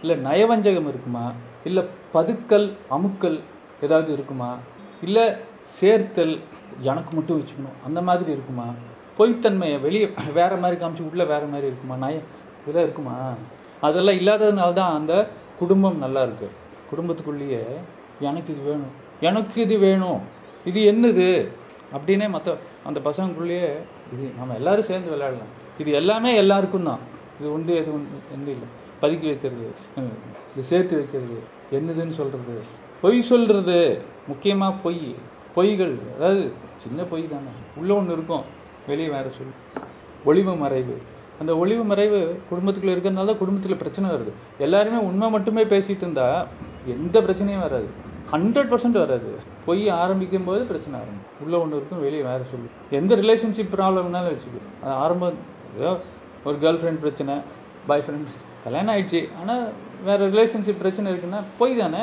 இல்ல 0.02 0.14
நயவஞ்சகம் 0.28 0.88
இருக்குமா? 0.92 1.24
இல்ல 1.64 1.84
பதுக்கல் 2.14 2.68
அமுக்கல் 2.96 3.38
ஏதாவது 3.80 4.12
இருக்குமா? 4.12 4.50
இல்ல 5.06 5.18
சேர்த்தல் 5.78 6.34
எனக்கு 6.90 7.10
மட்டும் 7.16 7.38
வச்சுக்கணும் 7.38 7.80
அந்த 7.86 8.02
மாதிரி 8.02 8.30
இருக்குமா? 8.36 8.68
பொய்த்தன்மையை 9.18 9.80
வெளியே 9.86 10.06
வேற 10.40 10.52
மாதிரி 10.56 10.76
காமிச்சு 10.80 11.08
உள்ள 11.10 11.24
வேற 11.24 11.44
மாதிரி 11.46 11.66
இருக்குமா? 11.66 11.96
நய 12.06 12.16
இதெல்லாம் 12.60 12.86
இருக்குமா? 12.88 13.16
அதெல்லாம் 13.80 14.18
இல்லாததுனால 14.20 14.72
தான் 14.72 14.96
அந்த 15.00 15.14
குடும்பம் 15.58 16.02
நல்லா 16.04 16.22
இருக்கு. 16.22 16.48
குடும்பத்துக்குள்ளேயே 16.90 17.62
எனக்கு 18.28 18.50
இது 18.54 18.62
வேணும் 18.70 18.94
எனக்கு 19.28 19.58
இது 19.66 19.76
வேணும் 19.86 20.20
இது 20.68 20.80
என்னது? 20.92 21.28
அப்படின்னே 21.96 22.26
மற்ற 22.34 22.56
அந்த 22.88 22.98
பசங்களுக்குள்ளேயே 23.06 23.70
இது 24.12 24.24
நம்ம 24.38 24.54
எல்லாரும் 24.60 24.88
சேர்ந்து 24.90 25.08
விளையாடலாம். 25.14 25.50
இது 25.80 25.90
எல்லாமே 26.00 26.30
எல்லாருக்கும் 26.42 26.88
தான். 26.88 27.02
இது 27.40 27.48
உண்டு 27.52 27.72
எது 27.80 27.90
உண்டு 27.96 28.16
எந்த 28.34 28.48
இல்லை. 28.56 28.68
பதுக்கி 29.02 29.26
வைக்கிறது 29.30 29.66
இது 30.52 30.62
சேர்த்து 30.70 30.94
வைக்கிறது 31.00 31.38
என்னதுன்னு 31.76 32.14
சொல்றது. 32.20 32.54
பொய் 33.02 33.20
சொல்றது 33.30 33.76
முக்கியமாக 34.30 34.80
பொய் 34.84 35.02
பொய்கள். 35.56 35.94
அதாவது 36.16 36.42
சின்ன 36.82 37.02
பொய் 37.12 37.24
தானே. 37.30 37.52
உள்ள 37.80 37.90
ஒன்று 37.94 38.16
இருக்கும் 38.18 38.44
வெளியே 38.90 39.08
வேற 39.16 39.26
சொல்லு. 39.38 39.54
ஒளிவு 40.28 40.54
மறைவு. 40.62 40.96
அந்த 41.40 41.56
ஒளிவு 41.56 41.84
மறைவு 41.84 42.40
குடும்பத்துக்குள்ள 42.50 42.88
இருக்கிறதுனால 42.88 43.24
தான் 43.24 43.38
குடும்பத்துல 43.40 43.76
பிரச்சனை 43.76 44.10
வருது. 44.10 44.32
எல்லாருமே 44.58 45.02
உண்மை 45.02 45.30
மட்டுமே 45.30 45.64
பேசிட்டு 45.64 46.00
இருந்தா 46.00 46.46
எந்த 46.86 47.20
பிரச்சனையும் 47.20 47.60
வராது. 47.60 47.86
ஹண்ட்ரட் 48.32 48.72
பர்சன்ட் 48.72 48.98
வராது. 49.04 49.36
பொய் 49.66 49.88
ஆரம்பிக்கும் 49.88 50.44
போது 50.44 50.64
பிரச்சனை 50.64 51.00
ஆரம்பிக்கும். 51.00 51.40
உள்ள 51.40 51.64
ஒண்ணு 51.64 51.78
இருக்கும் 51.78 52.00
வெளியே 52.00 52.22
வேற 52.22 52.40
சொல்லு. 52.50 52.68
எந்த 52.90 53.16
ரிலேஷன்ஷிப் 53.16 53.74
ப்ராப்ளம்னாலும் 53.74 54.32
வச்சுக்கோ. 54.32 54.84
அது 54.84 54.92
ஆரம்பம் 54.92 55.34
ஏதோ 55.78 55.96
ஒரு 56.44 56.56
கேர்ள் 56.56 56.76
ஃப்ரெண்ட் 56.76 56.98
பிரச்சனை 56.98 57.34
பாய் 57.86 58.02
ஃப்ரெண்ட் 58.06 58.26
கல்யாணம் 58.64 58.96
ஆயிடுச்சு. 58.96 59.28
ஆனா 59.40 59.64
வேற 60.04 60.28
ரிலேஷன்ஷிப் 60.28 60.76
பிரச்சனை 60.76 61.12
இருக்குன்னா 61.12 61.42
பொய் 61.58 61.76
தானே? 61.76 62.02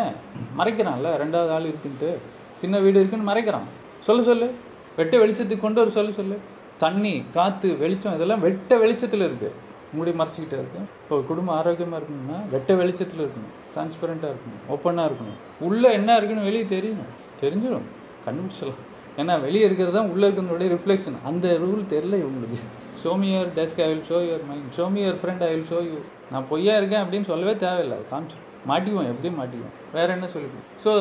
மறைக்கிறான்ல. 0.57 1.09
ரெண்டாவது 1.23 1.49
ஆள் 1.49 1.63
இருக்குன்ட்டு. 1.63 2.17
சின்ன 2.59 2.77
வீடு 2.79 2.99
இருக்குன்னு 2.99 3.31
மறைக்கிறான். 3.31 3.67
சொல்லு 4.01 4.23
சொல்லு. 4.23 4.51
வெட்ட 4.95 5.17
வெளிச்சத்துக்கு 5.17 5.59
கொண்டு 5.59 5.81
ஒரு 5.81 5.91
சொல்லு 5.91 6.13
சொல்லு. 6.13 6.38
தண்ணி 6.80 7.23
காத்து 7.34 7.78
வெளிச்சம் 7.84 8.15
இதெல்லாம் 8.15 8.39
வெட்ட 8.39 8.78
வெளிச்சத்துல 8.78 9.28
இருக்கு. 9.30 9.49
மூடி 9.93 10.11
மறைச்சிக்கிட்டே 10.11 10.57
இருக்கு. 10.61 10.80
இப்போ 11.03 11.15
குடும்பம் 11.28 11.55
ஆரோக்கியமா 11.59 11.97
இருக்கணும்னா 11.99 12.39
வெட்ட 12.51 12.73
வெளிச்சத்துல 12.73 13.21
இருக்கணும். 13.25 13.53
டிரான்ஸ்பரண்டா 13.73 14.28
இருக்கணும். 14.34 14.61
ஓப்பனா 14.73 15.05
இருக்கணும். 15.09 15.38
உள்ள 15.59 15.91
என்ன 15.91 16.17
இருக்குன்னு 16.17 16.47
வெளியே 16.49 16.65
தெரியணும். 16.75 17.11
தெரிஞ்சிடும். 17.41 17.88
கண்டுபிடிச்சலாம் 18.25 18.84
ஏன்னா 19.21 19.41
வெளியே 19.41 19.65
இருக்கிறது 19.65 19.95
தான் 19.97 20.09
உள்ள 20.13 20.28
இருக்கிறதோடைய 20.28 20.69
ரிஃப்ளெக்ஷன் 20.75 21.17
அந்த 21.23 21.47
ரூல் 21.63 21.84
தெரியல 21.93 22.17
இவங்களுக்கு. 22.23 22.59
Show 23.03 23.11
desk 23.57 23.82
I 23.86 23.88
will 23.91 24.05
show 24.09 24.17
your 24.28 24.45
mind 24.49 24.69
show 24.78 24.86
friend 25.21 25.43
I 25.47 25.49
will 25.53 25.69
show 25.71 25.80
you 25.89 25.97
நான் 26.32 26.45
பொய்யா 26.49 26.75
இருக்கேன் 26.78 27.03
அப்படின்னு 27.03 27.25
சொல்லவே 27.25 27.55
தேவையில்லை. 27.55 27.97
காமிச்சு 28.11 28.38
மாட்டிக்குவோம். 28.69 29.09
எப்படியும் 29.11 29.39
மாட்டிக்குவோம். 29.39 29.75
வேற 29.93 30.07
என்ன 30.13 30.28
சொல்லி 30.28 30.47
so 30.86 30.91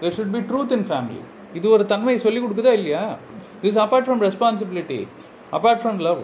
there 0.00 0.14
should 0.16 0.34
be 0.36 0.40
truth 0.50 0.72
in 0.76 0.86
family 0.90 1.20
இது 1.58 1.66
ஒரு 1.68 1.86
தன்மை 1.86 2.18
சொல்லி 2.18 2.40
கொடுக்குதா 2.40 2.72
இல்லையா? 2.78 3.02
Is 3.68 3.78
apart 3.84 4.06
from 4.08 4.22
responsibility 4.28 5.00
apart 5.56 5.82
from 5.82 6.00
love 6.08 6.22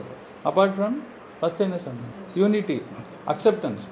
apart 0.49 0.75
from 0.77 0.97
first 1.41 1.65
என்ன 1.67 1.79
சொன்னேன் 1.87 2.13
யூனிட்டி 2.43 2.79
அக்செப்டன்ஸ் 3.33 3.85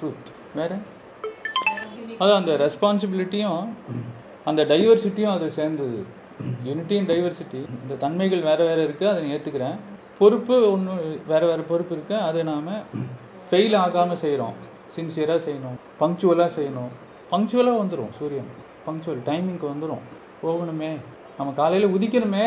ட்ரூத் 0.00 0.30
வேற 0.60 0.72
அதான் 2.20 2.40
அந்த 2.42 2.54
ரெஸ்பான்சிபிலிட்டியும் 2.64 3.64
அந்த 4.48 4.62
டைவர்சிட்டியும் 4.70 5.34
அது 5.36 5.46
சேர்ந்தது. 5.58 5.98
யூனிட்டியும் 6.66 7.08
டைவர்சிட்டி 7.10 7.60
இந்த 7.82 7.94
தன்மைகள் 8.04 8.42
வேற 8.48 8.60
வேற 8.68 8.78
இருக்கு 8.86 9.04
அதை 9.08 9.18
நான் 9.22 9.34
ஏத்துக்கிறேன். 9.36 9.76
பொறுப்பு 10.18 10.56
ஒன்று 10.72 10.94
வேற 11.26 11.42
வேற 11.46 11.60
பொறுப்பு 11.70 11.94
இருக்கு 11.96 12.16
அதை 12.28 12.42
நாம 12.42 12.76
ஃபெயில் 13.50 13.76
ஆகாம 13.84 14.16
செய்கிறோம் 14.22 14.56
சின்சியரா 14.96 15.36
செய்யணும். 15.46 15.76
பங்க்சுவலா 16.00 16.46
செய்யணும். 16.58 16.90
பங்க்சுவலா 17.32 17.74
வந்துடும் 17.82 18.12
சூரியன். 18.18 18.50
பங்க்சுவல் 18.86 19.22
டைமிங்க்கு 19.28 19.66
வந்துடும் 19.72 20.04
போகணுமே. 20.42 20.92
நம்ம 21.38 21.52
காலையில 21.52 21.90
உதிக்கணுமே. 21.92 22.44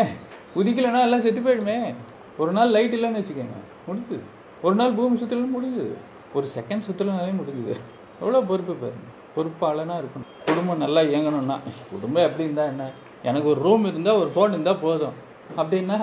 உதிக்கலைன்னா 0.55 1.01
எல்லாம் 1.01 1.21
செத்து 1.21 1.41
போயிடுமே. 1.41 1.93
ஒரு 2.37 2.51
நாள் 2.51 2.69
லைட் 2.69 2.95
இல்லைன்னு 2.95 3.21
வச்சுக்கோங்க. 3.21 3.57
முடிஞ்சு 3.87 4.17
ஒரு 4.61 4.75
நாள் 4.75 4.91
பூமி 4.91 5.19
சுத்தலும் 5.19 5.55
முடிஞ்சுது. 5.57 5.93
ஒரு 6.33 6.47
செகண்ட் 6.55 6.87
சுத்தலனாலே 6.89 7.33
முடிஞ்சுது. 7.39 7.73
எவ்வளோ 8.19 8.41
பொறுப்பு 8.41 8.73
பாருங்க. 8.73 9.07
பொறுப்பாளனா 9.35 9.95
இருக்கணும். 10.01 10.29
குடும்பம் 10.45 10.77
நல்லா 10.77 11.01
இயங்கணும்னா. 11.01 11.57
குடும்பம் 11.91 12.23
எப்படி 12.23 12.43
இருந்தா 12.43 12.63
என்ன? 12.65 12.91
எனக்கு 13.23 13.49
ஒரு 13.49 13.61
ரூம் 13.61 13.85
இருந்தா 13.85 14.13
ஒரு 14.15 14.29
ஃபோன் 14.35 14.49
இருந்தா 14.49 14.73
போதும். 14.73 15.17
அப்படின்னா 15.57 15.97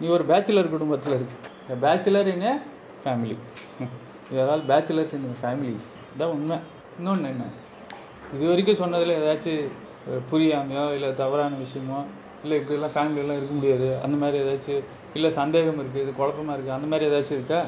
நீ 0.00 0.06
ஒரு 0.06 0.24
பேச்சுலர் 0.28 0.72
குடும்பத்துல 0.74 1.16
இருக்கு 1.18 1.36
பேச்சுலர் 1.82 2.28
இன் 2.34 2.60
ஃபேமிலி 3.02 3.36
இதனால் 4.32 4.62
பேச்சுலர்ஸ் 4.70 5.14
இன் 5.18 5.36
ஃபேமிலிஸ் 5.42 5.86
இதான் 6.14 6.32
உண்மை. 6.36 6.56
இன்னொன்று 6.98 7.28
என்ன? 7.28 7.44
இது 8.34 8.48
வரைக்கும் 8.48 8.80
சொன்னதில் 8.82 9.18
ஏதாச்சும் 9.20 9.68
புரியாமையோ 10.32 10.92
இல்லை 10.94 11.14
தவறான 11.14 11.54
விஷயமோ 11.64 11.98
இல்லை 12.42 12.56
இப்படிலாம் 12.60 12.94
ஃபேமிலியெல்லாம் 12.96 13.38
இருக்க 13.40 13.54
முடியாது. 13.58 13.88
அந்த 14.04 14.16
மாதிரி 14.22 14.38
ஏதாச்சும் 14.44 14.82
இல்லை 15.16 15.30
சந்தேகம் 15.40 15.78
இருக்குது 15.82 16.02
இது 16.04 16.12
குழப்பமா 16.20 16.54
இருக்குது 16.56 16.76
அந்த 16.78 16.88
மாதிரி 16.90 17.06
ஏதாச்சும் 17.10 17.38
இருக்கா? 17.38 17.60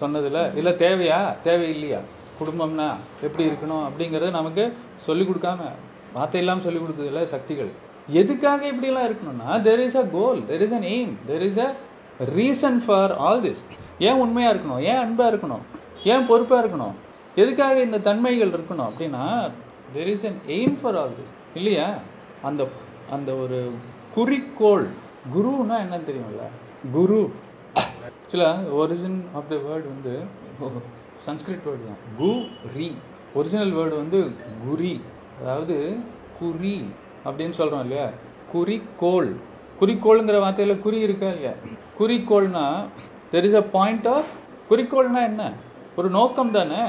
சொன்னதில் 0.00 0.40
இல்லை 0.60 0.72
தேவையா? 0.84 1.18
தேவை 1.48 1.68
இல்லையா 1.76 2.00
குடும்பம்னா 2.40 2.88
எப்படி 3.26 3.44
இருக்கணும் 3.50 3.84
அப்படிங்கிறத 3.88 4.30
நமக்கு 4.40 4.64
சொல்லி 5.06 5.24
கொடுக்காம 5.28 5.60
வார்த்தை 6.16 6.40
இல்லாமல் 6.42 6.66
சொல்லி 6.66 6.80
கொடுக்குதுல்ல 6.82 7.22
சக்திகள். 7.34 7.70
எதுக்காக 8.20 8.62
இப்படிலாம் 8.72 9.06
இருக்கணும்னா 9.08 9.50
there 9.68 9.82
is 9.86 9.98
a 10.02 10.04
goal 10.16 10.40
there 10.50 10.64
is 10.66 10.74
an 10.78 10.86
aim 10.96 11.12
there 11.30 11.44
is 11.48 11.60
a 11.66 11.68
reason 12.38 12.78
for 12.84 13.14
all 13.26 13.42
this 13.46 13.62
ஏன் 14.08 14.20
உண்மையாக 14.24 14.52
இருக்கணும்? 14.54 14.82
ஏன் 14.90 15.00
அன்பாக 15.04 15.30
இருக்கணும்? 15.32 15.64
ஏன் 16.12 16.26
பொறுப்பாக 16.30 16.60
இருக்கணும்? 16.62 16.94
எதுக்காக 17.42 17.76
இந்த 17.86 17.98
தன்மைகள் 18.08 18.54
இருக்கணும் 18.56 18.88
அப்படின்னா 18.90 19.24
there 19.96 20.10
is 20.14 20.26
an 20.30 20.40
aim 20.56 20.76
for 20.80 20.98
all 21.02 21.16
this 21.18 21.34
இல்லையா? 21.60 21.88
அந்த 22.48 22.62
அந்த 23.16 23.30
ஒரு 23.42 23.58
குறிக்கோள். 24.16 24.86
குருன்னா 25.32 25.76
என்னன்னு 25.82 26.08
தெரியும்ல 26.08 26.44
குரு. 26.92 27.20
ஆக்சுவலா 28.06 28.50
ஒரிஜின் 28.76 29.18
ஆஃப் 29.32 29.48
த 29.48 29.56
வேர்ட் 29.64 29.86
வந்து 29.92 30.12
சன்ஸ்கிரிட் 31.26 31.66
வேர்டு 31.66 31.84
தான். 31.88 32.00
கு 32.18 32.30
ரி 32.74 32.88
ஒரிஜினல் 33.34 33.72
வேர்டு 33.72 33.94
வந்து 33.96 34.20
குரி. 34.64 34.94
அதாவது 35.40 35.76
குறி 36.38 36.76
அப்படின்னு 37.24 37.58
சொல்றோம் 37.58 37.84
இல்லையா? 37.84 38.06
குறிக்கோள். 38.52 39.30
குறிக்கோளுங்கிற 39.80 40.36
வார்த்தையில 40.44 40.74
குறி 40.80 40.98
இருக்கா 41.00 41.28
இல்லையா? 41.28 41.54
குறிக்கோள்னா 41.98 42.66
there 43.32 43.44
is 43.44 43.54
a 43.54 43.66
point 43.74 44.08
of 44.08 44.30
குறிக்கோள்னா 44.70 45.22
என்ன? 45.30 45.42
ஒரு 45.98 46.08
நோக்கம் 46.10 46.50
தானே? 46.50 46.82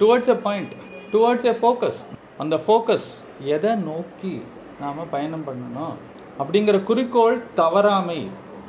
Towards 0.00 0.30
a 0.30 0.38
point 0.38 0.72
towards 1.12 1.46
a 1.46 1.56
focus 1.60 2.00
அந்த 2.38 2.56
ஃபோக்கஸ் 2.64 3.08
எதை 3.54 3.72
நோக்கி 3.88 4.34
நாம 4.80 5.04
பயணம் 5.10 5.46
பண்ணணும்? 5.46 5.96
அப்படிங்கிற 6.40 6.78
குறிக்கோள் 6.90 7.36
தவறாமை. 7.60 8.20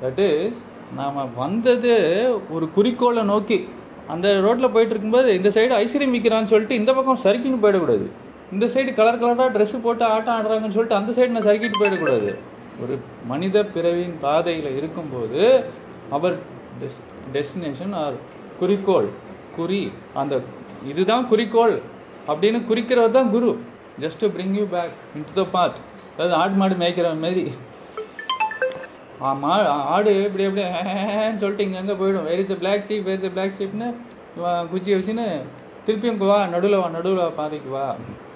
தட் 0.01 0.21
இஸ் 0.25 0.59
நாம் 0.99 1.17
வந்தது 1.43 1.93
ஒரு 2.55 2.65
குறிக்கோளை 2.75 3.23
நோக்கி. 3.31 3.59
அந்த 4.13 4.27
ரோட்டில் 4.45 4.73
போயிட்டு 4.75 4.93
இருக்கும்போது 4.93 5.29
இந்த 5.37 5.49
சைடு 5.55 5.73
ஐஸ்கிரீம் 5.81 6.13
விற்கிறான்னு 6.15 6.51
சொல்லிட்டு 6.51 6.79
இந்த 6.81 6.91
பக்கம் 6.97 7.23
சறுக்கின்னு 7.25 7.63
போயிடக்கூடாது. 7.63 8.05
இந்த 8.55 8.65
சைடு 8.73 8.91
கலர் 8.99 9.21
கலராக 9.21 9.49
ட்ரெஸ் 9.55 9.83
போட்டு 9.85 10.05
ஆட்டம் 10.13 10.35
ஆடுறாங்கன்னு 10.37 10.75
சொல்லிட்டு 10.75 10.99
அந்த 10.99 11.11
சைடு 11.17 11.35
நான் 11.35 11.47
சறுக்கிட்டு 11.49 11.81
போயிடக்கூடாது. 11.81 12.29
ஒரு 12.83 12.95
மனித 13.31 13.65
பிறவியின் 13.75 14.17
பாதையில் 14.21 14.69
இருக்கும்போது 14.79 15.41
அவர் 16.15 16.35
டெஸ்டினேஷன் 17.35 17.93
ஆர் 18.03 18.17
குறிக்கோள் 18.59 19.09
குறி 19.57 19.81
அந்த 20.21 20.35
இதுதான் 20.91 21.27
குறிக்கோள் 21.31 21.75
அப்படின்னு 22.31 22.59
குறிக்கிறவர் 22.69 23.17
தான் 23.17 23.31
குரு. 23.35 23.51
Just 24.03 24.21
to 24.23 24.27
bring 24.37 24.55
you 24.59 24.65
back 24.75 24.93
in 25.15 25.25
to 25.29 25.35
the 25.41 25.45
path 25.55 25.77
அதாவது 26.17 26.35
ஆடு 26.41 26.55
மாடு 26.59 26.75
மேய்க்கிற 26.81 27.07
மாதிரி. 27.23 27.43
ஆமா 29.29 29.51
ஆடு 29.95 30.11
இப்படி 30.27 30.45
அப்படியே 30.47 30.69
சொல்லிட்டு 31.41 31.65
இங்க 31.67 31.77
அங்க 31.81 31.93
போயிடும். 31.99 32.27
வெரி 32.29 32.43
இஸ் 32.45 32.59
பிளாக் 32.61 32.85
ஷீப் 32.87 33.07
வேறு 33.09 33.25
இஸ் 33.27 33.33
பிளாக் 33.35 33.57
ஷீப்னு 33.59 33.87
குச்சியை 34.71 34.95
வச்சுன்னு 34.99 35.25
திருப்பியும் 35.87 36.21
வா 36.29 36.37
நடுவில் 36.53 36.79
வா 36.81 36.87
நடுவில் 36.95 37.35
பாதைக்கு 37.39 37.69
வா. 37.75 37.85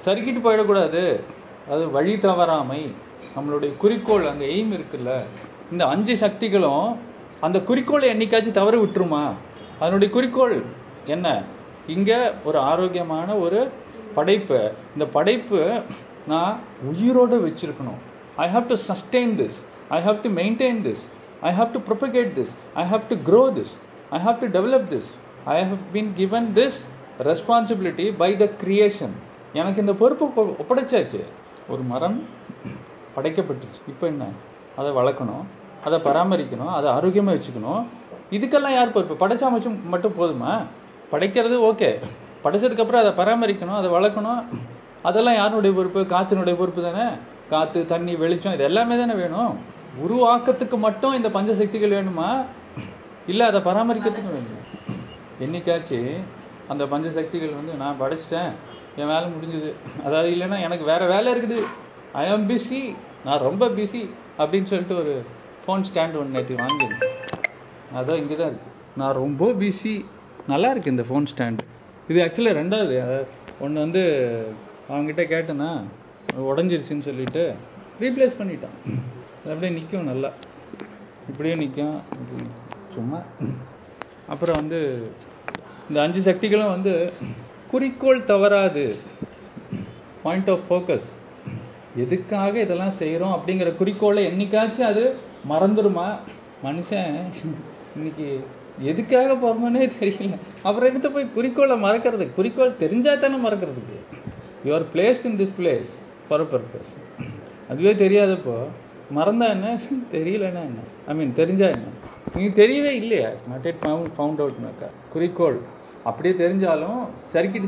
சறுக்கிட்டு 0.05 0.41
போயிடக்கூடாது. 0.45 1.03
அது 1.73 1.83
வழி 1.95 2.13
தவறாமை. 2.27 2.81
நம்மளுடைய 3.35 3.71
குறிக்கோள் 3.83 4.29
அங்க 4.31 4.45
எய்ம் 4.55 4.75
இருக்குல்ல. 4.77 5.11
இந்த 5.71 5.83
அஞ்சு 5.93 6.13
சக்திகளும் 6.23 6.87
அந்த 7.47 7.57
குறிக்கோளை 7.69 8.07
என்னைக்காச்சும் 8.13 8.57
தவற 8.59 8.77
விட்டுருமா? 8.83 9.23
அதனுடைய 9.81 10.09
குறிக்கோள் 10.15 10.55
என்ன? 11.15 11.27
இங்க 11.95 12.11
ஒரு 12.47 12.57
ஆரோக்கியமான 12.71 13.29
ஒரு 13.45 13.59
படைப்பு. 14.17 14.59
இந்த 14.93 15.05
படைப்பு 15.17 15.59
நான் 16.27 16.59
உயிரோட 16.91 17.33
வச்சிருக்கணும். 17.33 17.99
I 18.35 18.53
have 18.53 18.65
to 18.65 18.75
sustain 18.75 19.33
this 19.33 19.57
I 19.89 20.01
have 20.03 20.21
to 20.21 20.29
maintain 20.29 20.81
this 20.81 21.03
I 21.41 21.53
have 21.53 21.71
to 21.71 21.79
propagate 21.79 22.31
this 22.39 22.53
I 22.73 22.85
have 22.91 23.01
to 23.09 23.15
grow 23.25 23.53
this 23.53 23.73
I 24.09 24.19
have 24.25 24.39
to 24.39 24.59
develop 24.59 24.81
this 24.81 25.09
I 25.45 25.63
have 25.63 25.77
been 25.93 26.13
given 26.13 26.51
this 26.55 26.85
responsibility 27.23 28.13
by 28.17 28.35
the 28.35 28.49
creation 28.65 29.11
எனக்கு 29.53 29.79
இந்த 29.79 29.93
பொறுப்பு 29.93 30.55
ஒப்படைச்சாச்சு. 30.59 31.23
ஒரு 31.69 31.81
மரம் 31.81 32.23
படைக்கப்பட்டுச்சு. 33.15 33.81
இப்போ 33.87 34.07
என்ன? 34.07 34.25
அதை 34.75 34.91
வளர்க்கணும். 34.91 35.43
அதை 35.83 35.99
பராமரிக்கணும். 35.99 36.67
அதை 36.67 36.91
ஆரோக்கியமாக 36.91 37.37
வச்சுக்கணும். 37.37 37.85
இதுக்கெல்லாம் 38.31 38.73
யார் 38.73 38.91
பொறுப்பு? 38.91 39.27
படைச்சா 39.27 39.49
மட்டும் 39.49 39.89
மட்டும் 39.89 40.13
போதுமா? 40.19 40.65
படைக்கிறது 41.11 41.57
ஓகே. 41.71 41.99
படைச்சதுக்கப்புறம் 42.43 43.03
அதை 43.03 43.11
பராமரிக்கணும் 43.11 43.75
அதை 43.75 43.89
வளர்க்கணும். 43.89 44.43
அதெல்லாம் 45.07 45.37
யாருடைய 45.41 45.71
பொறுப்பு? 45.77 46.01
காற்றினுடைய 46.13 46.55
பொறுப்பு 46.61 46.81
தானே? 46.87 47.05
காற்று 47.51 47.79
தண்ணி 47.93 48.13
வெளிச்சம் 48.23 48.55
இது 48.55 48.63
எல்லாமே 48.69 48.95
தானே 49.01 49.15
வேணும். 49.21 49.53
உருவாக்கத்துக்கு 50.03 50.77
மட்டும் 50.87 51.15
இந்த 51.19 51.29
பஞ்சசக்திகள் 51.37 51.95
வேணுமா? 51.97 52.29
இல்லை 53.31 53.45
அதை 53.51 53.59
பராமரிக்கிறதுக்கு 53.69 54.35
வேணும்? 54.37 54.67
என்னைக்காச்சு 55.45 55.99
அந்த 56.71 56.83
பஞ்சசக்திகள் 56.91 57.57
வந்து 57.59 57.73
நான் 57.81 57.99
படைச்சிட்டேன் 58.01 58.51
என் 58.99 59.11
வேலை 59.13 59.27
முடிஞ்சுது. 59.33 59.71
அதாவது 60.05 60.29
இல்லைன்னா 60.35 60.59
எனக்கு 60.67 60.85
வேற 60.91 61.03
வேலை 61.13 61.27
இருக்குது. 61.33 61.59
ஐ 62.21 62.25
ஆம் 62.33 62.47
பிஸி 62.49 62.81
நான் 63.25 63.45
ரொம்ப 63.47 63.63
பிஸி 63.77 64.01
அப்படின்னு 64.41 64.69
சொல்லிட்டு 64.71 64.97
ஒரு 65.01 65.13
ஃபோன் 65.63 65.85
ஸ்டாண்ட் 65.89 66.17
ஒன்று 66.21 66.35
நேற்று 66.37 66.63
வாங்கியிருந்தேன் 66.63 67.13
அதான் 67.99 68.21
இங்கே 68.23 68.35
தான் 68.41 68.51
இருக்கு. 68.51 68.69
நான் 69.01 69.17
ரொம்ப 69.23 69.45
பிஸி 69.61 69.95
நல்லா 70.53 70.69
இருக்கு 70.73 70.93
இந்த 70.95 71.05
ஃபோன் 71.09 71.29
ஸ்டாண்டு 71.31 71.65
இது 72.11 72.19
ஆக்சுவலாக 72.25 72.59
ரெண்டாவது. 72.61 72.97
ஒன்று 73.65 73.83
வந்து 73.85 74.03
அவங்ககிட்ட 74.89 75.23
கேட்டேன்னா 75.33 75.83
உடஞ்சிருச்சுன்னு 76.39 77.07
சொல்லிட்டு 77.07 77.53
ரீப்ளேஸ் 77.99 78.39
பண்ணிட்டான். 78.39 78.77
அப்படியே 79.43 79.71
நிற்கும் 79.71 80.03
நல்லா. 80.03 80.31
இப்படியே 81.29 81.55
நிற்கும் 81.55 81.99
சும்மா. 82.93 83.21
அப்புறம் 84.27 84.55
வந்து 84.55 85.11
இந்த 85.89 86.01
அஞ்சு 86.01 86.21
சக்திகளும் 86.21 86.69
வந்து 86.69 87.11
குறிக்கோள் 87.71 88.23
தவறாது. 88.23 88.95
பாயிண்ட் 90.23 90.49
ஆஃப் 90.49 90.63
ஃபோக்கஸ் 90.69 91.07
எதுக்காக 91.95 92.59
இதெல்லாம் 92.59 92.91
செய்கிறோம் 92.91 93.41
அப்படிங்கிற 93.41 93.75
குறிக்கோளை 93.75 94.27
என்னைக்காச்சும் 94.27 94.89
அது 94.91 95.15
மறந்துடுமா 95.49 96.17
மனுஷன் 96.63 97.21
இன்னைக்கு 97.95 98.47
எதுக்காக 98.79 99.33
போறோம்னே 99.33 99.91
தெரியல. 99.99 100.35
அப்புறம் 100.63 100.89
எடுத்து 100.89 101.11
போய் 101.11 101.33
குறிக்கோளை 101.33 101.83
மறக்கிறது. 101.83 102.33
குறிக்கோள் 102.33 102.77
தெரிஞ்சா 102.77 103.15
தானே 103.15 103.49
மறக்கிறதுக்கு. 103.49 103.97
You 104.65 104.73
are 104.73 104.85
placed 104.93 105.25
in 105.29 105.37
this 105.41 105.55
place 105.59 105.91
for 106.27 106.45
purpose 106.53 106.91
அதுவே 107.69 107.93
தெரியாதப்போ 107.93 108.55
மறந்தா 109.15 109.47
என்ன? 109.55 109.67
தெரியலன்னா 110.15 110.61
என்ன? 110.69 110.81
ஐ 111.07 111.13
மீன் 111.15 111.33
தெரிஞ்சா 111.33 111.67
என்ன? 111.67 111.87
நீ 112.35 112.45
தெரியவே 112.59 112.91
இல்லையா? 113.01 113.29
நாட் 113.47 113.65
இட் 113.65 113.81
ஃபவுண்ட் 114.15 114.41
அவுட்னாக்கா 114.43 114.87
குறிக்கோள். 115.13 115.57
அப்படியே 116.03 116.33
தெரிஞ்சாலும் 116.35 116.99
சர்க்கிட் 117.33 117.65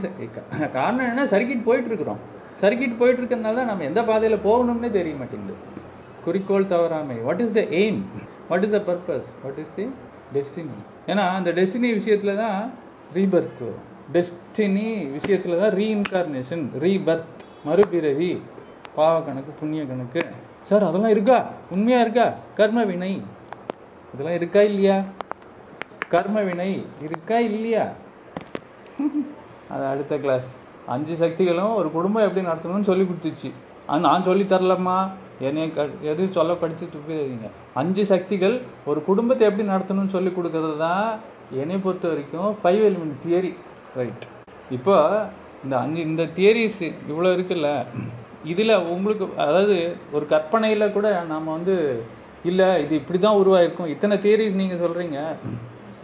காரணம் 0.77 1.07
என்ன 1.09 1.25
சர்க்கிட் 1.25 1.63
போயிட்டு 1.63 1.89
இருக்கிறோம் 1.91 2.21
சர்க்கிட் 2.61 2.97
போயிட்டு 2.97 3.19
இருக்கிறதுனால 3.21 3.59
தான் 3.59 3.69
நம்ம 3.71 3.83
எந்த 3.83 4.01
பாதையில 4.01 4.37
போகணும்னே 4.47 4.91
தெரிய 4.91 5.15
மாட்டேங்குது. 5.15 5.55
குறிக்கோள் 6.25 6.71
தவறாமை. 6.73 7.17
What 7.27 7.41
is 7.45 7.51
the 7.51 7.61
aim 7.81 7.99
what 8.49 8.63
is 8.63 8.75
the 8.77 8.81
purpose 8.89 9.27
what 9.43 9.59
is 9.63 9.73
the 9.75 9.85
destiny 10.35 10.77
ஏன்னா 11.07 11.23
அந்த 11.37 11.51
டெஸ்டினி 11.51 11.91
விஷயத்துல 11.99 12.35
தான் 12.35 12.59
ரீபர்த் 13.13 13.61
வரும். 13.65 13.87
டெஸ்டினி 14.11 14.87
விஷயத்துல 15.17 15.59
தான் 15.59 15.75
ரீஇன்கார்னேஷன் 15.79 16.65
ரீபர்த் 16.83 17.31
மறுபிறவி 17.65 18.41
பாவ 18.95 19.21
கணக்கு 19.21 19.51
புண்ணிய 19.51 19.85
கணக்கு. 19.85 20.21
சார் 20.69 20.83
அதெல்லாம் 20.83 21.09
இருக்கா? 21.09 21.37
உண்மையா 21.69 21.99
இருக்கா? 22.01 22.33
கர்ம 22.55 22.83
வினை. 22.83 23.21
இதெல்லாம் 24.13 24.35
இருக்கா 24.35 24.61
இல்லையா? 24.61 25.03
கர்ம 26.07 26.41
வினை 26.41 26.85
இருக்கா 27.01 27.39
இல்லையா? 27.39 27.85
அது 29.69 29.85
அடுத்த 29.85 30.17
கிளாஸ் 30.17 30.49
அஞ்சு 30.85 31.15
சக்திகளும் 31.15 31.75
ஒரு 31.75 31.91
குடும்பம் 31.91 32.25
எப்படி 32.27 32.47
நடத்தணும்னு 32.47 32.89
சொல்லி 32.91 33.03
கொடுத்துச்சு. 33.03 33.51
ஆனா 33.87 34.09
நான் 34.09 34.23
சொல்லி 34.23 34.43
தரலம்மா. 34.43 34.97
என்னைய 35.39 35.67
எதுவும் 35.67 36.01
எது 36.01 36.33
சொல்ல 36.33 36.53
படிச்சு 36.53 36.85
துப்பிடுறீங்க 36.85 37.47
அஞ்சு 37.73 38.05
சக்திகள் 38.05 38.61
ஒரு 38.85 39.03
குடும்பத்தை 39.03 39.47
எப்படி 39.47 39.67
நடத்தணும்னு 39.67 40.07
சொல்லி 40.07 40.29
கொடுக்கறது 40.29 40.77
தான் 40.77 41.19
என்னை 41.51 41.77
பொறுத்த 41.77 42.07
வரைக்கும் 42.07 42.55
ஃபைவ் 42.63 42.81
எலிமெண்ட் 42.89 43.17
தியரி 43.25 43.53
ரைட் 43.99 44.25
இப்போ 44.77 44.95
இந்த 45.63 45.75
அஞ்சு 45.83 45.99
இந்த 46.09 46.23
தியரிஸ் 46.37 46.79
இவ்வளோ 47.11 47.31
இருக்குல்ல 47.35 47.69
இதில் 48.51 48.73
உங்களுக்கு 48.93 49.25
அதாவது 49.45 49.75
ஒரு 50.15 50.25
கற்பனையில் 50.31 50.93
கூட 50.95 51.07
நாம் 51.31 51.53
வந்து 51.55 51.75
இல்லை 52.49 52.67
இது 52.83 52.93
இப்படி 53.01 53.19
தான் 53.25 53.39
உருவாயிருக்கும். 53.41 53.91
இத்தனை 53.93 54.15
தியரிஸ் 54.23 54.59
நீங்கள் 54.61 54.81
சொல்கிறீங்க 54.83 55.19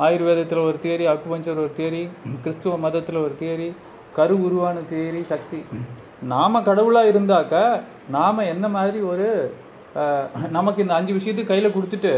ஆயுர்வேதத்தில் 0.05 0.67
ஒரு 0.67 0.77
தியரி 0.83 1.05
அக்குபஞ்சர் 1.13 1.61
ஒரு 1.63 1.71
தியரி 1.79 2.03
கிறிஸ்துவ 2.43 2.75
மதத்தில் 2.85 3.23
ஒரு 3.25 3.33
தியரி 3.41 3.69
கரு 4.17 4.35
உருவான 4.47 4.83
தியரி 4.91 5.21
சக்தி. 5.31 5.59
நாம் 6.33 6.65
கடவுளாக 6.69 7.11
இருந்தாக்கா 7.13 7.63
நாம 8.17 8.45
என்ன 8.53 8.65
மாதிரி 8.77 9.01
ஒரு 9.11 9.27
நமக்கு 10.57 10.83
இந்த 10.85 10.95
அஞ்சு 10.99 11.11
விஷயத்துக்கு 11.17 11.51
கையில் 11.53 11.75
கொடுத்துட்டு 11.75 12.13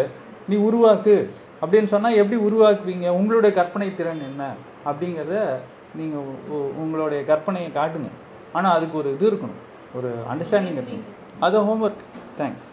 நீ 0.49 0.55
உருவாக்கு 0.67 1.15
அப்படின்னு 1.61 1.91
சொன்னால் 1.93 2.19
எப்படி 2.21 2.37
உருவாக்குவீங்க? 2.47 3.07
உங்களுடைய 3.19 3.51
கற்பனை 3.59 3.89
திறன் 3.99 4.23
என்ன? 4.29 4.43
அப்படிங்கிறத 4.85 5.55
நீங்க 5.95 6.17
உ- 6.17 6.53
உ- 6.53 6.71
உங்களுடைய 6.77 7.23
கற்பனையை 7.33 7.71
காட்டுங்க. 7.71 8.09
ஆனா 8.53 8.71
அதுக்கு 8.71 8.97
ஒரு 8.97 9.13
இது 9.13 9.31
இருக்கணும். 9.31 9.59
ஒரு 9.93 10.15
அண்டர்ஸ்டாண்டிங் 10.33 10.83
இருக்கணும். 10.83 11.01
அது 11.39 11.61
ஹோம்ஒர்க் 11.61 12.03
தேங்க்ஸ் 12.37 12.71